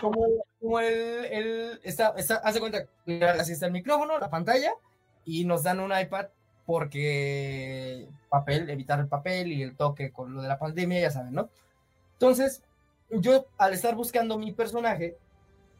como, 0.00 0.26
como 0.60 0.80
el, 0.80 1.24
el 1.26 1.80
está, 1.82 2.14
está, 2.16 2.36
hace 2.36 2.60
cuenta, 2.60 2.86
así 3.38 3.52
está 3.52 3.66
el 3.66 3.72
micrófono, 3.72 4.18
la 4.18 4.30
pantalla, 4.30 4.72
y 5.24 5.44
nos 5.44 5.62
dan 5.62 5.80
un 5.80 5.96
iPad 5.96 6.26
porque 6.66 8.08
papel, 8.28 8.70
evitar 8.70 9.00
el 9.00 9.08
papel 9.08 9.52
y 9.52 9.62
el 9.62 9.76
toque 9.76 10.12
con 10.12 10.34
lo 10.34 10.42
de 10.42 10.48
la 10.48 10.58
pandemia, 10.58 11.00
ya 11.00 11.10
saben, 11.10 11.32
¿no? 11.32 11.50
Entonces, 12.12 12.62
yo 13.10 13.46
al 13.58 13.72
estar 13.72 13.94
buscando 13.94 14.38
mi 14.38 14.52
personaje, 14.52 15.16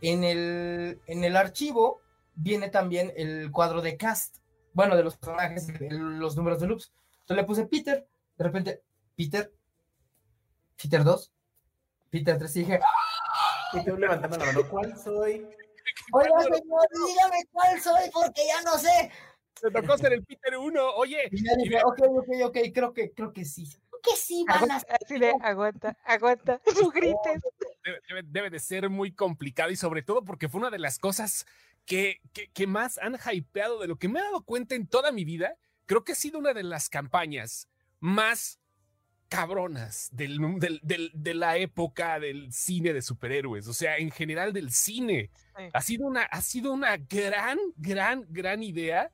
en 0.00 0.24
el, 0.24 1.00
en 1.06 1.24
el 1.24 1.36
archivo 1.36 2.00
viene 2.34 2.68
también 2.68 3.12
el 3.16 3.50
cuadro 3.52 3.82
de 3.82 3.96
cast, 3.96 4.38
bueno, 4.72 4.96
de 4.96 5.04
los 5.04 5.16
personajes, 5.16 5.68
los 5.90 6.36
números 6.36 6.60
de 6.60 6.66
loops. 6.66 6.92
Entonces 7.20 7.36
le 7.36 7.44
puse 7.44 7.66
Peter, 7.66 8.06
de 8.36 8.44
repente, 8.44 8.82
Peter, 9.16 9.52
Peter 10.80 11.04
2, 11.04 11.32
Peter 12.10 12.38
3 12.38 12.56
y 12.56 12.58
dije, 12.60 12.80
y 13.72 13.85
tú 13.85 13.96
levantando 13.96 14.37
la 14.37 14.46
mano, 14.46 14.68
¿cuál 14.68 14.96
soy? 14.98 15.46
Oiga, 16.12 16.40
señor, 16.40 16.88
dígame 17.06 17.44
cuál 17.52 17.80
soy, 17.80 18.11
porque 18.12 18.42
ya 18.46 18.62
no 18.62 18.78
sé. 18.78 19.11
Se 19.61 19.70
tocó 19.70 19.98
ser 19.98 20.12
el 20.14 20.24
Peter 20.24 20.56
1, 20.56 20.94
oye. 20.96 21.28
Y 21.30 21.44
ya 21.44 21.54
dije, 21.56 21.80
ok, 21.85 22.00
ok, 22.09 22.28
ok, 22.44 22.59
creo 22.72 22.92
que, 22.92 23.12
creo 23.12 23.33
que 23.33 23.44
sí. 23.44 23.68
Creo 23.90 24.00
que 24.02 24.16
sí, 24.16 24.44
van 24.48 24.70
a 24.70 24.76
Así 24.76 25.18
de, 25.18 25.35
aguanta, 25.42 25.96
aguanta, 26.04 26.61
no 26.83 26.90
grites. 26.90 27.42
Debe, 28.09 28.22
debe, 28.24 28.50
de 28.50 28.59
ser 28.59 28.88
muy 28.88 29.12
complicado 29.12 29.70
y 29.70 29.76
sobre 29.76 30.02
todo 30.02 30.24
porque 30.24 30.48
fue 30.48 30.61
una 30.61 30.70
de 30.70 30.78
las 30.78 30.98
cosas 30.98 31.46
que, 31.85 32.20
que, 32.33 32.50
que 32.50 32.66
más 32.66 32.98
han 32.98 33.18
hypeado 33.33 33.78
de 33.80 33.88
lo 33.88 33.96
que 33.96 34.09
me 34.09 34.20
he 34.20 34.22
dado 34.22 34.42
cuenta 34.44 34.74
en 34.74 34.87
toda 34.87 35.12
mi 35.12 35.24
vida. 35.24 35.56
Creo 35.87 36.04
que 36.04 36.12
ha 36.12 36.16
sido 36.16 36.38
una 36.38 36.54
de 36.54 36.62
las 36.62 36.88
campañas 36.88 37.68
más 37.98 38.61
cabronas 39.30 40.10
del, 40.12 40.38
del, 40.58 40.80
del, 40.82 41.10
de 41.14 41.34
la 41.34 41.56
época 41.56 42.18
del 42.18 42.52
cine 42.52 42.92
de 42.92 43.00
superhéroes, 43.00 43.68
o 43.68 43.72
sea, 43.72 43.96
en 43.96 44.10
general 44.10 44.52
del 44.52 44.72
cine. 44.72 45.30
Sí. 45.56 45.64
Ha, 45.72 45.80
sido 45.80 46.06
una, 46.06 46.22
ha 46.24 46.42
sido 46.42 46.72
una 46.72 46.96
gran, 46.98 47.58
gran, 47.76 48.26
gran 48.28 48.62
idea 48.62 49.10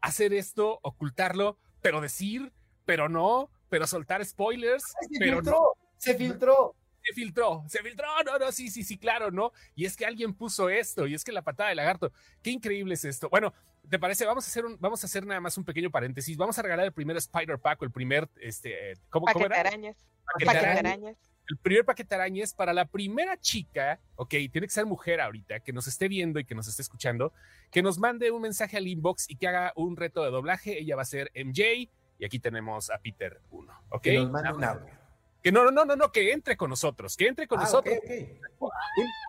hacer 0.00 0.34
esto, 0.34 0.80
ocultarlo, 0.82 1.56
pero 1.80 2.00
decir, 2.00 2.52
pero 2.84 3.08
no, 3.08 3.48
pero 3.68 3.86
soltar 3.86 4.24
spoilers. 4.24 4.82
Se 4.82 5.18
pero 5.18 5.36
filtró, 5.36 5.52
no. 5.52 5.90
se 5.96 6.14
filtró. 6.14 6.74
Se 7.02 7.14
filtró, 7.14 7.64
se 7.68 7.82
filtró, 7.82 8.06
no, 8.24 8.38
no, 8.38 8.52
sí, 8.52 8.70
sí, 8.70 8.84
sí, 8.84 8.98
claro, 8.98 9.30
¿no? 9.30 9.52
Y 9.74 9.86
es 9.86 9.96
que 9.96 10.04
alguien 10.04 10.34
puso 10.34 10.68
esto, 10.68 11.06
y 11.06 11.14
es 11.14 11.24
que 11.24 11.32
la 11.32 11.42
patada 11.42 11.70
de 11.70 11.74
lagarto, 11.74 12.12
qué 12.42 12.50
increíble 12.50 12.94
es 12.94 13.04
esto. 13.04 13.28
Bueno, 13.30 13.54
¿te 13.88 13.98
parece? 13.98 14.26
Vamos 14.26 14.44
a 14.44 14.48
hacer 14.48 14.64
un, 14.66 14.76
vamos 14.78 15.02
a 15.02 15.06
hacer 15.06 15.26
nada 15.26 15.40
más 15.40 15.56
un 15.56 15.64
pequeño 15.64 15.90
paréntesis. 15.90 16.36
Vamos 16.36 16.58
a 16.58 16.62
regalar 16.62 16.86
el 16.86 16.92
primer 16.92 17.16
Spider 17.16 17.58
Pack 17.58 17.82
o 17.82 17.84
el 17.84 17.90
primer, 17.90 18.28
este, 18.40 18.98
¿cómo, 19.08 19.26
paquete 19.26 19.44
¿cómo 19.44 19.54
era? 19.54 19.68
Arañas. 19.68 19.96
Paquete 20.24 20.46
Paquete 20.46 20.66
arañas. 20.66 20.84
arañas. 20.84 21.16
El 21.48 21.56
primer 21.56 21.84
paquete 21.84 22.14
arañas 22.14 22.54
para 22.54 22.72
la 22.72 22.84
primera 22.84 23.36
chica, 23.36 23.98
ok, 24.14 24.30
tiene 24.52 24.60
que 24.60 24.70
ser 24.70 24.86
mujer 24.86 25.20
ahorita, 25.20 25.58
que 25.58 25.72
nos 25.72 25.88
esté 25.88 26.06
viendo 26.06 26.38
y 26.38 26.44
que 26.44 26.54
nos 26.54 26.68
esté 26.68 26.82
escuchando, 26.82 27.32
que 27.72 27.82
nos 27.82 27.98
mande 27.98 28.30
un 28.30 28.42
mensaje 28.42 28.76
al 28.76 28.86
inbox 28.86 29.28
y 29.28 29.34
que 29.34 29.48
haga 29.48 29.72
un 29.74 29.96
reto 29.96 30.22
de 30.22 30.30
doblaje. 30.30 30.78
Ella 30.78 30.94
va 30.94 31.02
a 31.02 31.06
ser 31.06 31.32
MJ 31.34 31.90
y 32.20 32.24
aquí 32.24 32.38
tenemos 32.38 32.90
a 32.90 32.98
Peter 32.98 33.40
1, 33.50 33.72
ok. 33.88 34.00
Que 34.00 34.18
nos 34.18 34.30
mande 34.30 34.52
un 34.52 34.62
audio. 34.62 34.99
Que 35.42 35.52
no, 35.52 35.70
no, 35.70 35.84
no, 35.84 35.96
no, 35.96 36.12
que 36.12 36.32
entre 36.32 36.56
con 36.56 36.68
nosotros, 36.70 37.16
que 37.16 37.26
entre 37.26 37.46
con 37.46 37.58
Ah, 37.58 37.62
nosotros. 37.62 37.96
ok, 37.96 38.10
ok. 38.58 38.72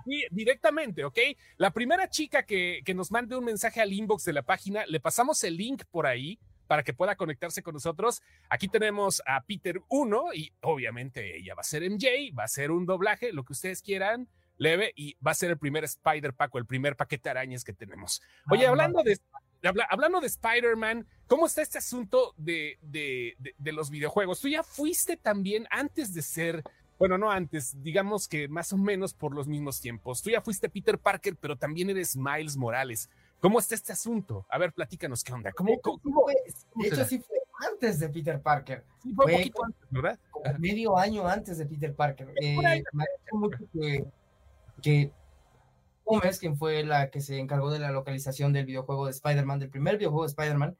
Sí, 0.06 0.26
directamente, 0.32 1.06
¿ok? 1.06 1.17
La 1.58 1.71
primera 1.71 2.10
chica 2.10 2.43
que, 2.43 2.82
que 2.84 2.93
nos 2.93 3.12
mande 3.12 3.36
un 3.36 3.45
mensaje 3.45 3.80
al 3.82 3.93
inbox 3.93 4.26
de 4.26 4.34
la 4.34 4.41
página, 4.41 4.86
le 4.88 5.00
pasamos 5.00 5.43
el 5.43 5.56
link 5.58 5.84
por 5.89 6.06
ahí 6.08 6.38
para 6.67 6.84
que 6.84 6.93
pueda 6.93 7.15
conectarse 7.15 7.63
con 7.63 7.74
nosotros. 7.74 8.21
Aquí 8.50 8.67
tenemos 8.67 9.21
a 9.26 9.41
Peter 9.43 9.82
1 9.89 10.34
y 10.34 10.54
obviamente 10.62 11.38
ella 11.38 11.54
va 11.56 11.62
a 11.62 11.65
ser 11.65 11.84
MJ, 11.89 12.34
va 12.38 12.43
a 12.45 12.47
ser 12.47 12.71
un 12.71 12.86
doblaje, 12.86 13.34
lo 13.34 13.43
que 13.43 13.54
ustedes 13.54 13.82
quieran, 13.82 14.28
leve, 14.58 14.93
y 14.95 15.15
va 15.26 15.32
a 15.32 15.36
ser 15.36 15.50
el 15.52 15.58
primer 15.58 15.84
Spider 15.84 16.34
Pack 16.34 16.56
o 16.56 16.58
el 16.60 16.65
primer 16.65 16.95
paquete 16.95 17.24
de 17.24 17.32
arañas 17.32 17.63
que 17.63 17.74
tenemos. 17.74 18.21
Oye, 18.50 18.67
hablando 18.67 19.02
de, 19.04 19.17
habla- 19.67 19.88
hablando 19.89 20.19
de 20.19 20.28
Spider-Man, 20.28 21.06
¿cómo 21.28 21.45
está 21.45 21.62
este 21.62 21.78
asunto 21.78 22.34
de, 22.38 22.78
de, 22.82 23.36
de- 23.39 23.56
de 23.58 23.71
los 23.71 23.89
videojuegos? 23.89 24.39
Tú 24.41 24.47
ya 24.47 24.63
fuiste 24.63 25.17
también 25.17 25.67
antes 25.71 26.13
de 26.13 26.21
ser, 26.21 26.63
bueno, 27.00 27.17
no 27.17 27.32
antes, 27.32 27.82
digamos 27.82 28.28
que 28.28 28.47
más 28.47 28.74
o 28.74 28.78
menos 28.78 29.13
por 29.13 29.34
los 29.34 29.47
mismos 29.47 29.80
tiempos. 29.82 30.21
Tú 30.21 30.30
ya 30.30 30.41
fuiste 30.41 30.69
Peter 30.69 30.97
Parker, 31.00 31.36
pero 31.36 31.56
también 31.58 31.89
eres 31.89 32.15
Miles 32.15 32.58
Morales. 32.58 33.10
¿Cómo 33.39 33.58
está 33.60 33.74
este 33.76 33.91
asunto? 33.91 34.45
A 34.50 34.58
ver, 34.60 34.71
platícanos 34.71 35.24
qué 35.24 35.34
onda. 35.34 35.50
De 35.50 35.54
¿Cómo, 35.56 35.69
hecho, 35.74 35.97
cómo- 36.04 36.26
de 36.76 36.88
hecho, 36.88 37.06
sí 37.06 37.19
fue 37.19 37.38
antes 37.71 38.00
de 38.00 38.10
Peter 38.10 38.39
Parker. 38.41 38.84
Sí, 39.02 39.13
fue 39.13 39.26
un 39.26 39.32
poquito 39.32 39.63
antes, 39.65 39.82
¿verdad? 39.89 40.19
como 40.30 40.58
medio 40.60 40.97
año 40.97 41.28
antes 41.28 41.57
de 41.57 41.66
Peter 41.66 41.95
Parker. 41.95 42.34
Eh, 42.41 42.84
me 42.93 43.05
mucho 43.34 43.57
que 44.82 45.12
Gómez, 46.06 46.39
quien 46.39 46.58
fue 46.58 46.84
la 46.84 47.10
que 47.10 47.22
se 47.22 47.39
encargó 47.39 47.72
de 47.72 47.80
la 47.80 47.91
localización 47.91 48.54
del 48.54 48.66
videojuego 48.66 49.06
de 49.06 49.12
Spider-Man, 49.12 49.60
del 49.60 49.70
primer 49.70 49.97
videojuego 49.97 50.24
de 50.24 50.30
Spider-Man, 50.30 50.78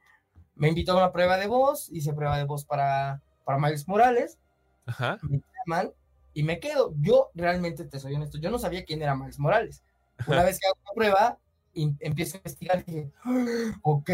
me 0.56 0.68
invitó 0.68 0.92
a 0.92 0.96
una 0.98 1.12
prueba 1.12 1.38
de 1.38 1.46
voz, 1.48 1.90
hice 1.92 2.14
prueba 2.14 2.38
de 2.38 2.44
voz 2.44 2.64
para, 2.64 3.22
para 3.44 3.58
Miles 3.58 3.88
Morales, 3.88 4.38
Ajá. 4.86 5.18
me 5.22 5.40
llaman 5.66 5.92
y 6.34 6.42
me 6.44 6.60
quedo. 6.60 6.94
Yo 7.00 7.30
realmente, 7.34 7.84
te 7.84 7.98
soy 8.00 8.14
honesto, 8.14 8.38
yo 8.38 8.50
no 8.50 8.58
sabía 8.58 8.84
quién 8.84 9.02
era 9.02 9.16
Miles 9.16 9.38
Morales. 9.38 9.84
Una 10.26 10.44
vez 10.44 10.58
que 10.60 10.66
hago 10.68 10.78
la 10.86 10.92
prueba, 10.94 11.38
y 11.74 11.94
empiezo 12.00 12.36
a 12.36 12.38
investigar 12.38 12.84
y 12.86 12.90
dije, 12.92 13.12
"Ah, 13.24 13.46
ok, 13.82 14.10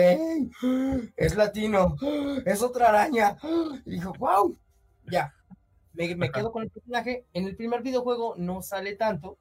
es 1.16 1.36
latino, 1.36 1.96
es 2.44 2.62
otra 2.62 2.88
araña. 2.90 3.36
Y 3.84 3.92
dijo, 3.92 4.12
wow, 4.18 4.56
ya. 5.04 5.34
Me, 5.92 6.14
me 6.16 6.30
quedo 6.32 6.52
con 6.52 6.62
el 6.64 6.70
personaje. 6.70 7.26
En 7.32 7.46
el 7.46 7.56
primer 7.56 7.82
videojuego 7.82 8.34
no 8.36 8.62
sale 8.62 8.96
tanto, 8.96 9.38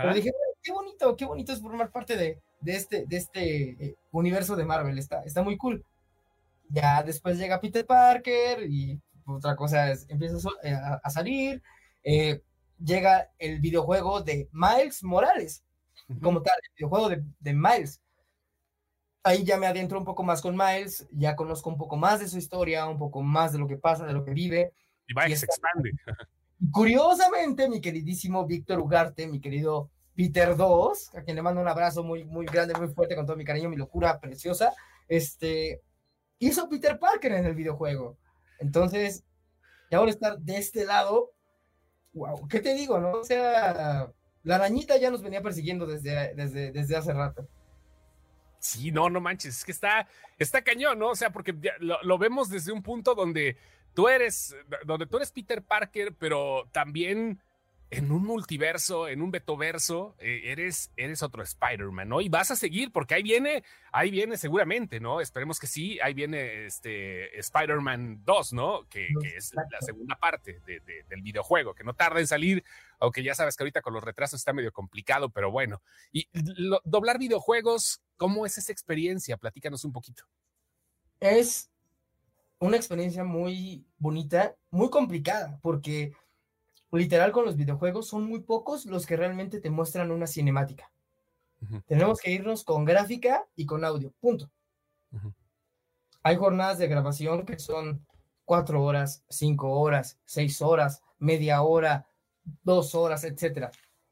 pero 0.00 0.14
Ajá. 0.14 0.14
dije, 0.14 0.30
"Bueno, 0.32 0.47
qué 0.62 0.72
bonito, 0.72 1.16
qué 1.16 1.24
bonito 1.24 1.52
es 1.52 1.60
formar 1.60 1.90
parte 1.90 2.16
de, 2.16 2.40
de 2.60 2.76
este, 2.76 3.06
de 3.06 3.16
este 3.16 3.70
eh, 3.70 3.96
universo 4.10 4.56
de 4.56 4.64
Marvel. 4.64 4.98
Está, 4.98 5.22
está 5.22 5.42
muy 5.42 5.56
cool. 5.56 5.84
Ya 6.68 7.02
después 7.02 7.38
llega 7.38 7.60
Peter 7.60 7.86
Parker 7.86 8.62
y 8.68 9.00
otra 9.26 9.56
cosa 9.56 9.90
es, 9.90 10.06
empieza 10.08 10.36
a, 10.62 10.96
eh, 10.96 11.10
salir, 11.10 11.62
eh, 12.02 12.42
llega 12.82 13.30
el 13.38 13.60
videojuego 13.60 14.22
de 14.22 14.48
Miles 14.52 15.02
Morales, 15.02 15.64
como 16.22 16.42
tal, 16.42 16.54
el 16.62 16.74
videojuego 16.76 17.08
de, 17.08 17.24
de, 17.40 17.52
Miles. 17.54 18.00
Ahí 19.22 19.44
ya 19.44 19.58
me 19.58 19.66
adentro 19.66 19.98
un 19.98 20.04
poco 20.04 20.22
más 20.22 20.40
con 20.40 20.56
Miles, 20.56 21.06
ya 21.12 21.36
conozco 21.36 21.70
un 21.70 21.76
poco 21.76 21.96
más 21.96 22.20
de 22.20 22.28
su 22.28 22.38
historia, 22.38 22.86
un 22.86 22.98
poco 22.98 23.22
más 23.22 23.52
de 23.52 23.58
lo 23.58 23.66
que 23.66 23.76
pasa, 23.76 24.06
de 24.06 24.12
lo 24.12 24.24
que 24.24 24.32
vive. 24.32 24.72
Y 25.06 25.14
Miles 25.14 25.40
se 25.40 25.46
expande. 25.46 25.90
Curiosamente, 26.72 27.68
mi 27.68 27.80
queridísimo 27.80 28.46
Víctor 28.46 28.80
Ugarte, 28.80 29.26
mi 29.26 29.40
querido 29.40 29.90
Peter 30.18 30.56
2, 30.56 31.14
a 31.14 31.22
quien 31.22 31.36
le 31.36 31.42
mando 31.42 31.60
un 31.60 31.68
abrazo 31.68 32.02
muy, 32.02 32.24
muy 32.24 32.44
grande, 32.44 32.74
muy 32.74 32.88
fuerte, 32.88 33.14
con 33.14 33.24
todo 33.24 33.36
mi 33.36 33.44
cariño, 33.44 33.68
mi 33.68 33.76
locura 33.76 34.18
preciosa, 34.18 34.74
este, 35.06 35.80
hizo 36.40 36.68
Peter 36.68 36.98
Parker 36.98 37.30
en 37.34 37.46
el 37.46 37.54
videojuego. 37.54 38.18
Entonces, 38.58 39.22
ya 39.92 39.98
ahora 39.98 40.10
estar 40.10 40.36
de 40.40 40.56
este 40.56 40.84
lado, 40.84 41.30
wow, 42.14 42.48
¿qué 42.48 42.58
te 42.58 42.74
digo, 42.74 42.98
no? 42.98 43.12
O 43.12 43.22
sea, 43.22 44.10
la 44.42 44.54
arañita 44.56 44.96
ya 44.96 45.12
nos 45.12 45.22
venía 45.22 45.40
persiguiendo 45.40 45.86
desde, 45.86 46.34
desde, 46.34 46.72
desde 46.72 46.96
hace 46.96 47.12
rato. 47.12 47.46
Sí, 48.58 48.90
no, 48.90 49.08
no 49.08 49.20
manches, 49.20 49.58
es 49.58 49.64
que 49.64 49.70
está, 49.70 50.08
está 50.36 50.62
cañón, 50.62 50.98
¿no? 50.98 51.10
O 51.10 51.14
sea, 51.14 51.30
porque 51.30 51.54
lo, 51.78 52.02
lo, 52.02 52.18
vemos 52.18 52.48
desde 52.48 52.72
un 52.72 52.82
punto 52.82 53.14
donde 53.14 53.56
tú 53.94 54.08
eres, 54.08 54.56
donde 54.84 55.06
tú 55.06 55.18
eres 55.18 55.30
Peter 55.30 55.62
Parker, 55.62 56.12
pero 56.18 56.68
también 56.72 57.40
en 57.90 58.12
un 58.12 58.24
multiverso, 58.24 59.08
en 59.08 59.22
un 59.22 59.30
betoverso, 59.30 60.14
eh, 60.18 60.42
eres, 60.44 60.90
eres 60.96 61.22
otro 61.22 61.42
Spider-Man, 61.42 62.08
¿no? 62.08 62.20
Y 62.20 62.28
vas 62.28 62.50
a 62.50 62.56
seguir, 62.56 62.92
porque 62.92 63.14
ahí 63.14 63.22
viene, 63.22 63.64
ahí 63.92 64.10
viene 64.10 64.36
seguramente, 64.36 65.00
¿no? 65.00 65.22
Esperemos 65.22 65.58
que 65.58 65.66
sí, 65.66 65.98
ahí 66.00 66.12
viene 66.12 66.66
este 66.66 67.38
Spider-Man 67.38 68.24
2, 68.26 68.52
¿no? 68.52 68.86
Que, 68.88 69.08
es 69.34 69.54
la 69.54 69.80
segunda 69.80 70.16
parte 70.16 70.60
del 70.66 71.22
videojuego, 71.22 71.74
que 71.74 71.84
no 71.84 71.94
tarda 71.94 72.20
en 72.20 72.26
salir, 72.26 72.62
aunque 73.00 73.22
ya 73.22 73.34
sabes 73.34 73.56
que 73.56 73.62
ahorita 73.62 73.80
con 73.80 73.94
los 73.94 74.04
retrasos 74.04 74.40
está 74.40 74.52
medio 74.52 74.72
complicado, 74.72 75.30
pero 75.30 75.50
bueno. 75.50 75.80
Y 76.12 76.28
doblar 76.84 77.18
videojuegos, 77.18 78.02
¿cómo 78.16 78.44
es 78.44 78.58
esa 78.58 78.72
experiencia? 78.72 79.38
Platícanos 79.38 79.84
un 79.84 79.92
poquito. 79.92 80.24
Es 81.20 81.70
una 82.58 82.76
experiencia 82.76 83.24
muy 83.24 83.86
bonita, 83.96 84.56
muy 84.70 84.90
complicada, 84.90 85.58
porque 85.62 86.12
literal 86.92 87.32
con 87.32 87.44
los 87.44 87.56
videojuegos 87.56 88.08
son 88.08 88.24
muy 88.24 88.40
pocos 88.40 88.86
los 88.86 89.06
que 89.06 89.16
realmente 89.16 89.60
te 89.60 89.70
muestran 89.70 90.10
una 90.10 90.26
cinemática. 90.26 90.90
Tenemos 91.86 92.20
que 92.20 92.30
irnos 92.30 92.64
con 92.64 92.84
gráfica 92.84 93.46
y 93.56 93.66
con 93.66 93.84
audio, 93.84 94.12
punto. 94.20 94.50
Hay 96.22 96.36
jornadas 96.36 96.78
de 96.78 96.88
grabación 96.88 97.44
que 97.44 97.58
son 97.58 98.06
cuatro 98.44 98.82
horas, 98.82 99.24
cinco 99.28 99.72
horas, 99.72 100.18
seis 100.24 100.62
horas, 100.62 101.02
media 101.18 101.62
hora, 101.62 102.06
dos 102.62 102.94
horas, 102.94 103.24
etcétera. 103.24 103.70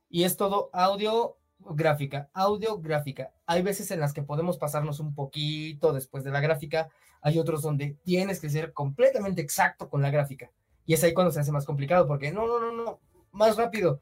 Y 0.09 0.25
es 0.25 0.37
todo 0.37 0.71
audio, 0.73 1.37
gráfica, 1.59 2.29
audio, 2.33 2.79
gráfica. 2.79 3.33
Hay 3.47 3.63
veces 3.63 3.91
en 3.91 4.01
las 4.01 4.13
que 4.13 4.23
podemos 4.23 4.59
pasarnos 4.59 5.01
un 5.01 5.15
poquito 5.15 5.93
después 5.93 6.25
de 6.25 6.31
la 6.31 6.41
gráfica, 6.41 6.89
hay 7.23 7.39
otros 7.39 7.63
donde 7.63 7.97
tienes 8.05 8.41
que 8.41 8.51
ser 8.51 8.73
completamente 8.73 9.41
exacto 9.41 9.89
con 9.89 10.03
la 10.03 10.11
gráfica. 10.11 10.51
Y 10.87 10.95
es 10.95 11.03
ahí 11.03 11.13
cuando 11.13 11.33
se 11.33 11.41
hace 11.41 11.53
más 11.53 11.67
complicado, 11.67 12.07
porque 12.07 12.33
no, 12.33 12.47
no, 12.47 12.61
no, 12.61 12.73
no, 12.73 13.01
más 13.33 13.57
rápido, 13.57 14.01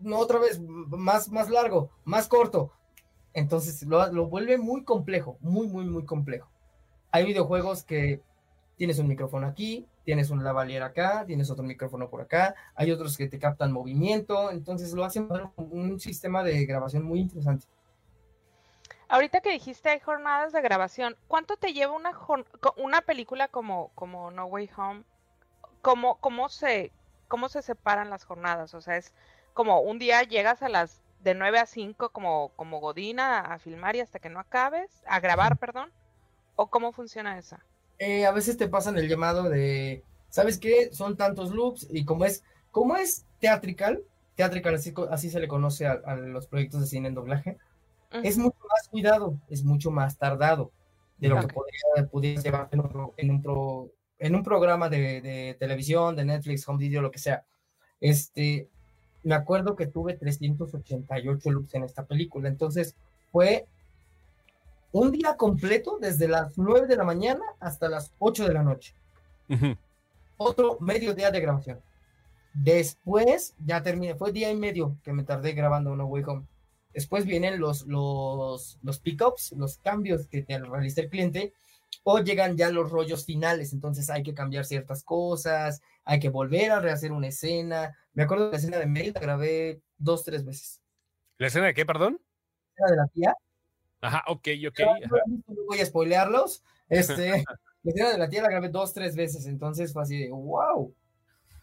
no 0.00 0.18
otra 0.18 0.38
vez, 0.38 0.60
más, 0.60 1.30
más 1.30 1.48
largo, 1.48 1.90
más 2.04 2.28
corto. 2.28 2.72
Entonces 3.32 3.82
lo, 3.84 4.12
lo 4.12 4.26
vuelve 4.26 4.58
muy 4.58 4.84
complejo, 4.84 5.38
muy, 5.40 5.68
muy, 5.68 5.84
muy 5.84 6.04
complejo. 6.04 6.50
Hay 7.10 7.24
videojuegos 7.24 7.84
que 7.84 8.20
tienes 8.76 8.98
un 8.98 9.08
micrófono 9.08 9.46
aquí, 9.46 9.86
tienes 10.04 10.30
una 10.30 10.42
lavalier 10.42 10.82
acá, 10.82 11.24
tienes 11.26 11.50
otro 11.50 11.64
micrófono 11.64 12.08
por 12.08 12.22
acá, 12.22 12.54
hay 12.74 12.90
otros 12.90 13.16
que 13.16 13.28
te 13.28 13.38
captan 13.38 13.72
movimiento, 13.72 14.50
entonces 14.50 14.92
lo 14.92 15.04
hacen 15.04 15.28
un 15.56 16.00
sistema 16.00 16.42
de 16.42 16.64
grabación 16.64 17.04
muy 17.04 17.20
interesante. 17.20 17.66
Ahorita 19.08 19.40
que 19.40 19.50
dijiste 19.50 19.88
hay 19.88 20.00
jornadas 20.00 20.52
de 20.52 20.62
grabación, 20.62 21.16
¿cuánto 21.28 21.56
te 21.56 21.72
lleva 21.72 21.92
una, 21.92 22.12
una 22.76 23.00
película 23.02 23.48
como, 23.48 23.90
como 23.94 24.30
No 24.30 24.46
Way 24.46 24.70
Home 24.76 25.04
¿cómo, 25.82 26.18
cómo, 26.20 26.48
se, 26.48 26.92
¿cómo 27.28 27.48
se 27.48 27.62
separan 27.62 28.10
las 28.10 28.24
jornadas? 28.24 28.74
O 28.74 28.80
sea, 28.80 28.96
es 28.96 29.12
como 29.54 29.80
un 29.80 29.98
día 29.98 30.22
llegas 30.22 30.62
a 30.62 30.68
las 30.68 31.02
de 31.20 31.34
9 31.34 31.58
a 31.58 31.66
5 31.66 32.10
como, 32.10 32.52
como 32.56 32.80
Godina 32.80 33.40
a, 33.40 33.58
filmar 33.58 33.96
y 33.96 34.00
hasta 34.00 34.18
que 34.18 34.30
no 34.30 34.40
acabes, 34.40 35.02
a 35.06 35.20
grabar, 35.20 35.56
perdón, 35.56 35.90
o 36.56 36.68
cómo 36.68 36.92
funciona 36.92 37.38
esa? 37.38 37.64
Eh, 37.98 38.26
a 38.26 38.32
veces 38.32 38.56
te 38.56 38.68
pasan 38.68 38.96
el 38.98 39.08
llamado 39.08 39.48
de, 39.48 40.04
¿sabes 40.28 40.58
qué? 40.58 40.90
Son 40.92 41.16
tantos 41.16 41.50
loops 41.50 41.88
y 41.90 42.04
como 42.04 42.24
es, 42.24 42.44
como 42.70 42.96
es 42.96 43.24
teatrical, 43.40 44.02
teatrical 44.36 44.76
así, 44.76 44.94
así 45.10 45.30
se 45.30 45.40
le 45.40 45.48
conoce 45.48 45.86
a, 45.86 46.14
los 46.14 46.46
proyectos 46.46 46.80
de 46.80 46.86
cine 46.86 47.08
en 47.08 47.14
doblaje, 47.14 47.58
es 48.10 48.38
mucho 48.38 48.58
más 48.60 48.88
cuidado, 48.88 49.34
es 49.48 49.64
mucho 49.64 49.90
más 49.90 50.16
tardado 50.16 50.70
de 51.18 51.28
lo 51.28 51.40
que 51.40 51.48
podría, 51.48 52.06
pudieras 52.10 52.44
llevar 52.44 52.68
en 52.70 52.80
otro, 52.80 53.14
en 53.16 53.30
en 54.18 54.34
un 54.34 54.42
programa 54.42 54.88
de, 54.88 55.56
televisión, 55.58 56.16
de 56.16 56.24
Netflix, 56.24 56.68
home 56.68 56.78
video, 56.78 57.02
lo 57.02 57.10
que 57.10 57.18
sea. 57.18 57.44
Este, 58.00 58.68
me 59.22 59.34
acuerdo 59.34 59.76
que 59.76 59.86
tuve 59.86 60.14
388 60.14 61.50
loops 61.50 61.74
en 61.74 61.84
esta 61.84 62.04
película, 62.04 62.48
entonces 62.48 62.96
fue 63.30 63.66
un 64.92 65.12
día 65.12 65.36
completo 65.36 65.98
desde 66.00 66.28
las 66.28 66.56
9 66.56 66.86
de 66.86 66.96
la 66.96 67.04
mañana 67.04 67.44
hasta 67.60 67.88
las 67.88 68.12
8 68.18 68.46
de 68.46 68.54
la 68.54 68.62
noche. 68.62 68.94
Otro 70.36 70.78
medio 70.80 71.14
día 71.14 71.30
de 71.30 71.40
grabación. 71.40 71.80
Después 72.54 73.54
ya 73.64 73.82
terminé, 73.82 74.14
fue 74.14 74.32
día 74.32 74.50
y 74.50 74.56
medio 74.56 74.96
que 75.04 75.12
me 75.12 75.24
tardé 75.24 75.52
grabando 75.52 75.94
No 75.94 76.06
Way 76.06 76.24
Home. 76.26 76.46
Después 76.92 77.26
vienen 77.26 77.60
los, 77.60 77.86
los, 77.86 78.78
los 78.82 78.98
pickups, 78.98 79.52
los 79.52 79.78
cambios 79.78 80.26
que 80.26 80.42
te 80.42 80.58
realiza 80.58 81.02
el 81.02 81.10
cliente 81.10 81.52
o 82.02 82.18
llegan 82.20 82.56
ya 82.56 82.70
los 82.70 82.90
rollos 82.90 83.24
finales, 83.24 83.72
entonces 83.72 84.10
hay 84.10 84.22
que 84.22 84.34
cambiar 84.34 84.64
ciertas 84.64 85.02
cosas, 85.04 85.82
hay 86.04 86.20
que 86.20 86.30
volver 86.30 86.70
a 86.70 86.80
rehacer 86.80 87.12
una 87.12 87.28
escena. 87.28 87.96
Me 88.14 88.22
acuerdo 88.22 88.46
de 88.46 88.52
la 88.52 88.56
escena 88.58 88.78
de 88.78 88.86
Mail, 88.86 89.12
la 89.14 89.20
grabé 89.20 89.80
dos, 89.98 90.24
tres 90.24 90.44
veces. 90.44 90.80
¿La 91.36 91.48
escena 91.48 91.66
de 91.66 91.74
qué, 91.74 91.84
perdón? 91.84 92.20
La 92.76 92.86
escena 92.86 92.90
de 92.90 92.96
la 92.96 93.06
tía. 93.08 93.34
Ajá, 94.00 94.24
ok, 94.28 94.48
ok. 94.68 94.80
No, 95.10 95.64
voy 95.66 95.80
a 95.80 95.86
spoilearlos. 95.86 96.62
Este, 96.88 97.28
la 97.82 97.90
escena 97.90 98.10
de 98.10 98.18
la 98.18 98.28
tía 98.28 98.42
la 98.42 98.50
grabé 98.50 98.68
dos, 98.68 98.92
tres 98.94 99.16
veces, 99.16 99.46
entonces 99.46 99.92
fue 99.92 100.02
así 100.02 100.18
de, 100.18 100.30
wow. 100.30 100.94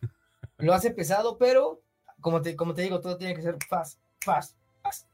Lo 0.57 0.73
hace 0.73 0.91
pesado, 0.91 1.37
pero 1.37 1.81
como 2.21 2.41
te, 2.41 2.55
como 2.55 2.73
te 2.73 2.81
digo, 2.83 2.99
todo 3.01 3.17
tiene 3.17 3.35
que 3.35 3.41
ser 3.41 3.57
fast, 3.67 3.99
fast, 4.19 4.57
fast. 4.81 5.07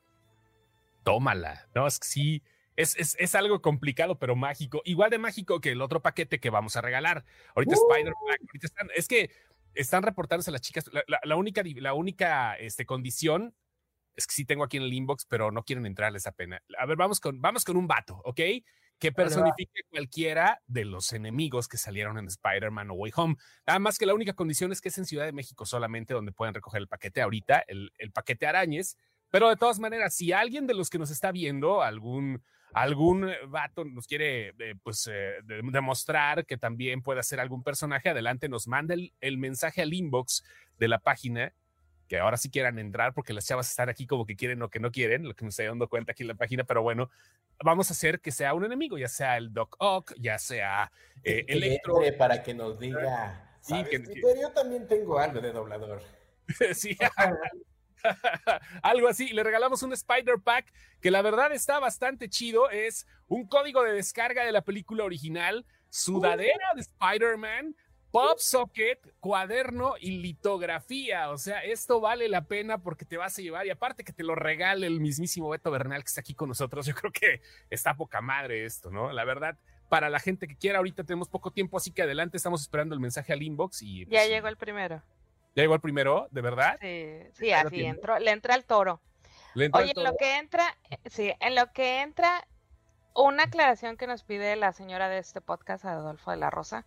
Tómala. 1.03 1.67
No, 1.73 1.87
es 1.87 1.99
que 1.99 2.07
sí 2.07 2.43
es, 2.81 3.35
algo 3.35 3.61
complicado, 3.61 4.17
pero 4.17 4.35
mágico. 4.35 4.81
Igual 4.85 5.09
de 5.09 5.17
mágico 5.17 5.61
que 5.61 5.71
el 5.71 5.81
otro 5.81 6.01
paquete 6.01 6.39
que 6.39 6.49
vamos 6.49 6.75
a 6.75 6.81
regalar. 6.81 7.25
Ahorita 7.55 7.75
Spider-Man, 7.75 8.91
es 8.95 9.07
que 9.07 9.31
están 9.73 10.03
reportándose 10.03 10.51
las 10.51 10.61
chicas. 10.61 10.89
La, 11.23 11.35
única, 11.35 11.63
la 11.63 11.93
única 11.93 12.55
este, 12.55 12.85
condición 12.85 13.55
es 14.15 14.27
que 14.27 14.33
sí 14.33 14.45
tengo 14.45 14.63
aquí 14.63 14.77
en 14.77 14.83
el 14.83 14.93
inbox, 14.93 15.25
pero 15.25 15.51
no 15.51 15.63
quieren 15.63 15.85
entrarle 15.85 16.17
esa 16.17 16.31
pena. 16.31 16.61
A 16.77 16.85
ver, 16.85 16.97
vamos 16.97 17.19
con, 17.19 17.41
vamos 17.41 17.63
con 17.63 17.77
un 17.77 17.87
vato, 17.87 18.21
¿ok? 18.25 18.39
Que 18.99 19.11
personifique 19.11 19.81
cualquiera 19.89 20.61
de 20.67 20.85
los 20.85 21.11
enemigos 21.13 21.67
que 21.67 21.77
salieron 21.77 22.17
en 22.17 22.27
Spider-Man 22.27 22.91
o 22.91 22.93
Way 22.93 23.11
Home. 23.15 23.35
Nada 23.65 23.79
más 23.79 23.97
que 23.97 24.05
la 24.05 24.13
única 24.13 24.33
condición 24.33 24.71
es 24.71 24.81
que 24.81 24.89
es 24.89 24.97
en 24.97 25.05
Ciudad 25.05 25.25
de 25.25 25.31
México 25.31 25.65
solamente 25.65 26.13
donde 26.13 26.31
pueden 26.31 26.53
recoger 26.53 26.81
el 26.81 26.87
paquete 26.87 27.21
ahorita, 27.21 27.63
el, 27.67 27.91
el 27.97 28.11
paquete 28.11 28.45
arañes. 28.45 28.97
Pero 29.29 29.49
de 29.49 29.55
todas 29.55 29.79
maneras, 29.79 30.13
si 30.13 30.33
alguien 30.33 30.67
de 30.67 30.73
los 30.73 30.89
que 30.89 30.99
nos 30.99 31.09
está 31.09 31.31
viendo, 31.31 31.81
algún 31.81 32.43
algún 32.73 33.29
eh, 33.29 33.37
vato 33.47 33.83
nos 33.85 34.07
quiere 34.07 34.53
eh, 34.59 34.75
pues 34.81 35.09
eh, 35.11 35.35
demostrar 35.45 36.45
que 36.45 36.57
también 36.57 37.01
puede 37.01 37.23
ser 37.23 37.39
algún 37.39 37.63
personaje, 37.63 38.09
adelante 38.09 38.49
nos 38.49 38.67
manda 38.67 38.95
el, 38.95 39.37
mensaje 39.37 39.81
al 39.81 39.93
inbox 39.93 40.43
de 40.77 40.87
la 40.87 40.99
página 40.99 41.53
que 42.07 42.19
ahora 42.19 42.37
sí 42.37 42.49
quieran 42.49 42.77
entrar 42.77 43.13
porque 43.13 43.33
las 43.33 43.45
chavas 43.45 43.69
están 43.69 43.89
aquí 43.89 44.05
como 44.05 44.25
que 44.25 44.35
quieren 44.35 44.61
o 44.61 44.69
que 44.69 44.79
no 44.79 44.91
quieren, 44.91 45.27
lo 45.27 45.33
que 45.33 45.45
me 45.45 45.49
estoy 45.49 45.67
dando 45.67 45.87
cuenta 45.87 46.11
aquí 46.11 46.23
en 46.23 46.27
la 46.27 46.35
página, 46.35 46.65
pero 46.65 46.81
bueno, 46.81 47.09
vamos 47.63 47.89
a 47.89 47.93
hacer 47.93 48.19
que 48.19 48.31
sea 48.31 48.53
un 48.53 48.65
enemigo, 48.65 48.97
ya 48.97 49.07
sea 49.07 49.37
el 49.37 49.53
Doc 49.53 49.77
Ock, 49.79 50.13
ya 50.17 50.37
sea 50.37 50.91
Electro. 51.23 52.01
Para 52.17 52.43
que 52.43 52.53
nos 52.53 52.77
diga, 52.79 53.57
sí, 53.61 53.81
que, 53.89 54.03
yo 54.41 54.51
también 54.51 54.87
tengo 54.87 55.19
algo 55.19 55.39
de 55.39 55.53
doblador. 55.53 56.03
sí. 56.73 56.97
Algo 58.83 59.07
así. 59.07 59.29
Le 59.29 59.43
regalamos 59.43 59.83
un 59.83 59.93
Spider 59.93 60.39
Pack 60.43 60.71
que 61.01 61.11
la 61.11 61.21
verdad 61.21 61.51
está 61.51 61.79
bastante 61.79 62.29
chido. 62.29 62.69
Es 62.69 63.07
un 63.27 63.47
código 63.47 63.83
de 63.83 63.93
descarga 63.93 64.45
de 64.45 64.51
la 64.51 64.61
película 64.61 65.03
original, 65.03 65.65
sudadera 65.89 66.69
de 66.75 66.81
Spider-Man, 66.81 67.75
pop 68.11 68.37
socket, 68.39 68.99
cuaderno 69.19 69.95
y 69.99 70.11
litografía. 70.19 71.29
O 71.31 71.37
sea, 71.37 71.63
esto 71.63 71.99
vale 71.99 72.27
la 72.29 72.45
pena 72.45 72.77
porque 72.79 73.05
te 73.05 73.17
vas 73.17 73.37
a 73.37 73.41
llevar 73.41 73.65
y 73.65 73.69
aparte 73.69 74.03
que 74.03 74.13
te 74.13 74.23
lo 74.23 74.35
regale 74.35 74.87
el 74.87 74.99
mismísimo 74.99 75.49
Beto 75.49 75.71
Bernal 75.71 76.03
que 76.03 76.07
está 76.07 76.21
aquí 76.21 76.33
con 76.33 76.49
nosotros. 76.49 76.85
Yo 76.85 76.93
creo 76.93 77.11
que 77.11 77.41
está 77.69 77.95
poca 77.95 78.21
madre 78.21 78.65
esto, 78.65 78.91
¿no? 78.91 79.11
La 79.11 79.23
verdad, 79.25 79.57
para 79.91 80.09
la 80.09 80.19
gente 80.19 80.47
que 80.47 80.55
quiera. 80.55 80.77
Ahorita 80.77 81.03
tenemos 81.03 81.27
poco 81.27 81.51
tiempo, 81.51 81.75
así 81.77 81.91
que 81.91 82.01
adelante, 82.01 82.37
estamos 82.37 82.61
esperando 82.61 82.95
el 82.95 83.01
mensaje 83.01 83.33
al 83.33 83.43
inbox 83.43 83.81
y... 83.81 84.05
ya 84.05 84.19
pues, 84.19 84.29
llegó 84.29 84.47
el 84.47 84.55
primero. 84.55 85.03
¿Ya 85.55 85.63
llegó 85.63 85.75
el 85.75 85.81
primero? 85.81 86.27
¿De 86.31 86.41
verdad? 86.41 86.77
Sí, 86.79 87.19
sí 87.33 87.51
así 87.51 87.83
entró, 87.83 88.19
le 88.19 88.31
entra 88.31 88.55
el 88.55 88.65
toro. 88.65 89.01
Oye, 89.55 89.93
en 89.95 90.03
lo 90.03 90.15
que 90.15 90.37
entra, 90.37 90.77
sí, 91.05 91.33
en 91.39 91.55
lo 91.55 91.71
que 91.73 92.01
entra, 92.01 92.47
una 93.13 93.43
aclaración 93.43 93.97
que 93.97 94.07
nos 94.07 94.23
pide 94.23 94.55
la 94.55 94.71
señora 94.71 95.09
de 95.09 95.17
este 95.17 95.41
podcast, 95.41 95.83
Adolfo 95.83 96.31
de 96.31 96.37
la 96.37 96.49
Rosa, 96.49 96.85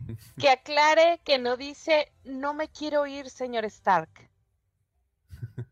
que 0.40 0.50
aclare 0.50 1.20
que 1.24 1.38
no 1.38 1.56
dice, 1.56 2.12
no 2.24 2.52
me 2.52 2.68
quiero 2.68 3.06
ir, 3.06 3.30
señor 3.30 3.64
Stark. 3.66 4.28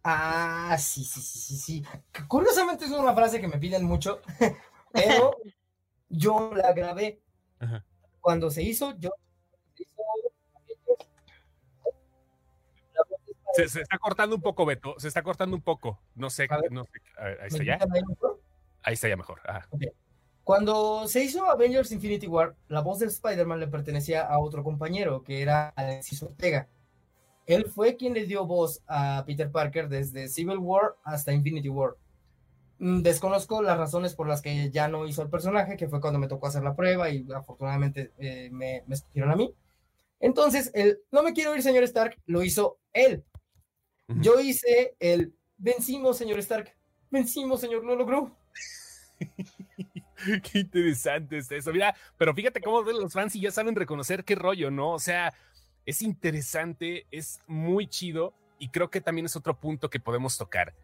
Ah, 0.05 0.77
sí, 0.79 1.05
sí, 1.05 1.21
sí, 1.21 1.39
sí, 1.39 1.57
sí. 1.57 1.85
Curiosamente 2.29 2.85
es 2.85 2.91
una 2.91 3.15
frase 3.15 3.41
que 3.41 3.49
me 3.49 3.59
piden 3.59 3.85
mucho, 3.85 4.21
pero 4.93 5.37
yo 6.09 6.53
la 6.55 6.73
grabé. 6.73 7.21
Cuando 8.21 8.51
se 8.51 8.63
hizo, 8.63 8.97
yo 8.99 9.11
Se, 13.55 13.65
está 13.65 13.99
cortando 13.99 14.37
un 14.37 14.43
poco, 14.43 14.67
Beto. 14.67 14.95
Se 14.99 15.09
está 15.09 15.23
cortando 15.23 15.57
un 15.57 15.63
poco. 15.63 16.01
No 16.15 16.31
sé. 16.31 16.49
No 16.71 16.85
sé 16.85 16.91
ahí 17.17 17.49
está 17.49 17.65
ya. 17.65 17.79
Ahí 18.83 18.95
está 18.95 19.09
ya 19.09 19.17
mejor. 19.17 19.41
Cuando 20.45 21.07
se 21.09 21.23
hizo 21.23 21.45
Avengers 21.51 21.93
Infinity 21.93 22.27
War, 22.27 22.57
la 22.69 22.81
voz 22.81 23.01
de 23.01 23.07
Spider-Man 23.07 23.61
le 23.61 23.69
pertenecía 23.69 24.23
a 24.23 24.39
otro 24.39 24.65
compañero, 24.65 25.23
que 25.23 25.43
era 25.43 25.69
Alexis 25.77 26.23
Ortega. 26.23 26.69
Él 27.45 27.67
fue 27.67 27.97
quien 27.97 28.15
le 28.15 28.25
dio 28.25 28.47
voz 28.47 28.83
a 28.87 29.25
Peter 29.27 29.51
Parker 29.51 29.89
desde 29.89 30.29
Civil 30.29 30.59
War 30.59 30.97
hasta 31.05 31.33
Infinity 31.33 31.69
War. 31.69 31.97
Mm, 32.79 33.03
desconozco 33.03 33.63
las 33.63 33.77
razones 33.77 34.15
por 34.15 34.29
las 34.29 34.41
que 34.41 34.71
ya 34.71 34.89
no 34.89 35.07
hizo 35.07 35.23
el 35.23 35.31
personaje, 35.31 35.77
que 35.77 35.89
fue 35.89 36.01
cuando 36.01 36.19
me 36.19 36.29
tocó 36.29 36.47
hacer 36.47 36.63
la 36.63 36.77
prueba 36.77 37.11
y 37.11 37.27
afortunadamente 37.35 38.13
eh, 38.19 38.49
me, 38.53 38.85
me 38.87 38.95
escogieron 38.95 39.31
a 39.33 39.37
mí. 39.37 39.53
Entonces, 40.21 40.71
el 40.75 41.01
no 41.11 41.23
me 41.23 41.33
quiero 41.33 41.55
ir, 41.55 41.63
señor 41.63 41.85
Stark, 41.85 42.17
lo 42.27 42.43
hizo 42.43 42.79
él. 42.93 43.25
Yo 44.09 44.41
hice 44.41 44.97
el 44.99 45.35
vencimos, 45.59 46.17
señor 46.17 46.39
Stark. 46.39 46.75
Vencimos, 47.11 47.61
señor, 47.61 47.85
lo 47.85 47.95
logró. 47.95 48.37
qué 50.43 50.61
interesante 50.61 51.39
es 51.39 51.51
eso. 51.51 51.73
Mira, 51.73 51.95
pero 52.17 52.35
fíjate 52.35 52.61
cómo 52.61 52.83
los 52.83 53.13
fans 53.13 53.37
y 53.37 53.41
ya 53.41 53.51
saben 53.51 53.75
reconocer 53.75 54.25
qué 54.25 54.35
rollo, 54.35 54.71
¿no? 54.71 54.93
O 54.93 54.99
sea, 54.99 55.35
es 55.85 56.03
interesante, 56.03 57.07
es 57.11 57.41
muy 57.47 57.87
chido 57.87 58.35
y 58.59 58.69
creo 58.69 58.91
que 58.91 59.01
también 59.01 59.27
es 59.27 59.37
otro 59.37 59.59
punto 59.59 59.91
que 59.91 60.01
podemos 60.01 60.39
tocar. 60.39 60.75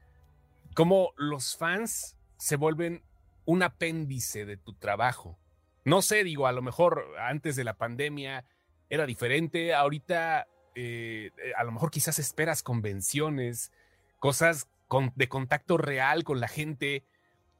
Cómo 0.74 1.12
los 1.16 1.56
fans 1.56 2.16
se 2.36 2.56
vuelven 2.56 3.02
un 3.44 3.62
apéndice 3.62 4.44
de 4.44 4.56
tu 4.56 4.74
trabajo. 4.74 5.38
No 5.84 6.02
sé, 6.02 6.24
digo, 6.24 6.46
a 6.46 6.52
lo 6.52 6.62
mejor 6.62 7.06
antes 7.18 7.56
de 7.56 7.64
la 7.64 7.76
pandemia 7.76 8.44
era 8.88 9.06
diferente, 9.06 9.74
ahorita 9.74 10.46
eh, 10.74 11.30
eh, 11.36 11.52
a 11.56 11.64
lo 11.64 11.72
mejor 11.72 11.90
quizás 11.90 12.18
esperas 12.18 12.62
convenciones, 12.62 13.72
cosas 14.18 14.68
de 15.16 15.28
contacto 15.28 15.76
real 15.76 16.24
con 16.24 16.40
la 16.40 16.48
gente, 16.48 17.04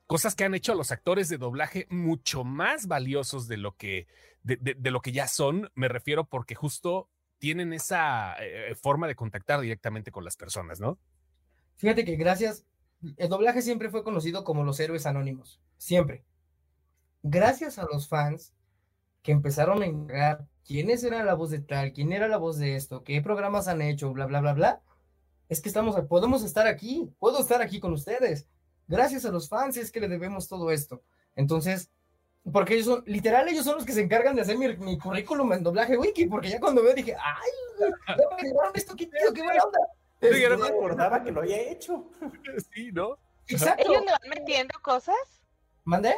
cosas 0.07 0.35
que 0.35 0.45
han 0.45 0.55
hecho 0.55 0.73
a 0.73 0.77
los 0.77 0.93
actores 0.93 1.29
de 1.29 1.39
doblaje 1.39 1.87
mucho 1.91 2.45
más 2.45 2.87
valiosos 2.87 3.49
de 3.49 3.57
lo 3.57 3.77
que, 3.77 4.07
de, 4.43 4.91
lo 4.91 5.01
que 5.01 5.13
ya 5.13 5.27
son. 5.27 5.71
Me 5.75 5.89
refiero 5.89 6.25
porque 6.25 6.55
justo 6.55 7.09
tienen 7.39 7.73
esa 7.73 8.37
eh, 8.41 8.75
forma 8.75 9.09
de 9.09 9.17
contactar 9.17 9.61
directamente 9.61 10.13
con 10.13 10.25
las 10.25 10.37
personas, 10.37 10.81
¿no? 10.81 10.99
Fíjate 11.77 12.05
que 12.05 12.17
gracias, 12.17 12.65
el 13.17 13.29
doblaje 13.29 13.63
siempre 13.63 13.91
fue 13.91 14.05
conocido 14.05 14.45
como 14.45 14.63
los 14.63 14.79
héroes 14.79 15.07
anónimos, 15.07 15.61
siempre. 15.77 16.25
Gracias 17.23 17.79
a 17.79 17.85
los 17.85 18.09
fans 18.09 18.55
que 19.23 19.33
empezaron 19.33 19.83
a 19.83 19.87
indagar 19.87 20.47
quiénes 20.67 21.05
era 21.05 21.23
la 21.23 21.35
voz 21.35 21.51
de 21.51 21.61
tal, 21.61 21.93
quién 21.93 22.13
era 22.13 22.29
la 22.29 22.39
voz 22.39 22.59
de 22.59 22.77
esto, 22.77 23.05
qué 23.05 23.21
programas 23.21 23.69
han 23.69 23.83
hecho, 23.83 24.13
bla, 24.13 24.27
bla, 24.27 24.41
bla, 24.41 24.55
bla, 24.55 24.83
es 25.49 25.61
que 25.61 25.69
estamos, 25.69 25.95
podemos 26.09 26.43
estar 26.43 26.67
aquí, 26.67 27.11
puedo 27.19 27.41
estar 27.41 27.61
aquí 27.63 27.81
con 27.81 27.93
ustedes. 27.93 28.49
Gracias 28.87 29.25
a 29.25 29.31
los 29.31 29.49
fans 29.49 29.77
es 29.77 29.91
que 29.91 30.01
le 30.01 30.09
debemos 30.09 30.49
todo 30.49 30.71
esto. 30.71 31.03
Entonces, 31.37 31.91
porque 32.51 32.75
ellos 32.75 32.87
son, 32.87 33.03
literal, 33.07 33.49
ellos 33.49 33.65
son 33.65 33.77
los 33.77 33.85
que 33.85 33.93
se 33.93 34.03
encargan 34.03 34.37
de 34.37 34.43
hacer 34.43 34.59
mi, 34.59 34.99
currículum 34.99 35.53
en 35.53 35.63
doblaje 35.63 35.97
wiki, 35.97 36.27
porque 36.27 36.51
ya 36.51 36.61
cuando 36.61 36.83
veo 36.83 36.95
dije, 36.95 37.17
ay, 37.19 37.51
me 38.43 38.79
esto, 38.79 38.95
qué 38.97 39.07
tío, 39.07 39.33
qué 39.33 39.43
buena 39.43 39.63
onda. 39.65 39.79
yo 40.21 40.51
no 40.51 40.59
me 40.59 40.65
este, 40.65 40.77
acordaba 40.77 41.23
que 41.23 41.33
lo 41.33 41.41
había 41.41 41.61
hecho. 41.61 42.07
Sí, 42.73 42.91
¿no? 42.93 43.19
Exacto. 43.47 43.85
¿Ellos 43.87 44.05
le 44.05 44.11
van 44.11 44.29
metiendo 44.29 44.75
cosas? 44.83 45.17
¿Mandé? 45.85 46.15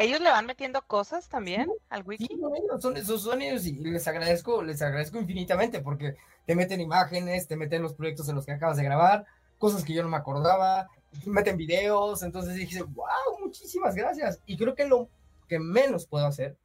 ¿Ellos 0.00 0.20
le 0.22 0.30
van 0.30 0.46
metiendo 0.46 0.80
cosas 0.80 1.28
también 1.28 1.70
al 1.90 2.02
wiki? 2.06 2.26
Sí, 2.26 2.40
son 2.80 2.96
esos 2.96 3.22
son 3.22 3.42
ellos 3.42 3.66
y 3.66 3.72
les 3.72 4.08
agradezco, 4.08 4.62
les 4.62 4.80
agradezco 4.80 5.18
infinitamente 5.18 5.80
porque 5.80 6.16
te 6.46 6.54
meten 6.54 6.80
imágenes, 6.80 7.46
te 7.46 7.54
meten 7.54 7.82
los 7.82 7.92
proyectos 7.92 8.26
en 8.30 8.36
los 8.36 8.46
que 8.46 8.52
acabas 8.52 8.78
de 8.78 8.84
grabar, 8.84 9.26
cosas 9.58 9.84
que 9.84 9.92
yo 9.92 10.02
no 10.02 10.08
me 10.08 10.16
acordaba, 10.16 10.88
meten 11.26 11.58
videos, 11.58 12.22
entonces 12.22 12.54
dije, 12.54 12.80
wow, 12.82 13.40
muchísimas 13.40 13.94
gracias. 13.94 14.40
Y 14.46 14.56
creo 14.56 14.74
que 14.74 14.86
lo 14.88 15.10
que 15.48 15.58
menos 15.58 16.06
puedo 16.06 16.24
hacer 16.24 16.56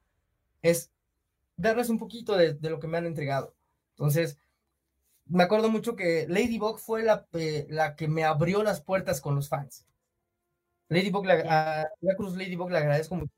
es 0.62 0.90
darles 1.58 1.90
un 1.90 2.00
poquito 2.00 2.38
de, 2.38 2.58
lo 2.62 2.80
que 2.80 2.88
me 2.88 3.00
han 3.00 3.06
entregado. 3.06 3.54
Entonces, 3.92 4.38
me 5.26 5.44
acuerdo 5.44 5.70
mucho 5.70 5.98
que 5.98 6.26
Ladybug 6.30 6.80
fue 6.80 7.04
la, 7.04 7.28
la 7.68 7.98
que 7.98 8.08
me 8.08 8.24
abrió 8.24 8.64
las 8.64 8.80
puertas 8.80 9.20
con 9.20 9.36
los 9.36 9.50
fans. 9.50 9.86
Ladybug, 10.90 11.26
la, 11.26 11.34
a 11.34 11.90
la 12.02 12.16
Cruz 12.16 12.36
Ladybug 12.36 12.70
le 12.70 12.78
agradezco 12.78 13.16
mucho. 13.16 13.34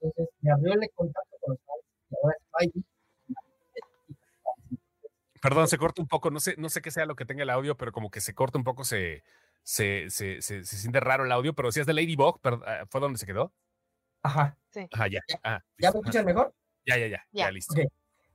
Entonces, 0.00 0.34
me 0.40 0.50
abrió 0.50 0.74
el 0.74 0.90
contacto 0.94 1.36
con 1.40 1.50
los 1.50 1.60
fans. 2.50 2.84
Perdón, 5.40 5.68
se 5.68 5.78
corta 5.78 6.02
un 6.02 6.08
poco, 6.08 6.30
no 6.30 6.38
sé, 6.38 6.54
no 6.58 6.68
sé 6.68 6.82
qué 6.82 6.90
sea 6.90 7.06
lo 7.06 7.16
que 7.16 7.24
tenga 7.24 7.42
el 7.42 7.50
audio, 7.50 7.76
pero 7.76 7.92
como 7.92 8.10
que 8.10 8.20
se 8.20 8.34
corta 8.34 8.58
un 8.58 8.64
poco, 8.64 8.84
se, 8.84 9.24
se, 9.62 10.10
se, 10.10 10.42
se, 10.42 10.64
siente 10.64 11.00
raro 11.00 11.24
el 11.24 11.32
audio, 11.32 11.54
pero 11.54 11.72
si 11.72 11.80
es 11.80 11.86
de 11.86 11.94
Ladybug, 11.94 12.40
ah, 12.44 12.84
¿fue 12.90 13.00
donde 13.00 13.18
se 13.18 13.26
quedó? 13.26 13.52
Ajá. 14.22 14.58
Sí. 14.70 14.86
Ajá, 14.92 15.08
ya. 15.08 15.20
Ah, 15.42 15.62
¿Ya 15.78 15.90
me 15.92 15.98
escuchan 15.98 16.26
mejor? 16.26 16.54
Ya, 16.86 16.98
ya, 16.98 17.06
ya, 17.06 17.26
ya, 17.32 17.50
listo. 17.50 17.74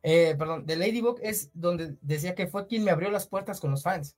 Eh, 0.01 0.36
perdón, 0.38 0.66
de 0.66 0.76
Ladybug 0.76 1.20
es 1.22 1.49
donde 1.53 1.97
decía 2.01 2.36
que 2.36 2.47
fue 2.47 2.68
quien 2.68 2.84
me 2.84 2.91
abrió 2.91 3.10
las 3.10 3.28
puertas 3.28 3.60
con 3.60 3.72
los 3.72 3.84
fans. 3.84 4.16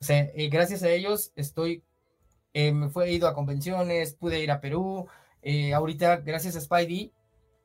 O 0.00 0.04
sea, 0.04 0.30
eh, 0.34 0.48
gracias 0.48 0.82
a 0.82 0.90
ellos 0.90 1.32
estoy 1.36 1.84
eh, 2.54 2.70
me 2.70 2.88
fue 2.88 3.10
ido 3.10 3.26
a 3.26 3.34
convenciones, 3.34 4.14
pude 4.14 4.38
ir 4.38 4.52
a 4.52 4.60
Perú. 4.60 5.08
Eh, 5.42 5.74
ahorita, 5.74 6.18
gracias 6.18 6.54
a 6.54 6.60
Spidey, 6.60 7.12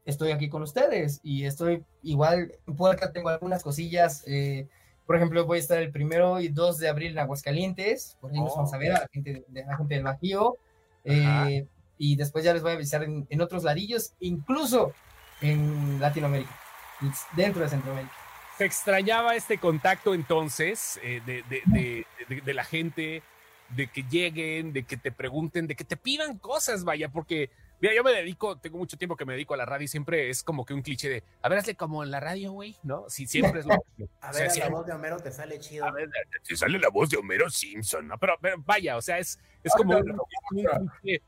estoy 0.03 0.31
aquí 0.31 0.49
con 0.49 0.63
ustedes 0.63 1.19
y 1.23 1.45
estoy 1.45 1.85
igual, 2.01 2.51
puerta 2.75 3.13
tengo 3.13 3.29
algunas 3.29 3.61
cosillas. 3.61 4.23
Eh, 4.25 4.67
por 5.05 5.15
ejemplo, 5.15 5.45
voy 5.45 5.57
a 5.57 5.61
estar 5.61 5.77
el 5.77 5.91
primero 5.91 6.39
y 6.39 6.49
2 6.49 6.79
de 6.79 6.89
abril 6.89 7.11
en 7.11 7.19
Aguascalientes, 7.19 8.17
por 8.19 8.31
ahí 8.31 8.39
nos 8.39 8.55
vamos 8.55 8.73
a 8.73 8.77
ver 8.77 8.93
a 8.93 9.01
la 9.01 9.07
gente, 9.13 9.45
de, 9.47 9.63
la 9.63 9.77
gente 9.77 9.93
del 9.93 10.03
Bajío. 10.03 10.57
y 11.99 12.15
después 12.15 12.43
ya 12.43 12.53
les 12.53 12.63
voy 12.63 12.71
a 12.71 12.75
avisar 12.75 13.03
en, 13.03 13.41
otros 13.41 13.63
ladillos, 13.63 14.13
incluso 14.19 14.93
en 15.41 15.99
Latinoamérica, 15.99 16.55
dentro 17.35 17.61
de 17.61 17.69
Centroamérica. 17.69 18.13
Se 18.57 18.65
extrañaba 18.65 19.35
este 19.35 19.59
contacto 19.59 20.13
entonces 20.13 20.99
de, 21.03 21.43
de, 21.47 22.05
de 22.43 22.53
la 22.53 22.63
gente 22.63 23.21
de 23.69 23.87
que 23.87 24.03
lleguen, 24.03 24.73
de 24.73 24.83
que 24.83 24.97
te 24.97 25.11
pregunten, 25.11 25.67
de 25.67 25.75
que 25.75 25.83
te 25.83 25.97
pidan 25.97 26.37
cosas, 26.37 26.83
vaya, 26.83 27.09
porque 27.09 27.49
mira, 27.81 27.93
yo 27.93 28.03
me 28.03 28.11
dedico, 28.11 28.57
tengo 28.57 28.77
mucho 28.77 28.97
tiempo 28.97 29.15
que 29.15 29.25
me 29.25 29.33
dedico 29.33 29.53
a 29.53 29.57
la 29.57 29.65
radio 29.65 29.85
y 29.85 29.87
siempre 29.87 30.29
es 30.29 30.43
como 30.43 30.65
que 30.65 30.73
un 30.73 30.81
cliché 30.81 31.09
de, 31.09 31.23
a 31.41 31.49
ver, 31.49 31.59
hazle 31.59 31.75
como 31.75 32.03
en 32.03 32.11
la 32.11 32.19
radio, 32.19 32.51
güey, 32.51 32.75
¿no? 32.83 33.05
Sí, 33.09 33.27
siempre 33.27 33.61
es 33.61 33.65
lo 33.65 33.75
mismo. 33.97 34.13
a 34.21 34.31
ver, 34.31 34.51
la 34.57 34.69
voz 34.69 34.85
de 34.85 34.93
Homero 34.93 35.17
te 35.17 35.31
sale 35.31 35.59
chido. 35.59 35.85
A 35.85 35.91
ver, 35.91 36.09
te 36.43 36.55
sale 36.55 36.79
la 36.79 36.89
voz 36.89 37.09
de 37.09 37.17
Homero 37.17 37.49
Simpson, 37.49 38.07
¿no? 38.07 38.17
Pero, 38.17 38.35
vaya, 38.65 38.97
o 38.97 39.01
sea, 39.01 39.19
es, 39.19 39.39
es 39.63 39.73
como 39.73 39.97
un, 39.97 40.19
cliché. 41.01 41.21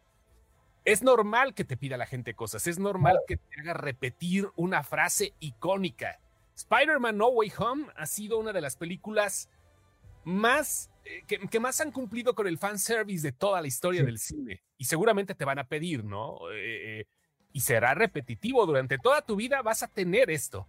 Es 0.83 1.03
normal 1.03 1.53
que 1.53 1.63
te 1.63 1.77
pida 1.77 1.95
la 1.95 2.07
gente 2.07 2.33
cosas, 2.33 2.65
es 2.65 2.79
normal 2.79 3.19
que 3.27 3.37
te 3.37 3.61
haga 3.61 3.73
repetir 3.73 4.49
una 4.55 4.83
frase 4.83 5.33
icónica. 5.39 6.19
Spider-Man 6.55 7.17
No 7.17 7.27
Way 7.29 7.53
Home 7.59 7.85
ha 7.95 8.07
sido 8.07 8.39
una 8.39 8.51
de 8.51 8.61
las 8.61 8.75
películas 8.77 9.47
más 10.24 10.91
eh, 11.03 11.24
que, 11.26 11.59
más 11.59 11.82
han 11.82 11.91
cumplido 11.91 12.36
con 12.36 12.47
el 12.47 12.57
fanservice 12.57 13.28
de 13.28 13.32
toda 13.32 13.61
la 13.61 13.67
historia 13.67 14.03
del 14.03 14.19
cine. 14.19 14.61
Y 14.78 14.86
seguramente 14.86 15.36
te 15.36 15.45
van 15.45 15.59
a 15.59 15.67
pedir, 15.67 16.03
¿no? 16.03 16.49
Eh, 16.51 16.99
eh, 17.01 17.05
y 17.53 17.61
será 17.61 17.93
repetitivo. 17.93 18.65
Durante 18.65 18.97
toda 18.97 19.22
tu 19.22 19.36
vida 19.36 19.61
vas 19.61 19.84
a 19.84 19.88
tener 19.88 20.30
esto. 20.30 20.67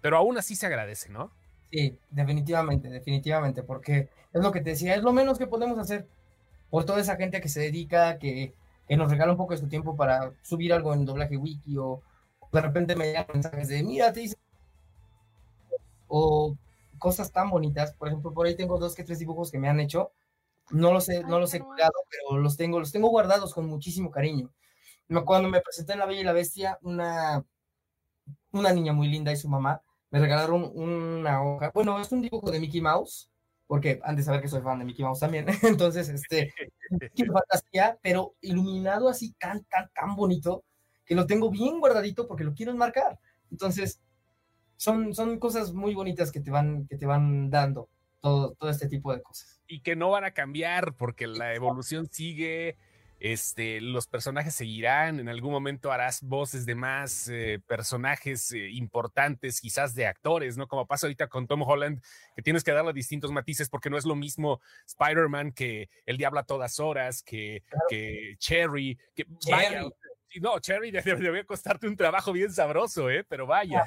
Pero 0.00 0.16
aún 0.16 0.38
así 0.38 0.54
se 0.54 0.66
agradece, 0.66 1.08
¿no? 1.08 1.30
Sí, 1.70 1.96
definitivamente, 2.10 2.88
definitivamente. 2.88 3.62
Porque 3.62 4.08
es 4.32 4.42
lo 4.42 4.52
que 4.52 4.60
te 4.60 4.70
decía, 4.70 4.94
es 4.94 5.02
lo 5.02 5.12
menos 5.12 5.38
que 5.38 5.46
podemos 5.46 5.78
hacer 5.78 6.06
por 6.70 6.84
toda 6.84 7.00
esa 7.00 7.16
gente 7.16 7.40
que 7.40 7.48
se 7.48 7.60
dedica, 7.60 8.18
que, 8.18 8.54
que 8.88 8.96
nos 8.96 9.10
regala 9.10 9.32
un 9.32 9.38
poco 9.38 9.54
de 9.54 9.60
su 9.60 9.68
tiempo 9.68 9.96
para 9.96 10.32
subir 10.42 10.72
algo 10.72 10.94
en 10.94 11.04
doblaje 11.04 11.36
wiki 11.36 11.76
o 11.78 12.02
de 12.52 12.60
repente 12.60 12.96
me 12.96 13.06
llegan 13.06 13.26
mensajes 13.32 13.68
de, 13.68 13.82
mira, 13.82 14.12
te. 14.12 14.30
O 16.08 16.56
cosas 17.00 17.32
tan 17.32 17.50
bonitas. 17.50 17.92
Por 17.94 18.06
ejemplo, 18.06 18.32
por 18.32 18.46
ahí 18.46 18.54
tengo 18.54 18.78
dos 18.78 18.94
que 18.94 19.02
tres 19.02 19.18
dibujos 19.18 19.50
que 19.50 19.58
me 19.58 19.68
han 19.68 19.80
hecho. 19.80 20.12
No 20.70 20.92
los 20.92 21.08
he, 21.08 21.24
no 21.24 21.40
los 21.40 21.52
he 21.52 21.58
cuidado, 21.58 21.94
pero 22.08 22.38
los 22.38 22.56
tengo, 22.56 22.78
los 22.78 22.92
tengo 22.92 23.08
guardados 23.08 23.52
con 23.52 23.66
muchísimo 23.66 24.12
cariño. 24.12 24.52
Cuando 25.24 25.48
me 25.48 25.60
presenté 25.60 25.94
en 25.94 25.98
La 25.98 26.06
Bella 26.06 26.20
y 26.20 26.24
la 26.24 26.32
Bestia, 26.32 26.78
una, 26.82 27.44
una 28.52 28.72
niña 28.72 28.92
muy 28.92 29.08
linda 29.08 29.32
y 29.32 29.36
su 29.36 29.48
mamá 29.48 29.82
me 30.10 30.20
regalaron 30.20 30.70
una 30.74 31.42
hoja. 31.42 31.70
Bueno, 31.74 32.00
es 32.00 32.12
un 32.12 32.20
dibujo 32.20 32.50
de 32.50 32.60
Mickey 32.60 32.80
Mouse, 32.80 33.30
porque 33.66 34.00
han 34.02 34.16
de 34.16 34.22
saber 34.22 34.40
que 34.40 34.48
soy 34.48 34.60
fan 34.62 34.78
de 34.80 34.84
Mickey 34.84 35.04
Mouse 35.04 35.20
también. 35.20 35.46
Entonces, 35.62 36.08
este, 36.08 36.52
fantasía, 37.32 37.98
pero 38.02 38.34
iluminado 38.40 39.08
así 39.08 39.32
tan, 39.38 39.64
tan, 39.64 39.90
tan 39.94 40.16
bonito, 40.16 40.64
que 41.04 41.14
lo 41.14 41.26
tengo 41.26 41.50
bien 41.50 41.78
guardadito 41.78 42.26
porque 42.26 42.44
lo 42.44 42.54
quiero 42.54 42.72
enmarcar. 42.72 43.18
Entonces, 43.50 44.00
son, 44.80 45.14
son 45.14 45.38
cosas 45.38 45.74
muy 45.74 45.94
bonitas 45.94 46.32
que 46.32 46.40
te 46.40 46.50
van, 46.50 46.86
que 46.86 46.96
te 46.96 47.04
van 47.04 47.50
dando 47.50 47.90
todo, 48.20 48.54
todo 48.54 48.70
este 48.70 48.88
tipo 48.88 49.12
de 49.12 49.20
cosas. 49.20 49.60
Y 49.66 49.82
que 49.82 49.94
no 49.94 50.08
van 50.08 50.24
a 50.24 50.30
cambiar 50.30 50.94
porque 50.94 51.26
la 51.26 51.54
evolución 51.54 52.08
sigue, 52.10 52.78
este, 53.18 53.82
los 53.82 54.06
personajes 54.06 54.54
seguirán, 54.54 55.20
en 55.20 55.28
algún 55.28 55.52
momento 55.52 55.92
harás 55.92 56.22
voces 56.22 56.64
de 56.64 56.76
más 56.76 57.28
eh, 57.28 57.60
personajes 57.66 58.52
eh, 58.52 58.70
importantes, 58.70 59.60
quizás 59.60 59.94
de 59.94 60.06
actores, 60.06 60.56
¿no? 60.56 60.66
Como 60.66 60.86
pasa 60.86 61.06
ahorita 61.06 61.26
con 61.26 61.46
Tom 61.46 61.60
Holland, 61.60 62.02
que 62.34 62.40
tienes 62.40 62.64
que 62.64 62.72
darle 62.72 62.94
distintos 62.94 63.32
matices 63.32 63.68
porque 63.68 63.90
no 63.90 63.98
es 63.98 64.06
lo 64.06 64.14
mismo 64.14 64.62
Spider-Man 64.86 65.52
que 65.52 65.90
El 66.06 66.16
Diablo 66.16 66.40
a 66.40 66.44
todas 66.44 66.80
horas, 66.80 67.22
que, 67.22 67.64
que 67.90 68.36
Cherry, 68.38 68.98
que 69.14 69.26
vaya, 69.50 69.84
no, 70.40 70.58
Cherry 70.60 70.90
debe, 70.90 71.44
costarte 71.44 71.88
un 71.88 71.96
trabajo 71.96 72.32
bien 72.32 72.52
sabroso, 72.52 73.10
¿eh? 73.10 73.24
Pero 73.28 73.46
vaya. 73.46 73.84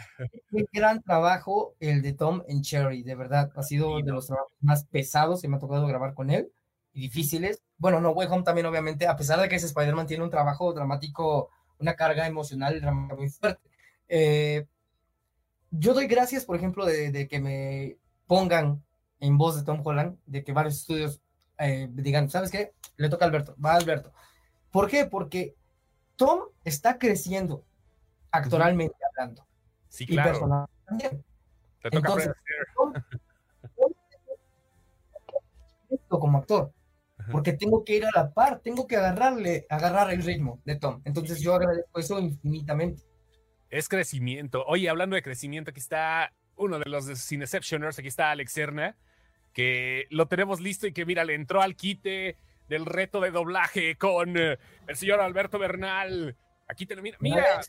Qué 0.51 0.65
gran 0.73 1.01
trabajo 1.01 1.75
el 1.79 2.01
de 2.01 2.13
Tom 2.13 2.43
en 2.47 2.61
Cherry, 2.61 3.03
de 3.03 3.15
verdad. 3.15 3.51
Ha 3.55 3.63
sido 3.63 4.01
de 4.01 4.11
los 4.11 4.27
trabajos 4.27 4.51
más 4.59 4.85
pesados 4.85 5.41
que 5.41 5.47
me 5.47 5.57
ha 5.57 5.59
tocado 5.59 5.87
grabar 5.87 6.13
con 6.13 6.29
él 6.29 6.51
y 6.93 7.01
difíciles 7.01 7.63
bueno, 7.83 7.99
no 7.99 8.11
Way 8.11 8.29
Home 8.31 8.43
también, 8.43 8.65
obviamente, 8.65 9.07
a 9.07 9.17
pesar 9.17 9.41
de 9.41 9.49
que 9.49 9.57
ese 9.57 9.65
Spider-Man 9.65 10.07
tiene 10.07 10.23
un 10.23 10.29
trabajo 10.29 10.71
dramático, 10.71 11.49
una 11.79 11.97
carga 11.97 12.27
emocional 12.27 12.81
muy 13.17 13.29
fuerte. 13.29 13.69
Eh, 14.07 14.65
yo 15.69 15.93
doy 15.93 16.07
gracias, 16.07 16.45
por 16.45 16.55
ejemplo, 16.55 16.85
de, 16.85 17.27
que 17.27 17.41
me 17.41 17.97
pongan 18.25 18.81
en 19.19 19.37
voz 19.37 19.57
de 19.57 19.63
Tom 19.63 19.81
Holland, 19.83 20.17
de 20.25 20.45
que 20.45 20.53
varios 20.53 20.75
estudios 20.75 21.21
eh, 21.57 21.89
digan, 21.91 22.29
¿sabes 22.29 22.51
qué? 22.51 22.71
Le 22.95 23.09
toca 23.09 23.25
a 23.25 23.27
Alberto, 23.27 23.53
va 23.63 23.73
a 23.73 23.75
Alberto. 23.75 24.13
¿Por 24.71 24.89
qué? 24.89 25.03
Porque 25.03 25.55
Tom 26.15 26.41
está 26.63 26.97
creciendo 26.97 27.63
actoralmente 28.31 28.95
hablando. 29.11 29.45
Sí, 29.89 30.05
claro. 30.05 30.29
Y 30.29 30.31
personalmente 30.31 30.73
también. 30.85 31.23
Te 31.81 31.89
toca 31.91 32.07
Entonces, 32.07 32.33
como 36.09 36.37
actor 36.37 36.71
porque 37.31 37.53
tengo 37.53 37.83
que 37.83 37.97
ir 37.97 38.05
a 38.05 38.11
la 38.13 38.33
par, 38.33 38.59
tengo 38.59 38.87
que 38.87 38.97
agarrarle, 38.97 39.65
agarrar 39.69 40.11
el 40.11 40.23
ritmo 40.23 40.61
de 40.65 40.75
Tom. 40.75 41.01
Entonces 41.05 41.39
yo 41.41 41.55
agradezco 41.55 41.99
eso 41.99 42.19
infinitamente. 42.19 43.03
Es 43.69 43.89
crecimiento. 43.89 44.65
Oye, 44.65 44.89
hablando 44.89 45.15
de 45.15 45.23
crecimiento, 45.23 45.71
aquí 45.71 45.79
está 45.79 46.33
uno 46.55 46.79
de 46.79 46.89
los 46.89 47.05
Cineceptioners, 47.27 47.97
aquí 47.97 48.07
está 48.07 48.31
Alex 48.31 48.51
Serna, 48.51 48.95
que 49.53 50.05
lo 50.09 50.27
tenemos 50.27 50.59
listo 50.59 50.85
y 50.85 50.93
que 50.93 51.05
mira, 51.05 51.23
le 51.23 51.35
entró 51.35 51.61
al 51.61 51.75
quite 51.75 52.37
del 52.73 52.85
reto 52.85 53.21
de 53.21 53.29
doblaje 53.31 53.95
con 53.95 54.35
eh, 54.35 54.57
el 54.87 54.95
señor 54.95 55.21
Alberto 55.21 55.59
Bernal. 55.59 56.35
Aquí 56.67 56.85
tenemos, 56.85 57.03
mira, 57.03 57.17
mira 57.19 57.61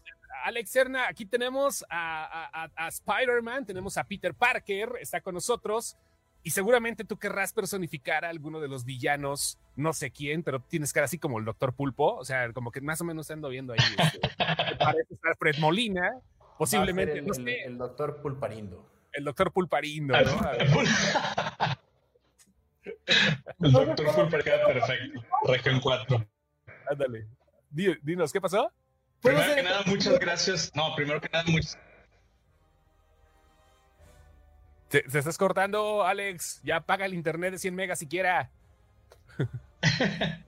Alex 0.45 0.71
Serna, 0.71 1.09
aquí 1.09 1.27
tenemos 1.27 1.85
a, 1.91 2.69
a 2.75 2.89
Spider-Man, 2.89 3.67
tenemos 3.67 3.99
a 3.99 4.05
Peter 4.05 4.35
Parker, 4.35 4.93
está 5.01 5.21
con 5.21 5.35
nosotros. 5.35 5.97
Y 6.43 6.51
seguramente 6.51 7.05
tú 7.05 7.19
querrás 7.19 7.53
personificar 7.53 8.25
a 8.25 8.29
alguno 8.29 8.61
de 8.61 8.69
los 8.69 8.85
villanos, 8.85 9.59
no 9.77 9.95
sé 9.95 10.11
quién, 10.11 10.43
pero 10.43 10.61
tienes 10.61 10.93
cara 10.93 11.05
así 11.07 11.19
como 11.19 11.39
el 11.39 11.45
doctor 11.47 11.75
Pulpo, 11.75 12.17
o 12.17 12.25
sea, 12.25 12.53
como 12.53 12.71
que 12.71 12.83
más 12.83 13.01
o 13.01 13.05
menos 13.05 13.31
ando 13.31 13.49
viendo 13.49 13.73
ahí. 13.73 13.79
Este, 13.99 14.21
parece 14.79 15.15
estar 15.15 15.37
Fred 15.39 15.57
Molina, 15.59 16.13
posiblemente. 16.59 17.19
El, 17.19 17.79
doctor 17.79 18.21
Pulparindo. 18.21 18.91
El 19.13 19.25
doctor 19.25 19.53
Pulparindo, 19.53 20.15
¿no? 20.15 20.41
El 22.85 23.73
doctor 23.73 24.15
Pulparindo, 24.15 24.67
perfecto. 24.67 25.25
Región 25.47 25.81
4. 25.81 26.27
Ándale. 26.91 27.27
Dinos, 27.71 28.33
¿qué 28.33 28.41
pasó? 28.41 28.71
Primero 29.21 29.55
que 29.55 29.63
nada, 29.63 29.83
muchas 29.87 30.19
gracias. 30.19 30.71
No, 30.75 30.95
primero 30.95 31.21
que 31.21 31.29
nada, 31.31 31.45
muchas 31.49 31.79
Se, 34.91 35.03
estás 35.19 35.39
cortando, 35.39 36.05
Alex. 36.05 36.61
Ya 36.63 36.81
paga 36.81 37.07
el 37.07 37.15
internet 37.15 37.53
de 37.53 37.59
100 37.59 37.75
megas 37.75 37.99
siquiera. 37.99 38.51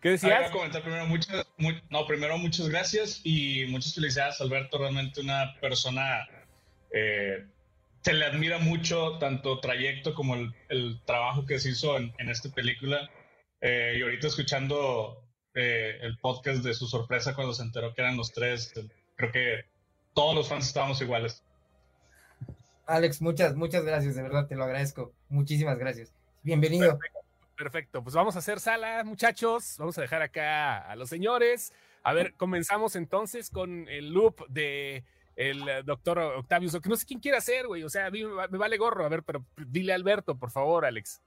¿Qué 0.00 0.10
decías? 0.10 0.50
comentar 0.50 0.82
primero 0.82 1.06
muchas, 1.06 1.46
no, 1.88 2.06
primero 2.08 2.36
muchas 2.36 2.68
gracias 2.68 3.20
y 3.22 3.66
muchas 3.68 3.94
felicidades, 3.94 4.40
Alberto. 4.40 4.78
Realmente 4.78 5.20
una 5.20 5.54
persona 5.60 6.26
eh, 6.92 7.46
se 8.02 8.12
le 8.12 8.26
admira 8.26 8.58
mucho 8.58 9.18
tanto 9.18 9.60
trayecto 9.60 10.14
como 10.14 10.34
el, 10.34 11.00
trabajo 11.04 11.46
que 11.46 11.58
se 11.58 11.70
hizo 11.70 11.96
en, 11.96 12.12
esta 12.28 12.50
película. 12.50 13.08
Eh, 13.60 13.96
y 13.98 14.02
ahorita 14.02 14.26
escuchando 14.26 15.24
eh, 15.54 15.98
el 16.00 16.18
podcast 16.18 16.64
de 16.64 16.74
su 16.74 16.86
sorpresa 16.86 17.34
cuando 17.34 17.54
se 17.54 17.62
enteró 17.62 17.94
que 17.94 18.02
eran 18.02 18.16
los 18.16 18.32
tres, 18.32 18.72
creo 19.14 19.30
que 19.30 19.64
todos 20.14 20.34
los 20.34 20.48
fans 20.48 20.66
estábamos 20.66 21.00
iguales. 21.00 21.44
Alex, 22.86 23.22
muchas, 23.22 23.54
muchas 23.54 23.84
gracias, 23.84 24.16
de 24.16 24.22
verdad 24.22 24.48
te 24.48 24.56
lo 24.56 24.64
agradezco. 24.64 25.12
Muchísimas 25.28 25.78
gracias. 25.78 26.12
Bienvenido. 26.42 26.98
Perfecto, 27.56 28.02
pues 28.02 28.16
vamos 28.16 28.34
a 28.34 28.40
hacer 28.40 28.58
sala, 28.58 29.04
muchachos. 29.04 29.76
Vamos 29.78 29.96
a 29.98 30.00
dejar 30.00 30.22
acá 30.22 30.78
a 30.78 30.96
los 30.96 31.08
señores. 31.08 31.72
A 32.02 32.12
ver, 32.12 32.34
comenzamos 32.34 32.96
entonces 32.96 33.48
con 33.48 33.88
el 33.88 34.12
loop 34.12 34.44
de 34.48 35.04
el 35.36 35.84
doctor 35.84 36.18
Octavius, 36.18 36.78
que 36.80 36.88
no 36.88 36.96
sé 36.96 37.06
quién 37.06 37.20
quiere 37.20 37.38
hacer, 37.38 37.66
güey. 37.66 37.82
O 37.82 37.88
sea, 37.88 38.10
me, 38.10 38.24
vale 38.58 38.76
gorro. 38.76 39.04
A 39.04 39.08
ver, 39.08 39.22
pero 39.22 39.44
dile 39.56 39.92
a 39.92 39.96
Alberto, 39.96 40.38
por 40.38 40.50
favor, 40.50 40.84
Alex. 40.84 41.22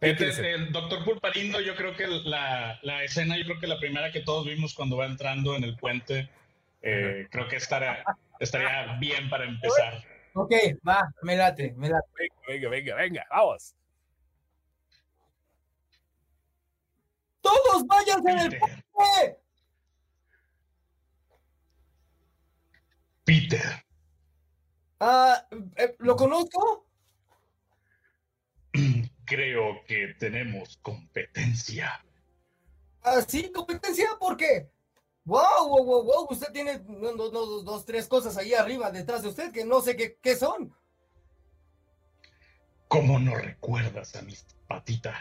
El, 0.00 0.72
doctor 0.72 1.04
Pulparindo, 1.04 1.60
yo 1.60 1.76
creo 1.76 1.94
que 1.94 2.06
la, 2.06 2.78
la, 2.82 3.04
escena, 3.04 3.36
yo 3.36 3.44
creo 3.44 3.60
que 3.60 3.66
la 3.66 3.78
primera 3.78 4.10
que 4.10 4.20
todos 4.20 4.46
vimos 4.46 4.72
cuando 4.72 4.96
va 4.96 5.04
entrando 5.04 5.54
en 5.54 5.64
el 5.64 5.76
puente, 5.76 6.30
eh, 6.80 7.28
creo 7.30 7.48
que 7.48 7.56
estará, 7.56 8.02
estaría 8.38 8.96
bien 8.98 9.28
para 9.28 9.44
empezar. 9.44 10.02
Ok, 10.32 10.52
va, 10.88 11.02
me 11.22 11.36
late, 11.36 11.74
me 11.76 11.90
late. 11.90 12.08
Venga, 12.48 12.68
venga, 12.70 12.94
venga, 12.94 13.26
vamos. 13.30 13.74
¡Todos 17.42 17.86
váyanse 17.86 18.34
del 18.34 18.58
puente! 18.58 19.38
Peter. 23.30 23.84
Ah, 24.98 25.46
eh, 25.76 25.94
¿lo 26.00 26.16
conozco? 26.16 26.84
Creo 29.24 29.84
que 29.86 30.16
tenemos 30.18 30.80
competencia. 30.82 32.04
¿Ah, 33.04 33.22
sí? 33.22 33.52
¿Competencia? 33.52 34.08
¿Por 34.18 34.36
qué? 34.36 34.68
Wow, 35.24 35.68
wow, 35.68 35.84
wow, 35.84 36.02
wow, 36.02 36.26
usted 36.28 36.50
tiene 36.52 36.80
dos, 36.80 37.30
dos, 37.30 37.64
dos, 37.64 37.86
tres 37.86 38.08
cosas 38.08 38.36
ahí 38.36 38.52
arriba 38.52 38.90
detrás 38.90 39.22
de 39.22 39.28
usted 39.28 39.52
que 39.52 39.64
no 39.64 39.80
sé 39.80 39.94
qué, 39.94 40.18
qué 40.20 40.34
son. 40.34 40.74
¿Cómo 42.88 43.20
no 43.20 43.36
recuerdas 43.36 44.16
a 44.16 44.22
mis 44.22 44.44
patitas? 44.66 45.16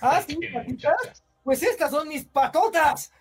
Ah, 0.00 0.22
sí, 0.26 0.38
patitas. 0.54 1.22
Pues 1.44 1.62
estas 1.62 1.90
son 1.90 2.08
mis 2.08 2.24
patotas. 2.24 3.12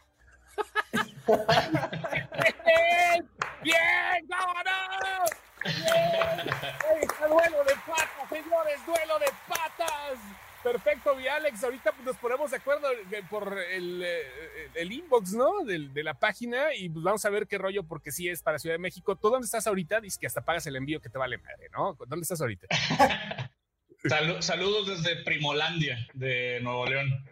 ¡Bien! 3.63 4.27
¡Vámonos! 4.27 5.29
¡Bien! 5.63 6.47
duelo 7.29 7.63
de 7.63 7.75
patas, 7.85 8.29
señores! 8.29 8.85
¡Duelo 8.85 9.19
de 9.19 9.25
patas! 9.47 10.19
Perfecto, 10.63 11.15
mi 11.15 11.27
Alex. 11.27 11.63
Ahorita 11.63 11.93
nos 12.03 12.17
ponemos 12.17 12.51
de 12.51 12.57
acuerdo 12.57 12.87
por 13.29 13.57
el, 13.57 14.03
eh, 14.03 14.69
el 14.75 14.91
inbox, 14.91 15.33
¿no? 15.33 15.63
De, 15.63 15.87
de, 15.89 16.03
la 16.03 16.13
página 16.13 16.73
y 16.75 16.89
pues 16.89 17.03
vamos 17.03 17.23
a 17.23 17.29
ver 17.29 17.47
qué 17.47 17.57
rollo, 17.57 17.83
porque 17.83 18.11
sí 18.11 18.27
es 18.27 18.41
para 18.41 18.59
Ciudad 18.59 18.75
de 18.75 18.79
México. 18.79 19.15
¿Tú 19.15 19.29
dónde 19.29 19.45
estás 19.45 19.67
ahorita? 19.67 20.01
Dices 20.01 20.19
que 20.19 20.27
hasta 20.27 20.43
pagas 20.43 20.67
el 20.67 20.75
envío 20.75 20.99
que 20.99 21.09
te 21.09 21.17
vale 21.17 21.37
madre, 21.37 21.69
¿no? 21.71 21.95
¿Dónde 22.07 22.23
estás 22.23 22.41
ahorita? 22.41 22.67
saludos 24.41 25.03
desde 25.03 25.23
Primolandia, 25.23 25.97
de 26.13 26.59
Nuevo 26.61 26.85
León. 26.85 27.25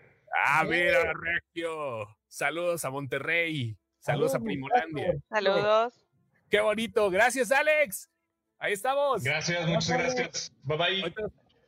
Ah, 0.46 0.64
mira, 0.64 1.14
Regio. 1.14 2.08
Saludos 2.28 2.86
a 2.86 2.90
Monterrey. 2.92 3.78
Saludos 4.00 4.36
a 4.36 4.40
Primolandia. 4.40 5.16
Saludos. 5.30 6.07
Qué 6.50 6.60
bonito. 6.62 7.10
Gracias, 7.10 7.52
Alex. 7.52 8.10
Ahí 8.58 8.74
estamos. 8.74 9.24
Gracias, 9.24 9.68
muchas 9.68 9.98
gracias. 9.98 10.54
Bye 10.64 10.78
bye. 10.78 11.16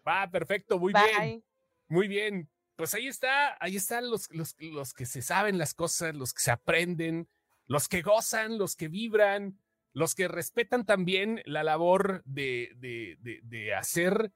Va, 0.08 0.30
perfecto, 0.30 0.80
muy 0.80 0.94
bien. 0.94 1.44
Muy 1.88 2.08
bien. 2.08 2.50
Pues 2.76 2.94
ahí 2.94 3.08
está, 3.08 3.58
ahí 3.60 3.76
están 3.76 4.10
los, 4.10 4.32
los, 4.32 4.56
los 4.60 4.94
que 4.94 5.06
se 5.06 5.22
saben 5.22 5.58
las 5.58 5.74
cosas, 5.74 6.16
los 6.16 6.34
que 6.34 6.42
se 6.42 6.52
aprenden, 6.52 7.28
los 7.68 7.90
que 7.90 8.02
gozan, 8.02 8.58
los 8.58 8.76
que 8.76 8.88
vibran, 8.88 9.60
los 9.94 10.16
que 10.16 10.28
respetan 10.28 10.86
también 10.86 11.42
la 11.46 11.64
labor 11.64 12.24
de, 12.26 12.72
de, 12.78 13.18
de, 13.44 13.74
hacer, 13.76 14.32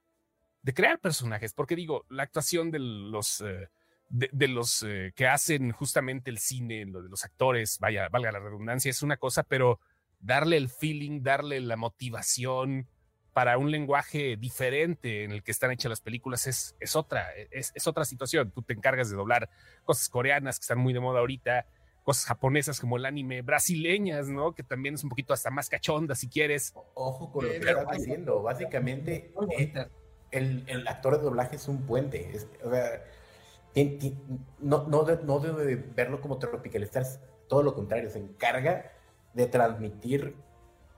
de 0.62 0.74
crear 0.74 1.00
personajes, 1.00 1.54
porque 1.54 1.76
digo, 1.76 2.06
la 2.10 2.24
actuación 2.24 2.70
de 2.70 2.80
los, 2.80 3.40
eh, 3.42 3.70
de, 4.10 4.48
los 4.48 4.84
eh, 4.84 5.14
que 5.16 5.28
hacen 5.28 5.72
justamente 5.72 6.30
el 6.30 6.40
cine, 6.40 6.86
lo 6.86 7.02
de 7.02 7.10
los 7.10 7.24
actores, 7.24 7.80
vaya, 7.80 8.10
valga 8.10 8.32
la 8.32 8.40
redundancia, 8.40 8.92
es 8.92 9.04
una 9.04 9.18
cosa, 9.18 9.44
pero 9.44 9.80
darle 10.24 10.58
el 10.58 10.70
feeling, 10.70 11.22
darle 11.22 11.60
la 11.60 11.76
motivación 11.76 12.88
para 13.34 13.58
un 13.58 13.72
lenguaje 13.72 14.38
diferente 14.38 15.24
en 15.24 15.32
el 15.32 15.44
que 15.44 15.52
están 15.52 15.72
hechas 15.72 15.90
las 15.90 16.02
películas 16.02 16.48
es, 16.48 16.76
es 16.80 16.96
otra, 16.96 17.28
es, 17.52 17.72
es 17.76 17.88
otra 17.88 18.06
situación. 18.06 18.52
Tú 18.52 18.62
te 18.62 18.74
encargas 18.74 19.10
de 19.10 19.16
doblar 19.16 19.50
cosas 19.84 20.08
coreanas 20.08 20.60
que 20.60 20.64
están 20.64 20.78
muy 20.78 20.94
de 20.94 21.00
moda 21.00 21.20
ahorita, 21.20 21.66
cosas 22.04 22.26
japonesas 22.26 22.80
como 22.80 22.98
el 22.98 23.06
anime, 23.06 23.42
brasileñas, 23.42 24.28
¿no? 24.28 24.54
Que 24.54 24.64
también 24.64 24.96
es 24.96 25.04
un 25.04 25.10
poquito 25.10 25.34
hasta 25.34 25.50
más 25.50 25.68
cachonda 25.68 26.16
si 26.16 26.30
quieres. 26.30 26.74
Ojo 26.94 27.32
con 27.32 27.46
lo 27.46 27.52
que 27.52 27.58
estás 27.58 27.98
diciendo. 27.98 28.44
Básicamente, 28.44 29.34
eh, 29.58 29.74
el, 30.32 30.64
el, 30.68 30.88
actor 30.88 31.18
de 31.18 31.24
doblaje 31.24 31.56
es 31.56 31.68
un 31.68 31.86
puente. 31.86 32.32
o 32.64 32.70
sea, 32.70 33.04
no, 34.60 34.88
no, 34.88 35.04
no 35.04 35.40
debe 35.40 35.76
verlo 35.76 36.22
como 36.22 36.38
tropicalizar, 36.38 37.04
todo 37.48 37.64
lo 37.64 37.74
contrario, 37.74 38.12
se 38.12 38.20
encarga 38.20 38.92
de 39.34 39.48
transmitir 39.48 40.36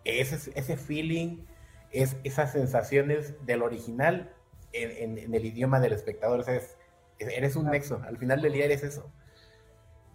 ese, 0.03 0.51
ese 0.55 0.77
feeling, 0.77 1.45
es, 1.91 2.17
esas 2.23 2.51
sensaciones 2.51 3.33
del 3.45 3.61
original 3.61 4.33
en, 4.73 5.17
en, 5.17 5.33
el 5.33 5.45
idioma 5.45 5.79
del 5.79 5.93
espectador. 5.93 6.39
O 6.39 6.43
sea, 6.43 6.59
eres 7.19 7.55
un 7.55 7.67
nexo, 7.67 8.01
al 8.05 8.17
final 8.17 8.41
del 8.41 8.53
día 8.53 8.65
eres 8.65 8.83
eso. 8.83 9.11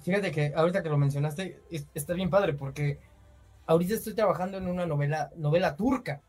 Fíjate 0.03 0.31
que 0.31 0.53
ahorita 0.55 0.83
que 0.83 0.89
lo 0.89 0.97
mencionaste, 0.97 1.63
está 1.95 2.15
bien 2.15 2.31
padre 2.31 2.55
porque 2.55 2.99
ahorita 3.67 3.95
estoy 3.95 4.15
trabajando 4.15 4.59
en 4.59 4.67
una 4.67 4.87
novela, 4.87 5.31
novela 5.37 5.77
turca. 5.77 6.23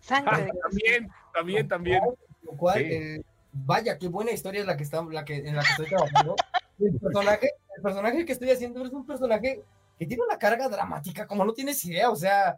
Sangre. 0.00 0.50
también, 0.62 1.10
también, 1.34 1.68
también. 1.68 2.02
Lo 2.42 2.52
cual, 2.52 2.80
eh, 2.80 3.22
vaya, 3.52 3.98
qué 3.98 4.08
buena 4.08 4.30
historia 4.30 4.60
es 4.60 4.66
la 4.66 4.76
que 4.76 4.84
está, 4.84 5.02
la 5.04 5.24
que, 5.24 5.36
en 5.36 5.56
la 5.56 5.62
que 5.62 5.70
estoy 5.70 5.86
trabajando. 5.86 6.36
el 6.78 6.98
personaje, 6.98 7.50
el 7.76 7.82
personaje 7.82 8.24
que 8.24 8.32
estoy 8.32 8.50
haciendo 8.50 8.84
es 8.84 8.92
un 8.92 9.04
personaje 9.04 9.64
que 9.98 10.06
tiene 10.06 10.22
una 10.22 10.38
carga 10.38 10.68
dramática, 10.68 11.26
como 11.26 11.44
no 11.44 11.52
tienes 11.52 11.84
idea, 11.84 12.10
o 12.10 12.16
sea, 12.16 12.56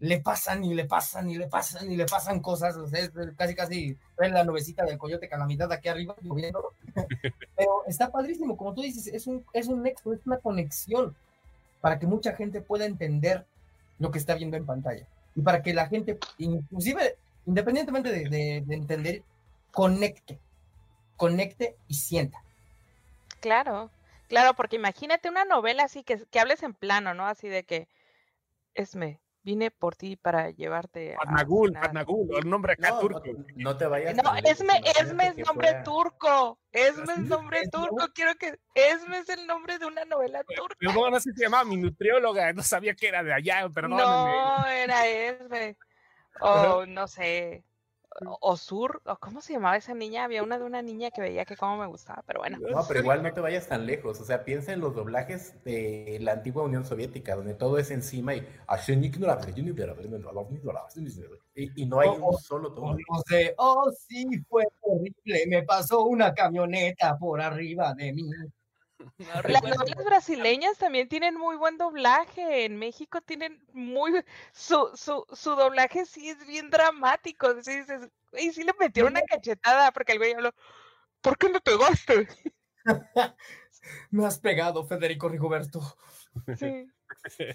le 0.00 0.20
pasan 0.20 0.62
y 0.64 0.74
le 0.74 0.84
pasan 0.84 1.30
y 1.30 1.38
le 1.38 1.46
pasan 1.46 1.90
y 1.90 1.96
le 1.96 2.04
pasan 2.04 2.40
cosas, 2.40 2.76
o 2.76 2.86
sea, 2.86 3.00
es 3.00 3.10
casi 3.36 3.54
casi 3.54 3.96
en 4.18 4.34
la 4.34 4.44
nubecita 4.44 4.84
del 4.84 4.98
coyote 4.98 5.28
calamidad 5.28 5.72
aquí 5.72 5.88
arriba, 5.88 6.14
lloviendo. 6.20 6.72
Pero 7.56 7.84
está 7.86 8.10
padrísimo, 8.10 8.56
como 8.56 8.74
tú 8.74 8.82
dices, 8.82 9.06
es 9.06 9.26
un, 9.26 9.44
es 9.52 9.68
un 9.68 9.82
nexo, 9.82 10.12
es 10.12 10.20
una 10.26 10.38
conexión 10.38 11.16
para 11.80 11.98
que 11.98 12.06
mucha 12.06 12.34
gente 12.34 12.60
pueda 12.60 12.84
entender 12.84 13.46
lo 13.98 14.10
que 14.10 14.18
está 14.18 14.34
viendo 14.34 14.56
en 14.56 14.66
pantalla. 14.66 15.06
Y 15.34 15.40
para 15.40 15.62
que 15.62 15.72
la 15.72 15.86
gente, 15.88 16.18
inclusive, 16.38 17.16
independientemente 17.46 18.10
de, 18.10 18.62
de 18.66 18.74
entender, 18.74 19.22
conecte, 19.70 20.38
conecte 21.16 21.76
y 21.88 21.94
sienta. 21.94 22.42
Claro, 23.40 23.90
claro, 24.28 24.54
porque 24.54 24.76
imagínate 24.76 25.28
una 25.28 25.44
novela 25.44 25.84
así 25.84 26.02
que, 26.02 26.24
que 26.26 26.40
hables 26.40 26.62
en 26.62 26.74
plano, 26.74 27.14
¿no? 27.14 27.26
Así 27.26 27.48
de 27.48 27.64
que, 27.64 27.88
Esme, 28.74 29.20
vine 29.46 29.70
por 29.70 29.94
ti 29.94 30.16
para 30.16 30.50
llevarte 30.50 31.14
a. 31.14 31.18
Arnagul, 31.22 31.76
Arnagul, 31.76 32.28
el 32.36 32.50
nombre 32.50 32.72
acá 32.72 32.98
turco. 32.98 33.22
No, 33.54 33.76
te 33.76 33.86
vayas. 33.86 34.16
No, 34.16 34.34
Esme, 34.36 34.80
Esme 35.00 35.28
es 35.28 35.38
nombre 35.38 35.82
turco. 35.84 36.58
Esme 36.72 37.12
es 37.12 37.18
nombre 37.20 37.62
turco. 37.70 38.08
Quiero 38.12 38.34
que. 38.34 38.58
Esme 38.74 39.18
es 39.18 39.28
el 39.28 39.46
nombre 39.46 39.78
de 39.78 39.86
una 39.86 40.04
novela 40.04 40.42
turca. 40.44 40.74
Pero 40.78 41.10
no 41.10 41.20
sé 41.20 41.30
si 41.30 41.36
se 41.36 41.44
llamaba 41.44 41.64
mi 41.64 41.76
nutrióloga. 41.76 42.52
No 42.52 42.62
sabía 42.62 42.94
que 42.94 43.06
era 43.06 43.22
de 43.22 43.32
allá, 43.32 43.68
perdóname. 43.68 44.02
No, 44.02 44.66
era 44.66 45.06
Esme. 45.06 45.76
O 46.38 46.84
no 46.84 47.08
sé 47.08 47.64
o 48.40 48.56
Sur, 48.56 49.02
o 49.04 49.16
cómo 49.16 49.40
se 49.40 49.52
llamaba 49.52 49.76
esa 49.76 49.94
niña, 49.94 50.24
había 50.24 50.42
una 50.42 50.58
de 50.58 50.64
una 50.64 50.82
niña 50.82 51.10
que 51.10 51.20
veía 51.20 51.44
que 51.44 51.56
cómo 51.56 51.76
me 51.76 51.86
gustaba, 51.86 52.22
pero 52.26 52.40
bueno. 52.40 52.58
No, 52.58 52.84
pero 52.86 53.00
igual 53.00 53.22
no 53.22 53.32
te 53.32 53.40
vayas 53.40 53.66
tan 53.66 53.86
lejos, 53.86 54.20
o 54.20 54.24
sea, 54.24 54.44
piensa 54.44 54.72
en 54.72 54.80
los 54.80 54.94
doblajes 54.94 55.62
de 55.64 56.18
la 56.20 56.32
antigua 56.32 56.62
Unión 56.62 56.84
Soviética, 56.84 57.36
donde 57.36 57.54
todo 57.54 57.78
es 57.78 57.90
encima 57.90 58.34
y 58.34 58.46
y, 61.54 61.82
y 61.82 61.86
no 61.86 62.00
hay 62.00 62.08
un 62.08 62.38
solo 62.38 62.72
tono. 62.72 62.96
oh 63.56 63.90
sí, 63.90 64.26
fue 64.48 64.64
horrible, 64.80 65.46
me 65.48 65.62
pasó 65.62 66.04
una 66.04 66.34
camioneta 66.34 67.16
por 67.18 67.40
arriba 67.40 67.94
de 67.94 68.12
mí. 68.12 68.28
Las 69.18 69.62
novelas 69.62 70.04
brasileñas 70.04 70.78
también 70.78 71.08
tienen 71.08 71.36
muy 71.36 71.56
buen 71.56 71.78
doblaje. 71.78 72.64
En 72.64 72.78
México 72.78 73.20
tienen 73.20 73.64
muy. 73.72 74.24
Su, 74.52 74.90
su, 74.94 75.24
su 75.32 75.50
doblaje 75.50 76.06
sí 76.06 76.28
es 76.28 76.46
bien 76.46 76.70
dramático. 76.70 77.48
y 78.38 78.52
sí 78.52 78.64
le 78.64 78.72
metieron 78.78 79.12
una 79.12 79.22
cachetada 79.22 79.92
porque 79.92 80.12
el 80.12 80.18
güey 80.18 80.32
habló. 80.32 80.52
¿Por 81.20 81.38
qué 81.38 81.48
me 81.48 81.60
pegaste? 81.60 82.28
me 84.10 84.26
has 84.26 84.38
pegado, 84.38 84.84
Federico 84.84 85.28
Rigoberto. 85.28 85.80
Sí. 86.58 86.86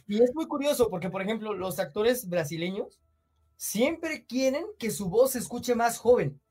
Y 0.07 0.23
es 0.23 0.33
muy 0.33 0.47
curioso 0.47 0.89
porque, 0.89 1.09
por 1.09 1.21
ejemplo, 1.21 1.53
los 1.53 1.77
actores 1.77 2.27
brasileños 2.27 2.99
siempre 3.57 4.25
quieren 4.25 4.65
que 4.79 4.91
su 4.91 5.09
voz 5.09 5.31
se 5.31 5.39
escuche 5.39 5.75
más 5.75 5.97
joven. 5.97 6.41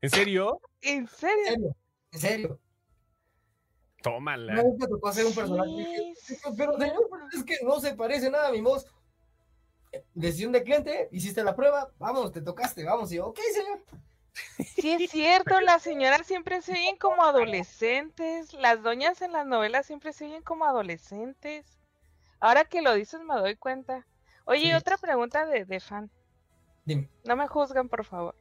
¿En 0.00 0.10
serio? 0.10 0.60
¿En 0.80 1.08
serio? 1.08 1.76
¿En 2.10 2.18
serio? 2.20 2.60
Tómala. 4.06 4.54
No 4.54 4.76
me 4.78 4.86
tocó 4.86 5.08
hacer 5.08 5.26
un 5.26 5.34
personaje. 5.34 6.14
Pero 6.56 6.78
señor, 6.78 7.08
es 7.34 7.42
que 7.42 7.56
no 7.64 7.80
se 7.80 7.92
parece 7.94 8.30
nada 8.30 8.48
a 8.48 8.52
mi 8.52 8.60
voz. 8.60 8.86
Decisión 10.14 10.52
de 10.52 10.62
cliente, 10.62 11.08
hiciste 11.10 11.42
la 11.42 11.56
prueba, 11.56 11.90
vamos, 11.98 12.30
te 12.30 12.40
tocaste, 12.40 12.84
vamos. 12.84 13.10
Y 13.10 13.16
yo, 13.16 13.26
ok, 13.26 13.40
señor. 13.52 13.84
Sí, 14.76 14.92
es 14.92 15.10
cierto, 15.10 15.60
las 15.60 15.82
señoras 15.82 16.24
siempre 16.24 16.62
se 16.62 16.72
oyen 16.72 16.96
como 16.98 17.24
adolescentes, 17.24 18.52
las 18.54 18.80
doñas 18.80 19.22
en 19.22 19.32
las 19.32 19.44
novelas 19.44 19.86
siempre 19.86 20.12
se 20.12 20.26
oyen 20.26 20.42
como 20.42 20.66
adolescentes. 20.66 21.66
Ahora 22.38 22.64
que 22.64 22.82
lo 22.82 22.94
dices 22.94 23.20
me 23.22 23.34
doy 23.34 23.56
cuenta. 23.56 24.06
Oye, 24.44 24.76
otra 24.76 24.98
pregunta 24.98 25.46
de, 25.46 25.64
de, 25.64 25.80
fan. 25.80 26.12
Dime. 26.84 27.08
No 27.24 27.34
me 27.34 27.48
juzgan, 27.48 27.88
por 27.88 28.04
favor. 28.04 28.36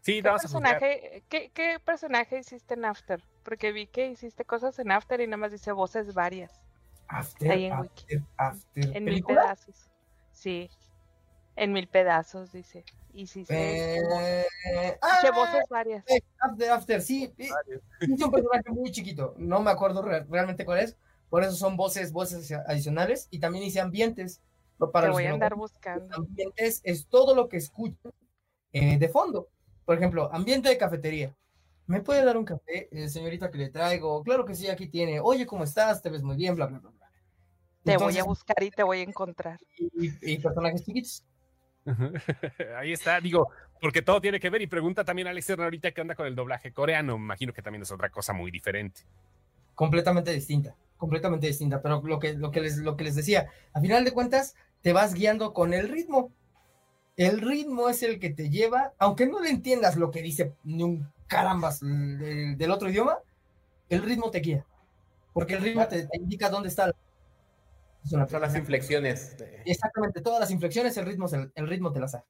Sí, 0.00 0.22
¿Qué, 0.22 0.22
personaje, 0.22 1.24
¿qué, 1.28 1.50
¿Qué 1.52 1.78
personaje 1.84 2.38
hiciste 2.38 2.74
en 2.74 2.84
After? 2.84 3.22
Porque 3.42 3.72
vi 3.72 3.86
que 3.86 4.08
hiciste 4.08 4.44
cosas 4.44 4.78
en 4.78 4.92
After 4.92 5.20
y 5.20 5.26
nada 5.26 5.36
más 5.36 5.52
dice 5.52 5.72
voces 5.72 6.14
varias. 6.14 6.62
After, 7.08 7.50
Ahí 7.50 7.66
en 7.66 7.72
After, 7.72 8.22
After. 8.36 8.96
En 8.96 9.04
mil 9.04 9.24
pedazos. 9.24 9.90
Sí. 10.32 10.70
En 11.56 11.72
mil 11.72 11.88
pedazos, 11.88 12.52
dice. 12.52 12.84
Hiciste 13.14 13.98
eh, 13.98 14.46
voces 15.34 15.64
varias. 15.68 16.02
Eh, 16.08 16.22
after, 16.38 16.70
After, 16.70 17.02
sí. 17.02 17.32
Hice 18.00 18.24
un 18.24 18.30
personaje 18.30 18.70
muy 18.70 18.90
chiquito. 18.90 19.34
No 19.36 19.60
me 19.60 19.70
acuerdo 19.70 20.02
realmente 20.02 20.64
cuál 20.64 20.80
es. 20.80 20.96
Por 21.28 21.42
eso 21.42 21.52
son 21.52 21.76
voces, 21.76 22.12
voces 22.12 22.50
adicionales. 22.66 23.28
Y 23.30 23.38
también 23.38 23.64
hice 23.64 23.80
ambientes. 23.80 24.40
Para 24.92 25.08
Te 25.08 25.12
voy 25.12 25.26
a 25.26 25.32
andar 25.32 25.54
buscando. 25.54 26.14
Ambientes 26.14 26.80
es 26.84 27.06
todo 27.06 27.34
lo 27.34 27.48
que 27.48 27.58
escucho 27.58 28.14
eh, 28.72 28.98
de 28.98 29.08
fondo. 29.08 29.48
Por 29.84 29.96
ejemplo, 29.96 30.30
ambiente 30.32 30.68
de 30.68 30.78
cafetería. 30.78 31.34
¿Me 31.86 32.00
puede 32.00 32.24
dar 32.24 32.36
un 32.36 32.44
café, 32.44 32.88
eh, 32.92 33.08
señorita, 33.08 33.50
que 33.50 33.58
le 33.58 33.68
traigo? 33.68 34.22
Claro 34.22 34.44
que 34.44 34.54
sí, 34.54 34.68
aquí 34.68 34.86
tiene. 34.86 35.20
Oye, 35.20 35.46
¿cómo 35.46 35.64
estás? 35.64 36.00
Te 36.00 36.10
ves 36.10 36.22
muy 36.22 36.36
bien, 36.36 36.54
bla, 36.54 36.66
bla, 36.66 36.78
bla. 36.78 36.90
bla. 36.90 37.02
Te 37.82 37.96
voy 37.96 38.16
a 38.18 38.24
buscar 38.24 38.62
y 38.62 38.70
te 38.70 38.82
voy 38.82 39.00
a 39.00 39.02
encontrar. 39.02 39.58
Y, 39.76 40.38
personajes 40.38 40.84
chiquitos. 40.84 41.24
Ahí 42.78 42.92
está, 42.92 43.20
digo, 43.20 43.50
porque 43.80 44.02
todo 44.02 44.20
tiene 44.20 44.38
que 44.38 44.50
ver. 44.50 44.62
Y 44.62 44.68
pregunta 44.68 45.04
también 45.04 45.26
a 45.26 45.30
Alex 45.30 45.50
ahorita 45.50 45.90
qué 45.90 46.00
onda 46.00 46.14
con 46.14 46.26
el 46.26 46.36
doblaje 46.36 46.72
coreano. 46.72 47.18
Me 47.18 47.24
imagino 47.24 47.52
que 47.52 47.62
también 47.62 47.82
es 47.82 47.90
otra 47.90 48.10
cosa 48.10 48.32
muy 48.32 48.50
diferente. 48.52 49.02
Completamente 49.74 50.32
distinta, 50.32 50.76
completamente 50.96 51.48
distinta. 51.48 51.82
Pero 51.82 52.00
lo 52.02 52.20
que, 52.20 52.34
lo 52.34 52.52
que, 52.52 52.60
les, 52.60 52.76
lo 52.78 52.96
que 52.96 53.04
les 53.04 53.16
decía, 53.16 53.48
a 53.72 53.80
final 53.80 54.04
de 54.04 54.12
cuentas, 54.12 54.54
te 54.80 54.92
vas 54.92 55.14
guiando 55.14 55.52
con 55.52 55.74
el 55.74 55.88
ritmo. 55.88 56.32
El 57.16 57.40
ritmo 57.40 57.88
es 57.88 58.02
el 58.02 58.18
que 58.18 58.30
te 58.30 58.48
lleva, 58.48 58.92
aunque 58.98 59.26
no 59.26 59.40
le 59.40 59.50
entiendas 59.50 59.96
lo 59.96 60.10
que 60.10 60.22
dice 60.22 60.54
ni 60.64 60.82
un 60.82 61.12
carambas 61.26 61.80
del, 61.80 62.70
otro 62.70 62.90
idioma, 62.90 63.18
el 63.88 64.02
ritmo 64.02 64.30
te 64.30 64.40
guía. 64.40 64.66
Porque 65.32 65.54
el 65.54 65.62
ritmo 65.62 65.86
te, 65.88 66.08
indica 66.12 66.50
dónde 66.50 66.68
está. 66.68 66.92
Son 68.04 68.26
las 68.30 68.54
inflexiones. 68.54 69.36
Exactamente, 69.64 70.20
todas 70.20 70.40
las 70.40 70.50
inflexiones, 70.50 70.96
el 70.96 71.06
ritmo, 71.06 71.26
el, 71.54 71.68
ritmo 71.68 71.92
te 71.92 72.00
las 72.00 72.12
da. 72.12 72.24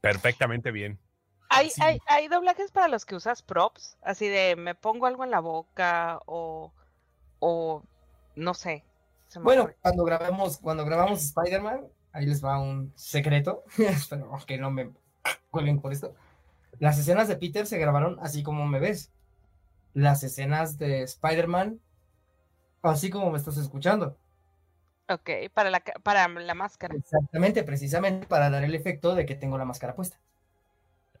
Perfectamente 0.00 0.70
bien. 0.70 0.98
¿Hay, 1.50 1.70
hay, 1.80 1.98
hay 2.06 2.28
doblajes 2.28 2.70
para 2.70 2.88
los 2.88 3.04
que 3.04 3.14
usas 3.14 3.42
props, 3.42 3.98
así 4.00 4.26
de 4.26 4.56
me 4.56 4.74
pongo 4.74 5.04
algo 5.04 5.22
en 5.22 5.30
la 5.30 5.40
boca 5.40 6.20
o, 6.24 6.72
o 7.40 7.82
no 8.36 8.54
sé. 8.54 8.84
Bueno, 9.40 9.70
cuando 9.80 10.04
grabamos, 10.04 10.58
cuando 10.58 10.84
grabamos 10.84 11.22
Spider-Man, 11.22 11.86
ahí 12.12 12.26
les 12.26 12.44
va 12.44 12.60
un 12.60 12.92
secreto, 12.94 13.64
pero 14.10 14.30
que 14.46 14.58
no 14.58 14.70
me 14.70 14.90
cuelguen 15.50 15.80
por 15.80 15.92
esto. 15.92 16.14
Las 16.78 16.98
escenas 16.98 17.28
de 17.28 17.36
Peter 17.36 17.66
se 17.66 17.78
grabaron 17.78 18.18
así 18.20 18.42
como 18.42 18.66
me 18.66 18.80
ves. 18.80 19.12
Las 19.94 20.22
escenas 20.22 20.78
de 20.78 21.02
Spider-Man, 21.02 21.80
así 22.82 23.10
como 23.10 23.30
me 23.30 23.38
estás 23.38 23.56
escuchando. 23.58 24.16
Ok, 25.08 25.30
para 25.52 25.70
la, 25.70 25.80
para 25.80 26.26
la 26.28 26.54
máscara. 26.54 26.94
Exactamente, 26.94 27.62
precisamente 27.64 28.26
para 28.26 28.48
dar 28.48 28.64
el 28.64 28.74
efecto 28.74 29.14
de 29.14 29.26
que 29.26 29.34
tengo 29.34 29.58
la 29.58 29.64
máscara 29.64 29.94
puesta. 29.94 30.18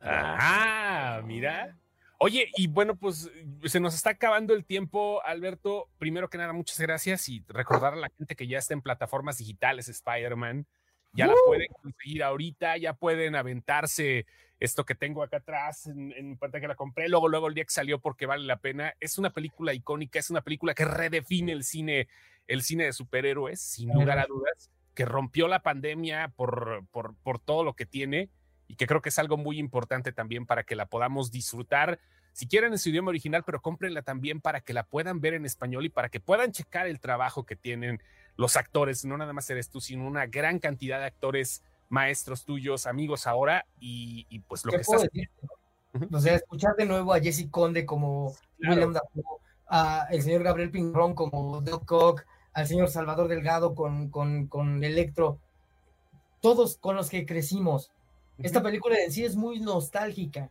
Ah, 0.00 1.20
mira. 1.24 1.76
Oye, 2.18 2.50
y 2.56 2.68
bueno, 2.68 2.94
pues 2.94 3.30
se 3.64 3.80
nos 3.80 3.94
está 3.94 4.10
acabando 4.10 4.54
el 4.54 4.64
tiempo, 4.64 5.20
Alberto. 5.24 5.88
Primero 5.98 6.30
que 6.30 6.38
nada, 6.38 6.52
muchas 6.52 6.78
gracias 6.80 7.28
y 7.28 7.44
recordar 7.48 7.94
a 7.94 7.96
la 7.96 8.10
gente 8.16 8.36
que 8.36 8.46
ya 8.46 8.58
está 8.58 8.74
en 8.74 8.80
plataformas 8.80 9.38
digitales 9.38 9.88
Spider-Man. 9.88 10.66
Ya 11.12 11.26
la 11.26 11.34
pueden 11.46 11.68
conseguir 11.82 12.22
ahorita, 12.22 12.78
ya 12.78 12.94
pueden 12.94 13.34
aventarse 13.36 14.26
esto 14.60 14.84
que 14.84 14.94
tengo 14.94 15.22
acá 15.22 15.38
atrás 15.38 15.86
en, 15.86 16.12
en, 16.12 16.38
pantalla 16.38 16.62
que 16.62 16.68
la 16.68 16.74
compré, 16.76 17.08
luego, 17.08 17.28
luego 17.28 17.48
el 17.48 17.54
día 17.54 17.64
que 17.64 17.70
salió 17.70 17.98
porque 17.98 18.26
vale 18.26 18.44
la 18.44 18.58
pena. 18.58 18.94
Es 19.00 19.18
una 19.18 19.30
película 19.30 19.74
icónica, 19.74 20.18
es 20.18 20.30
una 20.30 20.40
película 20.40 20.72
que 20.72 20.84
redefine 20.84 21.52
el 21.52 21.64
cine, 21.64 22.08
el 22.46 22.62
cine 22.62 22.84
de 22.84 22.92
superhéroes, 22.92 23.60
sin 23.60 23.92
lugar 23.92 24.18
a 24.18 24.26
dudas, 24.26 24.70
que 24.94 25.04
rompió 25.04 25.48
la 25.48 25.62
pandemia 25.62 26.32
por, 26.36 26.86
por, 26.92 27.16
por 27.16 27.40
todo 27.40 27.64
lo 27.64 27.74
que 27.74 27.86
tiene 27.86 28.30
y 28.68 28.76
que 28.76 28.86
creo 28.86 29.02
que 29.02 29.10
es 29.10 29.18
algo 29.18 29.36
muy 29.36 29.58
importante 29.58 30.12
también 30.12 30.46
para 30.46 30.62
que 30.62 30.76
la 30.76 30.86
podamos 30.86 31.30
disfrutar. 31.30 32.00
Si 32.32 32.46
quieren 32.46 32.72
en 32.72 32.78
su 32.78 32.88
idioma 32.88 33.10
original, 33.10 33.42
pero 33.44 33.60
cómprenla 33.60 34.02
también 34.02 34.40
para 34.40 34.60
que 34.60 34.72
la 34.72 34.84
puedan 34.84 35.20
ver 35.20 35.34
en 35.34 35.44
español 35.44 35.84
y 35.84 35.90
para 35.90 36.08
que 36.08 36.20
puedan 36.20 36.52
checar 36.52 36.86
el 36.86 37.00
trabajo 37.00 37.44
que 37.44 37.56
tienen 37.56 38.02
los 38.36 38.56
actores, 38.56 39.04
no 39.04 39.16
nada 39.16 39.32
más 39.32 39.48
eres 39.50 39.68
tú, 39.68 39.80
sino 39.80 40.06
una 40.06 40.26
gran 40.26 40.58
cantidad 40.58 40.98
de 40.98 41.06
actores 41.06 41.62
maestros 41.88 42.44
tuyos, 42.44 42.86
amigos 42.86 43.26
ahora, 43.26 43.66
y, 43.78 44.26
y 44.28 44.38
pues 44.40 44.64
lo 44.64 44.72
que 44.72 44.78
estás... 44.78 45.02
Decir? 45.02 45.30
O 46.10 46.20
sea, 46.20 46.36
escuchar 46.36 46.74
de 46.76 46.86
nuevo 46.86 47.12
a 47.12 47.20
Jesse 47.20 47.50
Conde 47.50 47.84
como 47.84 48.34
claro. 48.58 48.74
William 48.74 48.92
Dafoe, 48.94 49.24
a 49.66 50.06
el 50.10 50.22
señor 50.22 50.42
Gabriel 50.42 50.70
Pingrón 50.70 51.14
como 51.14 51.60
Doc 51.60 51.84
Cock, 51.84 52.24
al 52.54 52.66
señor 52.66 52.88
Salvador 52.88 53.28
Delgado 53.28 53.74
con, 53.74 54.08
con, 54.08 54.46
con 54.46 54.82
Electro, 54.82 55.38
todos 56.40 56.78
con 56.78 56.96
los 56.96 57.10
que 57.10 57.26
crecimos. 57.26 57.90
Esta 58.38 58.62
película 58.62 58.96
en 58.98 59.12
sí 59.12 59.22
es 59.22 59.36
muy 59.36 59.60
nostálgica. 59.60 60.50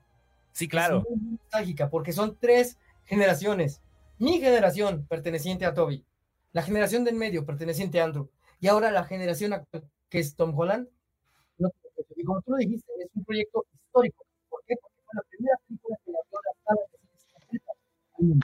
Sí, 0.52 0.68
claro. 0.68 1.00
Es 1.00 1.18
muy 1.18 1.32
nostálgica 1.32 1.90
porque 1.90 2.14
son 2.14 2.38
tres 2.40 2.78
generaciones. 3.06 3.82
Mi 4.20 4.40
generación 4.40 5.08
perteneciente 5.10 5.66
a 5.66 5.74
Toby, 5.74 6.06
la 6.54 6.64
generación 6.64 7.04
de 7.04 7.12
en 7.12 7.18
medio 7.18 7.46
perteneciente 7.46 8.02
a 8.02 8.06
Andrew, 8.06 8.30
y 8.60 8.68
ahora 8.68 8.92
la 8.92 9.06
generación 9.06 9.54
actual 9.54 9.90
que 10.12 10.20
es 10.20 10.36
Tom 10.36 10.58
Holland. 10.58 10.88
Y 12.16 12.24
como 12.24 12.42
tú 12.42 12.52
lo 12.52 12.58
dijiste, 12.58 12.92
es 13.00 13.10
un 13.16 13.24
proyecto 13.24 13.66
histórico. 13.74 14.26
¿Por 14.50 14.62
qué? 14.68 14.76
Porque 14.80 15.02
fue 15.04 15.14
la 15.16 15.24
primera 15.24 15.56
película 15.66 15.98
que 16.06 16.12
abrió 16.12 16.40
las 18.20 18.42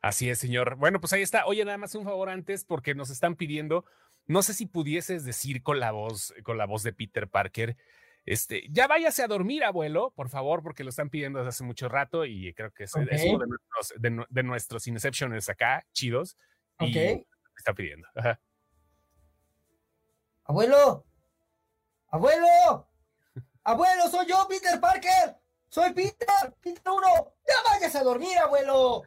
Así 0.00 0.30
es, 0.30 0.38
señor. 0.38 0.76
Bueno, 0.76 1.00
pues 1.00 1.12
ahí 1.12 1.22
está. 1.22 1.46
Oye, 1.46 1.64
nada 1.64 1.78
más 1.78 1.94
un 1.94 2.04
favor 2.04 2.28
antes, 2.28 2.64
porque 2.64 2.94
nos 2.94 3.10
están 3.10 3.34
pidiendo, 3.34 3.84
no 4.26 4.42
sé 4.42 4.54
si 4.54 4.66
pudieses 4.66 5.24
decir 5.24 5.62
con 5.62 5.80
la 5.80 5.90
voz, 5.90 6.32
con 6.44 6.56
la 6.56 6.66
voz 6.66 6.82
de 6.84 6.92
Peter 6.92 7.28
Parker, 7.28 7.76
este, 8.24 8.68
ya 8.70 8.86
váyase 8.86 9.22
a 9.22 9.26
dormir, 9.26 9.64
abuelo, 9.64 10.12
por 10.14 10.28
favor, 10.28 10.62
porque 10.62 10.84
lo 10.84 10.90
están 10.90 11.08
pidiendo 11.08 11.38
desde 11.38 11.48
hace 11.48 11.64
mucho 11.64 11.88
rato 11.88 12.26
y 12.26 12.52
creo 12.52 12.70
que 12.72 12.84
es, 12.84 12.94
okay. 12.94 13.08
es 13.10 13.24
uno 13.24 13.38
de 13.38 13.46
nuestros, 13.46 13.94
de, 14.00 14.24
de 14.28 14.42
nuestros 14.42 14.86
Inceptioners 14.86 15.48
acá, 15.48 15.84
chidos. 15.92 16.36
Ok. 16.80 16.94
Me 16.94 17.26
está 17.56 17.74
pidiendo. 17.74 18.06
Ajá. 18.14 18.40
Abuelo, 20.44 21.04
abuelo, 22.08 22.88
abuelo, 23.64 24.08
soy 24.08 24.26
yo, 24.26 24.46
Peter 24.48 24.80
Parker. 24.80 25.36
Soy 25.70 25.92
Peter, 25.92 26.26
Peter 26.62 26.82
1. 26.84 27.32
Ya 27.46 27.70
vayas 27.70 27.94
a 27.94 28.02
dormir, 28.02 28.38
abuelo. 28.38 29.02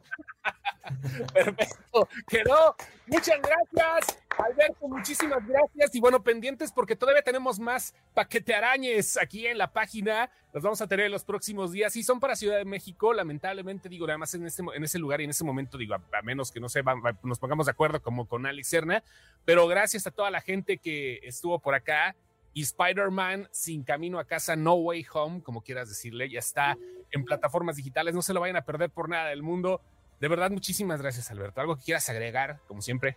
Perfecto, 1.32 2.08
quedó. 2.28 2.76
Muchas 3.06 3.40
gracias, 3.42 4.18
Alberto. 4.38 4.88
Muchísimas 4.88 5.46
gracias. 5.46 5.94
Y 5.94 6.00
bueno, 6.00 6.22
pendientes 6.22 6.70
porque 6.70 6.94
todavía 6.94 7.22
tenemos 7.22 7.58
más 7.58 7.94
paquete 8.14 8.54
arañes 8.54 9.16
aquí 9.16 9.46
en 9.46 9.58
la 9.58 9.72
página. 9.72 10.30
Los 10.52 10.62
vamos 10.62 10.80
a 10.80 10.86
tener 10.86 11.06
en 11.06 11.12
los 11.12 11.24
próximos 11.24 11.72
días. 11.72 11.96
Y 11.96 12.04
son 12.04 12.20
para 12.20 12.36
Ciudad 12.36 12.58
de 12.58 12.64
México. 12.64 13.12
Lamentablemente, 13.12 13.88
digo, 13.88 14.06
nada 14.06 14.18
más 14.18 14.32
en, 14.34 14.46
este, 14.46 14.62
en 14.74 14.84
ese 14.84 15.00
lugar 15.00 15.20
y 15.20 15.24
en 15.24 15.30
ese 15.30 15.44
momento, 15.44 15.76
digo, 15.76 15.94
a, 15.94 16.22
menos 16.22 16.52
que 16.52 16.60
no 16.60 16.68
va, 16.68 16.94
va, 16.94 17.18
nos 17.24 17.40
pongamos 17.40 17.66
de 17.66 17.72
acuerdo 17.72 18.00
como 18.00 18.28
con 18.28 18.46
Alex 18.46 18.68
Serna. 18.68 19.02
Pero 19.44 19.66
gracias 19.66 20.06
a 20.06 20.12
toda 20.12 20.30
la 20.30 20.40
gente 20.40 20.78
que 20.78 21.18
estuvo 21.24 21.58
por 21.58 21.74
acá 21.74 22.14
y 22.54 22.62
Spider-Man 22.62 23.48
sin 23.50 23.82
camino 23.82 24.18
a 24.18 24.24
casa, 24.24 24.56
No 24.56 24.74
Way 24.74 25.06
Home, 25.14 25.42
como 25.42 25.62
quieras 25.62 25.88
decirle, 25.88 26.30
ya 26.30 26.38
está 26.38 26.76
en 27.10 27.24
plataformas 27.24 27.76
digitales, 27.76 28.14
no 28.14 28.22
se 28.22 28.34
lo 28.34 28.40
vayan 28.40 28.56
a 28.56 28.64
perder 28.64 28.90
por 28.90 29.08
nada 29.08 29.28
del 29.28 29.42
mundo. 29.42 29.80
De 30.20 30.28
verdad, 30.28 30.50
muchísimas 30.50 31.02
gracias, 31.02 31.30
Alberto. 31.30 31.60
¿Algo 31.60 31.76
que 31.76 31.84
quieras 31.84 32.08
agregar, 32.08 32.60
como 32.68 32.80
siempre? 32.80 33.16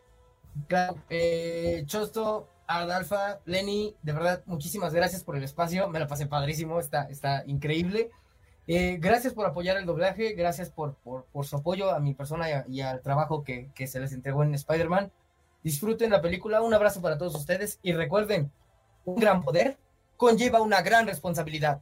Claro, 0.68 0.96
eh, 1.10 1.84
Chosto, 1.86 2.50
Adalfa, 2.66 3.40
Lenny, 3.46 3.96
de 4.02 4.14
verdad, 4.14 4.44
muchísimas 4.46 4.94
gracias 4.94 5.24
por 5.24 5.36
el 5.36 5.44
espacio, 5.44 5.90
me 5.90 6.00
la 6.00 6.08
pasé 6.08 6.28
padrísimo, 6.28 6.80
está, 6.80 7.04
está 7.10 7.44
increíble. 7.46 8.10
Eh, 8.68 8.98
gracias 9.00 9.34
por 9.34 9.46
apoyar 9.46 9.78
el 9.78 9.86
doblaje, 9.86 10.34
gracias 10.34 10.72
por, 10.72 10.96
por, 10.96 11.26
por 11.26 11.46
su 11.46 11.58
apoyo 11.58 11.92
a 11.92 12.00
mi 12.00 12.16
persona 12.16 12.50
y, 12.50 12.54
a, 12.54 12.66
y 12.68 12.82
al 12.82 13.02
trabajo 13.02 13.44
que, 13.44 13.70
que 13.76 13.86
se 13.86 14.00
les 14.00 14.14
entregó 14.14 14.44
en 14.44 14.56
Spider-Man. 14.56 15.12
Disfruten 15.62 16.10
la 16.10 16.22
película, 16.22 16.62
un 16.62 16.74
abrazo 16.74 17.02
para 17.02 17.18
todos 17.18 17.36
ustedes 17.36 17.80
y 17.84 17.94
recuerden, 17.94 18.52
un 19.06 19.16
gran 19.16 19.44
poder 19.44 19.78
conlleva 20.18 20.62
una 20.62 20.82
gran 20.82 21.08
responsabilidad. 21.08 21.82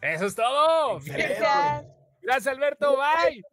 Eso 0.00 0.26
es 0.26 0.34
todo. 0.34 1.00
Gracias. 1.04 1.84
Gracias, 2.22 2.46
Alberto. 2.46 2.96
Bye. 2.96 3.44